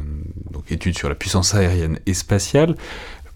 donc 0.49 0.71
étude 0.71 0.97
sur 0.97 1.07
la 1.07 1.13
puissance 1.13 1.53
aérienne 1.53 1.99
et 2.07 2.15
spatiale 2.15 2.75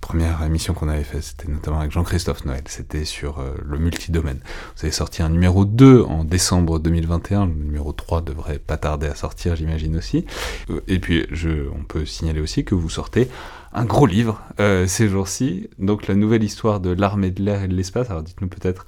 première 0.03 0.43
émission 0.43 0.73
qu'on 0.73 0.89
avait 0.89 1.05
faite, 1.05 1.23
c'était 1.23 1.49
notamment 1.49 1.79
avec 1.79 1.91
Jean-Christophe 1.91 2.43
Noël, 2.43 2.63
c'était 2.65 3.05
sur 3.05 3.39
euh, 3.39 3.55
le 3.65 3.77
multidomaine. 3.77 4.39
Vous 4.75 4.83
avez 4.83 4.91
sorti 4.91 5.23
un 5.23 5.29
numéro 5.29 5.63
2 5.63 6.01
en 6.01 6.25
décembre 6.25 6.77
2021, 6.77 7.45
le 7.45 7.53
numéro 7.53 7.93
3 7.93 8.21
devrait 8.21 8.59
pas 8.59 8.75
tarder 8.75 9.07
à 9.07 9.15
sortir, 9.15 9.55
j'imagine 9.55 9.95
aussi. 9.95 10.25
Euh, 10.69 10.81
et 10.89 10.99
puis, 10.99 11.25
on 11.73 11.85
peut 11.85 12.05
signaler 12.05 12.41
aussi 12.41 12.65
que 12.65 12.75
vous 12.75 12.89
sortez 12.89 13.29
un 13.73 13.85
gros 13.85 14.05
livre 14.05 14.41
euh, 14.59 14.87
ces 14.87 15.07
jours-ci, 15.07 15.69
donc 15.79 16.07
la 16.07 16.15
nouvelle 16.15 16.43
histoire 16.43 16.79
de 16.79 16.91
l'armée 16.91 17.31
de 17.31 17.43
l'air 17.43 17.63
et 17.63 17.67
de 17.67 17.75
l'espace. 17.75 18.09
Alors 18.09 18.23
dites-nous 18.23 18.47
peut-être 18.47 18.85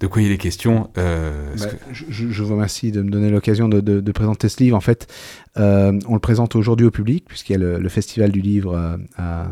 de 0.00 0.06
quoi 0.06 0.22
il 0.22 0.30
est 0.30 0.38
question. 0.38 0.90
Euh, 0.96 1.54
bah, 1.58 1.66
je, 1.90 2.42
vous 2.42 2.52
remercie 2.52 2.92
de 2.92 3.02
me 3.02 3.10
donner 3.10 3.30
l'occasion 3.30 3.68
de, 3.68 4.12
présenter 4.12 4.48
ce 4.48 4.62
livre. 4.62 4.76
En 4.76 4.80
fait, 4.80 5.12
on 5.56 6.14
le 6.14 6.20
présente 6.20 6.54
aujourd'hui 6.54 6.86
au 6.86 6.90
public, 6.90 7.24
puisqu'il 7.26 7.52
y 7.52 7.56
a 7.56 7.58
le, 7.58 7.78
le, 7.78 7.88
festival 7.88 8.30
du 8.30 8.40
livre 8.40 8.98
à, 9.16 9.48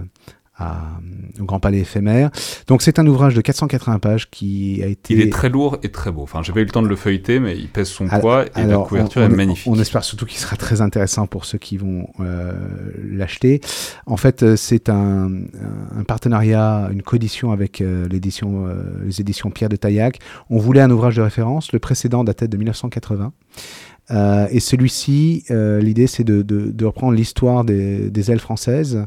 au 0.59 1.45
Grand 1.45 1.61
Palais 1.61 1.81
éphémère. 1.81 2.31
Donc 2.67 2.83
c'est 2.83 2.99
un 2.99 3.07
ouvrage 3.07 3.35
de 3.35 3.41
480 3.41 3.99
pages 3.99 4.31
qui 4.31 4.81
a 4.83 4.87
été... 4.87 5.15
Il 5.15 5.21
est 5.21 5.31
très 5.31 5.49
lourd 5.49 5.79
et 5.83 5.91
très 5.91 6.11
beau. 6.11 6.23
Enfin, 6.23 6.43
j'ai 6.43 6.53
pas 6.53 6.61
eu 6.61 6.65
le 6.65 6.71
temps 6.71 6.83
de 6.83 6.89
le 6.89 6.97
feuilleter, 6.97 7.41
mais 7.41 7.57
il 7.57 7.69
pèse 7.69 7.89
son 7.89 8.09
poids 8.09 8.47
et 8.57 8.65
la 8.65 8.79
couverture 8.79 9.23
est 9.23 9.29
magnifique. 9.29 9.71
On 9.71 9.79
espère 9.79 10.05
surtout 10.05 10.27
qu'il 10.27 10.39
sera 10.39 10.57
très 10.57 10.81
intéressant 10.81 11.27
pour 11.27 11.45
ceux 11.45 11.59
qui 11.59 11.77
vont 11.77 12.09
euh, 12.21 12.53
l'acheter. 13.05 13.61
En 14.07 14.17
fait, 14.17 14.43
euh, 14.43 14.57
c'est 14.57 14.89
un, 14.89 15.31
un, 15.97 16.05
partenariat, 16.05 16.89
une 16.91 17.03
coédition 17.03 17.51
avec 17.53 17.81
euh, 17.81 18.09
l'édition, 18.09 18.67
les 19.05 19.21
éditions 19.21 19.51
Pierre 19.51 19.69
de 19.69 19.77
Taillac. 19.77 20.21
On 20.51 20.59
voulait 20.59 20.81
un 20.81 20.91
ouvrage 20.91 21.17
de 21.17 21.23
référence. 21.23 21.73
Le 21.73 21.79
précédent 21.79 22.25
datait 22.25 22.49
de 22.49 22.57
1980. 22.57 23.33
Euh, 24.11 24.47
et 24.51 24.61
celui-ci, 24.61 25.45
euh, 25.51 25.81
l'idée 25.81 26.07
c'est 26.07 26.23
de, 26.23 26.43
de, 26.43 26.71
de, 26.71 26.85
reprendre 26.85 27.15
l'histoire 27.15 27.65
des, 27.65 28.09
des, 28.11 28.31
ailes 28.31 28.39
françaises. 28.39 29.05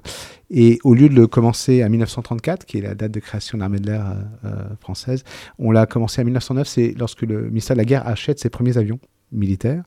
Et 0.51 0.79
au 0.83 0.93
lieu 0.93 1.09
de 1.09 1.15
le 1.15 1.27
commencer 1.27 1.81
à 1.81 1.89
1934, 1.89 2.65
qui 2.65 2.77
est 2.77 2.81
la 2.81 2.95
date 2.95 3.11
de 3.11 3.19
création 3.19 3.57
de 3.57 3.61
l'armée 3.61 3.79
de 3.79 3.87
l'air 3.87 4.15
euh, 4.45 4.49
française, 4.79 5.23
on 5.59 5.71
l'a 5.71 5.85
commencé 5.85 6.21
à 6.21 6.23
1909, 6.23 6.67
c'est 6.67 6.95
lorsque 6.97 7.21
le 7.21 7.49
ministère 7.49 7.75
de 7.75 7.79
la 7.79 7.85
Guerre 7.85 8.07
achète 8.07 8.39
ses 8.39 8.49
premiers 8.49 8.77
avions 8.77 8.99
militaires. 9.31 9.83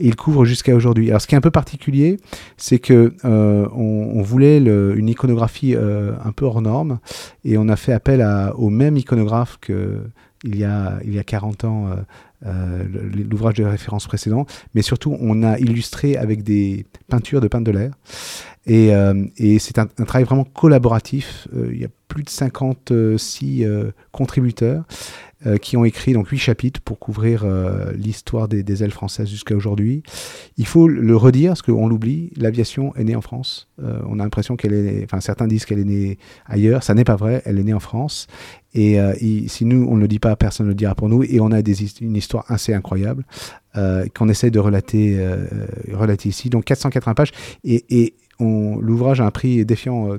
Et 0.00 0.08
il 0.08 0.16
couvre 0.16 0.44
jusqu'à 0.44 0.74
aujourd'hui. 0.74 1.10
Alors 1.10 1.20
ce 1.20 1.28
qui 1.28 1.34
est 1.34 1.38
un 1.38 1.42
peu 1.42 1.52
particulier, 1.52 2.18
c'est 2.56 2.80
que 2.80 3.14
on, 3.22 3.68
on, 3.72 4.22
voulait 4.22 4.58
le, 4.58 4.98
une 4.98 5.08
iconographie 5.08 5.76
un 5.76 6.32
peu 6.32 6.44
hors 6.44 6.60
norme, 6.60 6.98
et 7.44 7.56
on 7.56 7.68
a 7.68 7.76
fait 7.76 7.92
appel 7.92 8.20
à, 8.20 8.56
au 8.56 8.68
même 8.68 8.96
iconographe 8.96 9.58
que 9.60 10.00
il 10.42 10.56
y 10.56 10.64
a, 10.64 10.98
il 11.04 11.14
y 11.14 11.18
a 11.20 11.22
40 11.22 11.64
ans 11.64 11.90
euh, 12.46 12.84
l'ouvrage 13.30 13.56
de 13.56 13.64
référence 13.64 14.06
précédent, 14.06 14.46
mais 14.74 14.80
surtout 14.80 15.14
on 15.20 15.42
a 15.42 15.58
illustré 15.58 16.16
avec 16.16 16.42
des 16.42 16.86
peintures 17.08 17.42
de 17.42 17.48
peintre 17.48 17.64
de 17.64 17.70
l'air. 17.70 17.92
Et, 18.66 18.94
euh, 18.94 19.24
et 19.36 19.58
c'est 19.58 19.78
un, 19.78 19.86
travail 19.86 20.24
vraiment 20.24 20.44
collaboratif. 20.44 21.48
Euh, 21.54 21.70
il 21.72 21.80
y 21.80 21.84
a 21.84 21.88
plus 22.08 22.22
de 22.24 22.30
56 22.30 23.64
contributeurs 24.10 24.82
qui 25.62 25.76
ont 25.76 25.84
écrit 25.84 26.12
donc 26.12 26.28
huit 26.28 26.38
chapitres 26.38 26.80
pour 26.80 26.98
couvrir 26.98 27.46
l'histoire 27.94 28.48
des, 28.48 28.82
ailes 28.82 28.90
françaises 28.90 29.28
jusqu'à 29.28 29.54
aujourd'hui. 29.54 30.02
Il 30.56 30.66
faut 30.66 30.88
le 30.88 31.16
redire, 31.16 31.50
parce 31.50 31.62
qu'on 31.62 31.86
l'oublie, 31.86 32.32
l'aviation 32.36 32.92
est 32.96 33.04
née 33.04 33.14
en 33.14 33.20
France. 33.20 33.68
on 33.78 34.18
a 34.18 34.24
l'impression 34.24 34.56
qu'elle 34.56 34.72
est, 34.72 35.04
enfin 35.04 35.20
certains 35.20 35.46
disent 35.46 35.66
qu'elle 35.66 35.78
est 35.78 35.84
née 35.84 36.18
ailleurs, 36.46 36.82
ça 36.82 36.94
n'est 36.94 37.04
pas 37.04 37.14
vrai, 37.14 37.42
elle 37.44 37.60
est 37.60 37.62
née 37.62 37.72
en 37.72 37.78
France. 37.78 38.26
Et, 38.74 39.00
euh, 39.00 39.14
si 39.46 39.64
nous, 39.64 39.86
on 39.88 39.96
ne 39.96 40.00
le 40.00 40.08
dit 40.08 40.18
pas, 40.18 40.36
personne 40.36 40.66
ne 40.66 40.70
le 40.70 40.74
dira 40.74 40.94
pour 40.94 41.08
nous. 41.08 41.22
Et 41.24 41.40
on 41.40 41.52
a 41.52 41.60
une 41.60 42.16
histoire 42.16 42.44
assez 42.48 42.72
incroyable 42.74 43.24
euh, 43.76 44.06
qu'on 44.16 44.28
essaie 44.28 44.50
de 44.50 44.58
relater, 44.58 45.16
euh, 45.18 45.46
relater 45.92 46.28
ici. 46.28 46.50
Donc 46.50 46.64
480 46.64 47.14
pages. 47.14 47.32
Et 47.64 48.14
l'ouvrage 48.40 49.20
a 49.20 49.26
un 49.26 49.30
prix 49.30 49.64
défiant 49.64 50.14
euh, 50.14 50.18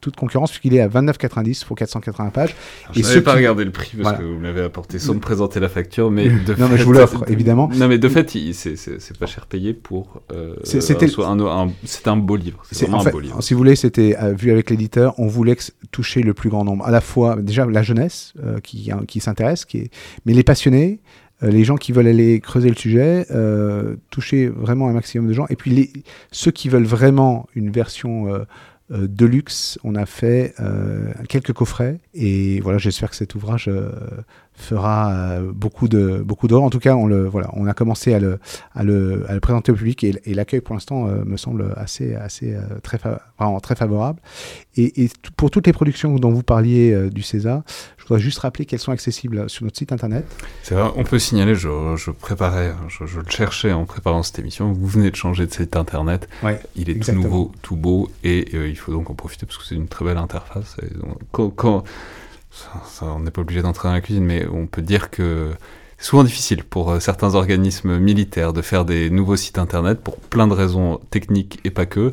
toute 0.00 0.16
concurrence 0.16 0.50
puisqu'il 0.50 0.74
est 0.74 0.80
à 0.80 0.88
29,90 0.88 1.64
pour 1.64 1.76
480 1.76 2.30
pages. 2.30 2.54
je 2.92 3.02
n'avais 3.02 3.22
pas 3.22 3.34
regardé 3.34 3.64
le 3.64 3.70
prix 3.70 3.96
parce 4.00 4.18
que 4.18 4.24
vous 4.24 4.38
m'avez 4.38 4.62
apporté 4.62 4.98
sans 4.98 5.14
me 5.14 5.20
présenter 5.20 5.60
la 5.60 5.68
facture, 5.68 6.10
mais 6.10 6.28
de 6.28 6.54
non, 6.54 6.68
mais 6.68 6.78
je 6.78 6.84
vous 6.84 6.92
l'offre 6.92 7.24
évidemment. 7.28 7.70
Non, 7.74 7.88
mais 7.88 7.98
de 7.98 8.08
fait, 8.08 8.30
c'est 8.52 9.18
pas 9.18 9.26
cher 9.26 9.46
payé 9.46 9.74
pour. 9.74 10.22
Euh, 10.32 10.54
c'était 10.64 11.06
un, 11.18 11.40
un, 11.40 12.16
beau 12.16 12.36
livre. 12.36 12.62
C'est 12.70 12.88
un 12.88 13.02
beau 13.02 13.20
livre. 13.20 13.42
Si 13.42 13.54
vous 13.54 13.58
voulez, 13.58 13.76
c'était 13.76 14.16
euh, 14.20 14.32
vu 14.32 14.50
avec 14.50 14.70
l'éditeur, 14.70 15.14
on 15.18 15.26
voulait 15.26 15.56
toucher 15.90 16.22
le 16.22 16.34
plus 16.34 16.50
grand 16.50 16.64
nombre. 16.64 16.84
À 16.86 16.90
la 16.90 17.00
fois, 17.00 17.36
déjà, 17.36 17.66
la 17.66 17.82
jeunesse 17.82 18.34
qui, 18.62 18.90
qui 19.06 19.20
s'intéresse, 19.20 19.64
qui 19.64 19.78
est... 19.78 19.90
mais 20.26 20.32
les 20.32 20.42
passionnés, 20.42 20.84
euh, 20.84 21.23
les 21.42 21.64
gens 21.64 21.76
qui 21.76 21.92
veulent 21.92 22.06
aller 22.06 22.40
creuser 22.40 22.68
le 22.68 22.76
sujet, 22.76 23.26
euh, 23.30 23.96
toucher 24.10 24.48
vraiment 24.48 24.88
un 24.88 24.92
maximum 24.92 25.28
de 25.28 25.32
gens. 25.32 25.46
Et 25.50 25.56
puis 25.56 25.70
les, 25.70 25.92
ceux 26.30 26.50
qui 26.50 26.68
veulent 26.68 26.84
vraiment 26.84 27.46
une 27.54 27.70
version 27.70 28.28
euh, 28.28 28.44
de 28.90 29.24
luxe, 29.24 29.78
on 29.82 29.94
a 29.94 30.04
fait 30.04 30.54
quelques 31.28 31.54
coffrets. 31.54 32.00
Et 32.12 32.60
voilà, 32.60 32.76
j'espère 32.76 33.08
que 33.08 33.16
cet 33.16 33.34
ouvrage 33.34 33.70
fera 34.52 35.38
beaucoup 35.54 35.88
de 35.88 36.22
beaucoup 36.24 36.48
d'or. 36.48 36.62
En 36.62 36.70
tout 36.70 36.80
cas, 36.80 36.94
on 36.94 37.06
le 37.06 37.26
voilà, 37.26 37.48
on 37.54 37.66
a 37.66 37.72
commencé 37.72 38.12
à 38.12 38.20
le 38.20 38.38
à 38.74 38.84
le, 38.84 39.24
à 39.26 39.32
le 39.32 39.40
présenter 39.40 39.72
au 39.72 39.74
public 39.74 40.04
et, 40.04 40.34
l'accueil 40.34 40.60
pour 40.60 40.74
l'instant 40.74 41.06
me 41.06 41.38
semble 41.38 41.72
assez 41.76 42.14
assez 42.14 42.54
très 42.82 42.98
vraiment 43.38 43.58
très 43.58 43.74
favorable. 43.74 44.20
Et 44.76 45.08
pour 45.36 45.50
toutes 45.50 45.66
les 45.66 45.72
productions 45.72 46.14
dont 46.16 46.30
vous 46.30 46.42
parliez 46.42 47.08
du 47.10 47.22
César, 47.22 47.62
je 48.04 48.08
voudrais 48.08 48.22
juste 48.22 48.40
rappeler 48.40 48.66
qu'elles 48.66 48.80
sont 48.80 48.92
accessibles 48.92 49.48
sur 49.48 49.64
notre 49.64 49.78
site 49.78 49.90
internet. 49.90 50.26
C'est 50.62 50.74
vrai, 50.74 50.90
on 50.94 51.04
peut 51.04 51.18
signaler, 51.18 51.54
je, 51.54 52.10
préparais, 52.10 52.74
je, 52.88 53.18
le 53.18 53.30
cherchais 53.30 53.72
en 53.72 53.86
préparant 53.86 54.22
cette 54.22 54.38
émission, 54.38 54.70
vous 54.72 54.86
venez 54.86 55.10
de 55.10 55.16
changer 55.16 55.46
de 55.46 55.52
site 55.52 55.74
internet, 55.74 56.28
il 56.76 56.90
est 56.90 57.02
tout 57.02 57.12
nouveau, 57.12 57.50
tout 57.62 57.76
beau, 57.76 58.10
et 58.22 58.46
euh, 58.52 58.68
il 58.68 58.76
faut 58.76 58.92
donc 58.92 59.08
en 59.08 59.14
profiter 59.14 59.46
parce 59.46 59.56
que 59.56 59.64
c'est 59.64 59.74
une 59.74 59.88
très 59.88 60.04
belle 60.04 60.18
interface. 60.18 60.76
quand, 61.32 61.84
on 63.00 63.20
n'est 63.20 63.30
pas 63.30 63.40
obligé 63.40 63.62
d'entrer 63.62 63.88
dans 63.88 63.94
la 63.94 64.02
cuisine, 64.02 64.24
mais 64.24 64.46
on 64.52 64.66
peut 64.66 64.82
dire 64.82 65.08
que 65.10 65.52
c'est 65.96 66.08
souvent 66.08 66.24
difficile 66.24 66.62
pour 66.62 66.90
euh, 66.90 67.00
certains 67.00 67.34
organismes 67.34 67.98
militaires 67.98 68.52
de 68.52 68.60
faire 68.60 68.84
des 68.84 69.08
nouveaux 69.08 69.36
sites 69.36 69.56
internet 69.56 70.00
pour 70.00 70.18
plein 70.18 70.46
de 70.46 70.52
raisons 70.52 71.00
techniques 71.08 71.58
et 71.64 71.70
pas 71.70 71.86
que. 71.86 72.12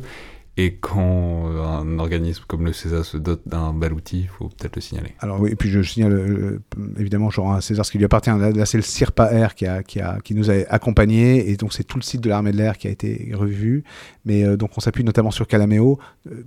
Et 0.58 0.74
quand 0.74 1.46
euh, 1.46 1.62
un 1.64 1.98
organisme 1.98 2.44
comme 2.46 2.66
le 2.66 2.74
César 2.74 3.06
se 3.06 3.16
dote 3.16 3.40
d'un 3.46 3.72
bel 3.72 3.94
outil, 3.94 4.20
il 4.20 4.28
faut 4.28 4.48
peut-être 4.48 4.76
le 4.76 4.82
signaler. 4.82 5.14
Alors 5.20 5.40
oui, 5.40 5.50
et 5.50 5.56
puis 5.56 5.70
je 5.70 5.80
signale 5.80 6.12
euh, 6.12 6.62
évidemment 6.98 7.30
genre 7.30 7.54
à 7.54 7.62
César 7.62 7.86
ce 7.86 7.90
qui 7.90 7.96
lui 7.96 8.04
appartient. 8.04 8.28
Là, 8.30 8.66
c'est 8.66 8.76
le 8.76 8.82
CIRPA 8.82 9.32
Air 9.32 9.54
qui, 9.54 9.66
a, 9.66 9.82
qui, 9.82 9.98
a, 9.98 10.18
qui 10.22 10.34
nous 10.34 10.50
a 10.50 10.54
accompagnés 10.68 11.48
et 11.48 11.56
donc 11.56 11.72
c'est 11.72 11.84
tout 11.84 11.96
le 11.96 12.02
site 12.02 12.20
de 12.20 12.28
l'armée 12.28 12.52
de 12.52 12.58
l'air 12.58 12.76
qui 12.76 12.86
a 12.86 12.90
été 12.90 13.30
revu. 13.32 13.82
Mais 14.26 14.44
euh, 14.44 14.58
donc 14.58 14.72
on 14.76 14.80
s'appuie 14.80 15.04
notamment 15.04 15.30
sur 15.30 15.46
Calameo. 15.46 15.98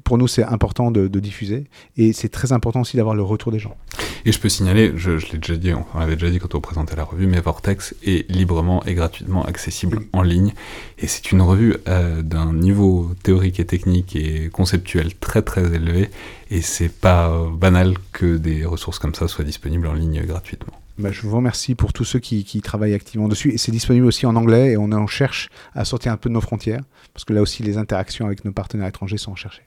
Pour 0.04 0.20
nous, 0.20 0.28
c'est 0.28 0.44
important 0.44 0.92
de, 0.92 1.08
de, 1.08 1.20
diffuser 1.20 1.64
et 1.98 2.14
c'est 2.14 2.30
très 2.30 2.52
important 2.52 2.82
aussi 2.82 2.98
d'avoir 2.98 3.16
le 3.16 3.24
retour 3.24 3.52
des 3.52 3.60
gens. 3.60 3.76
Et 4.24 4.32
je 4.32 4.40
peux 4.40 4.50
signaler, 4.50 4.94
je, 4.96 5.18
je 5.18 5.32
l'ai 5.32 5.40
déjà 5.40 5.56
dit, 5.56 5.72
on 5.74 6.00
l'avait 6.00 6.16
déjà 6.16 6.30
dit 6.30 6.38
quand 6.38 6.54
on 6.54 6.62
présentait 6.62 6.96
la 6.96 7.04
revue, 7.04 7.26
mais 7.26 7.42
Vortex 7.42 7.96
est 8.04 8.30
librement 8.30 8.84
et 8.86 8.94
gratuitement 8.94 9.44
accessible 9.44 10.02
en 10.14 10.22
ligne 10.22 10.54
et 11.00 11.08
c'est 11.08 11.32
une 11.32 11.42
revue 11.42 11.76
d'un 11.86 12.54
niveau 12.54 13.12
théorique 13.24 13.60
et 13.60 13.66
technique 13.66 13.95
qui 14.04 14.20
est 14.20 14.50
conceptuel 14.52 15.16
très 15.16 15.42
très 15.42 15.64
élevé 15.74 16.10
et 16.50 16.62
c'est 16.62 16.90
pas 16.90 17.48
banal 17.52 17.96
que 18.12 18.38
des 18.38 18.66
ressources 18.66 19.00
comme 19.00 19.16
ça 19.16 19.28
soient 19.28 19.46
disponibles 19.46 19.88
en 19.88 19.94
ligne 19.94 20.24
gratuitement. 20.26 20.74
Bah, 20.98 21.12
je 21.12 21.22
vous 21.24 21.36
remercie 21.36 21.76
pour 21.76 21.92
tous 21.92 22.06
ceux 22.06 22.20
qui, 22.20 22.46
qui 22.46 22.62
travaillent 22.62 22.94
activement 22.94 23.28
dessus. 23.28 23.52
Et 23.52 23.58
c'est 23.58 23.72
disponible 23.72 24.06
aussi 24.06 24.26
en 24.26 24.36
anglais 24.36 24.72
et 24.72 24.78
on 24.78 24.92
en 24.92 25.08
cherche 25.08 25.50
à 25.74 25.84
sortir 25.84 26.14
un 26.14 26.18
peu 26.18 26.30
de 26.30 26.34
nos 26.34 26.42
frontières 26.42 26.82
parce 27.14 27.26
que 27.26 27.34
là 27.34 27.42
aussi 27.42 27.64
les 27.64 27.78
interactions 27.78 28.26
avec 28.26 28.46
nos 28.46 28.52
partenaires 28.52 28.88
étrangers 28.88 29.18
sont 29.18 29.32
recherchées. 29.32 29.64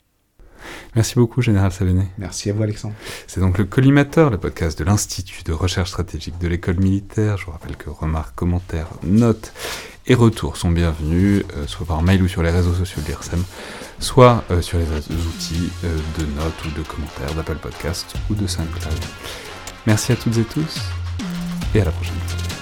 Merci 0.96 1.14
beaucoup, 1.14 1.42
Général 1.42 1.70
Savené. 1.70 2.08
Merci 2.18 2.50
à 2.50 2.52
vous, 2.52 2.62
Alexandre. 2.62 2.94
C'est 3.26 3.40
donc 3.40 3.58
le 3.58 3.64
Collimateur, 3.64 4.30
le 4.30 4.38
podcast 4.38 4.78
de 4.78 4.84
l'Institut 4.84 5.44
de 5.44 5.52
recherche 5.52 5.90
stratégique 5.90 6.38
de 6.38 6.48
l'école 6.48 6.78
militaire. 6.78 7.36
Je 7.36 7.46
vous 7.46 7.52
rappelle 7.52 7.76
que 7.76 7.90
remarques, 7.90 8.34
commentaires, 8.34 8.88
notes 9.04 9.52
et 10.08 10.14
retours 10.14 10.56
sont 10.56 10.70
bienvenus, 10.70 11.44
euh, 11.56 11.66
soit 11.66 11.86
par 11.86 12.02
mail 12.02 12.22
ou 12.22 12.28
sur 12.28 12.42
les 12.42 12.50
réseaux 12.50 12.74
sociaux 12.74 13.02
de 13.02 13.08
l'IRSEM, 13.08 13.44
soit 14.00 14.42
euh, 14.50 14.62
sur 14.62 14.78
les 14.78 14.86
outils 14.86 15.70
euh, 15.84 15.96
de 16.18 16.24
notes 16.24 16.64
ou 16.64 16.78
de 16.78 16.82
commentaires 16.82 17.34
d'Apple 17.34 17.56
Podcast 17.56 18.14
ou 18.30 18.34
de 18.34 18.46
SoundCloud. 18.46 18.98
Merci 19.86 20.12
à 20.12 20.16
toutes 20.16 20.38
et 20.38 20.44
tous, 20.44 20.80
et 21.74 21.82
à 21.82 21.84
la 21.84 21.90
prochaine. 21.90 22.57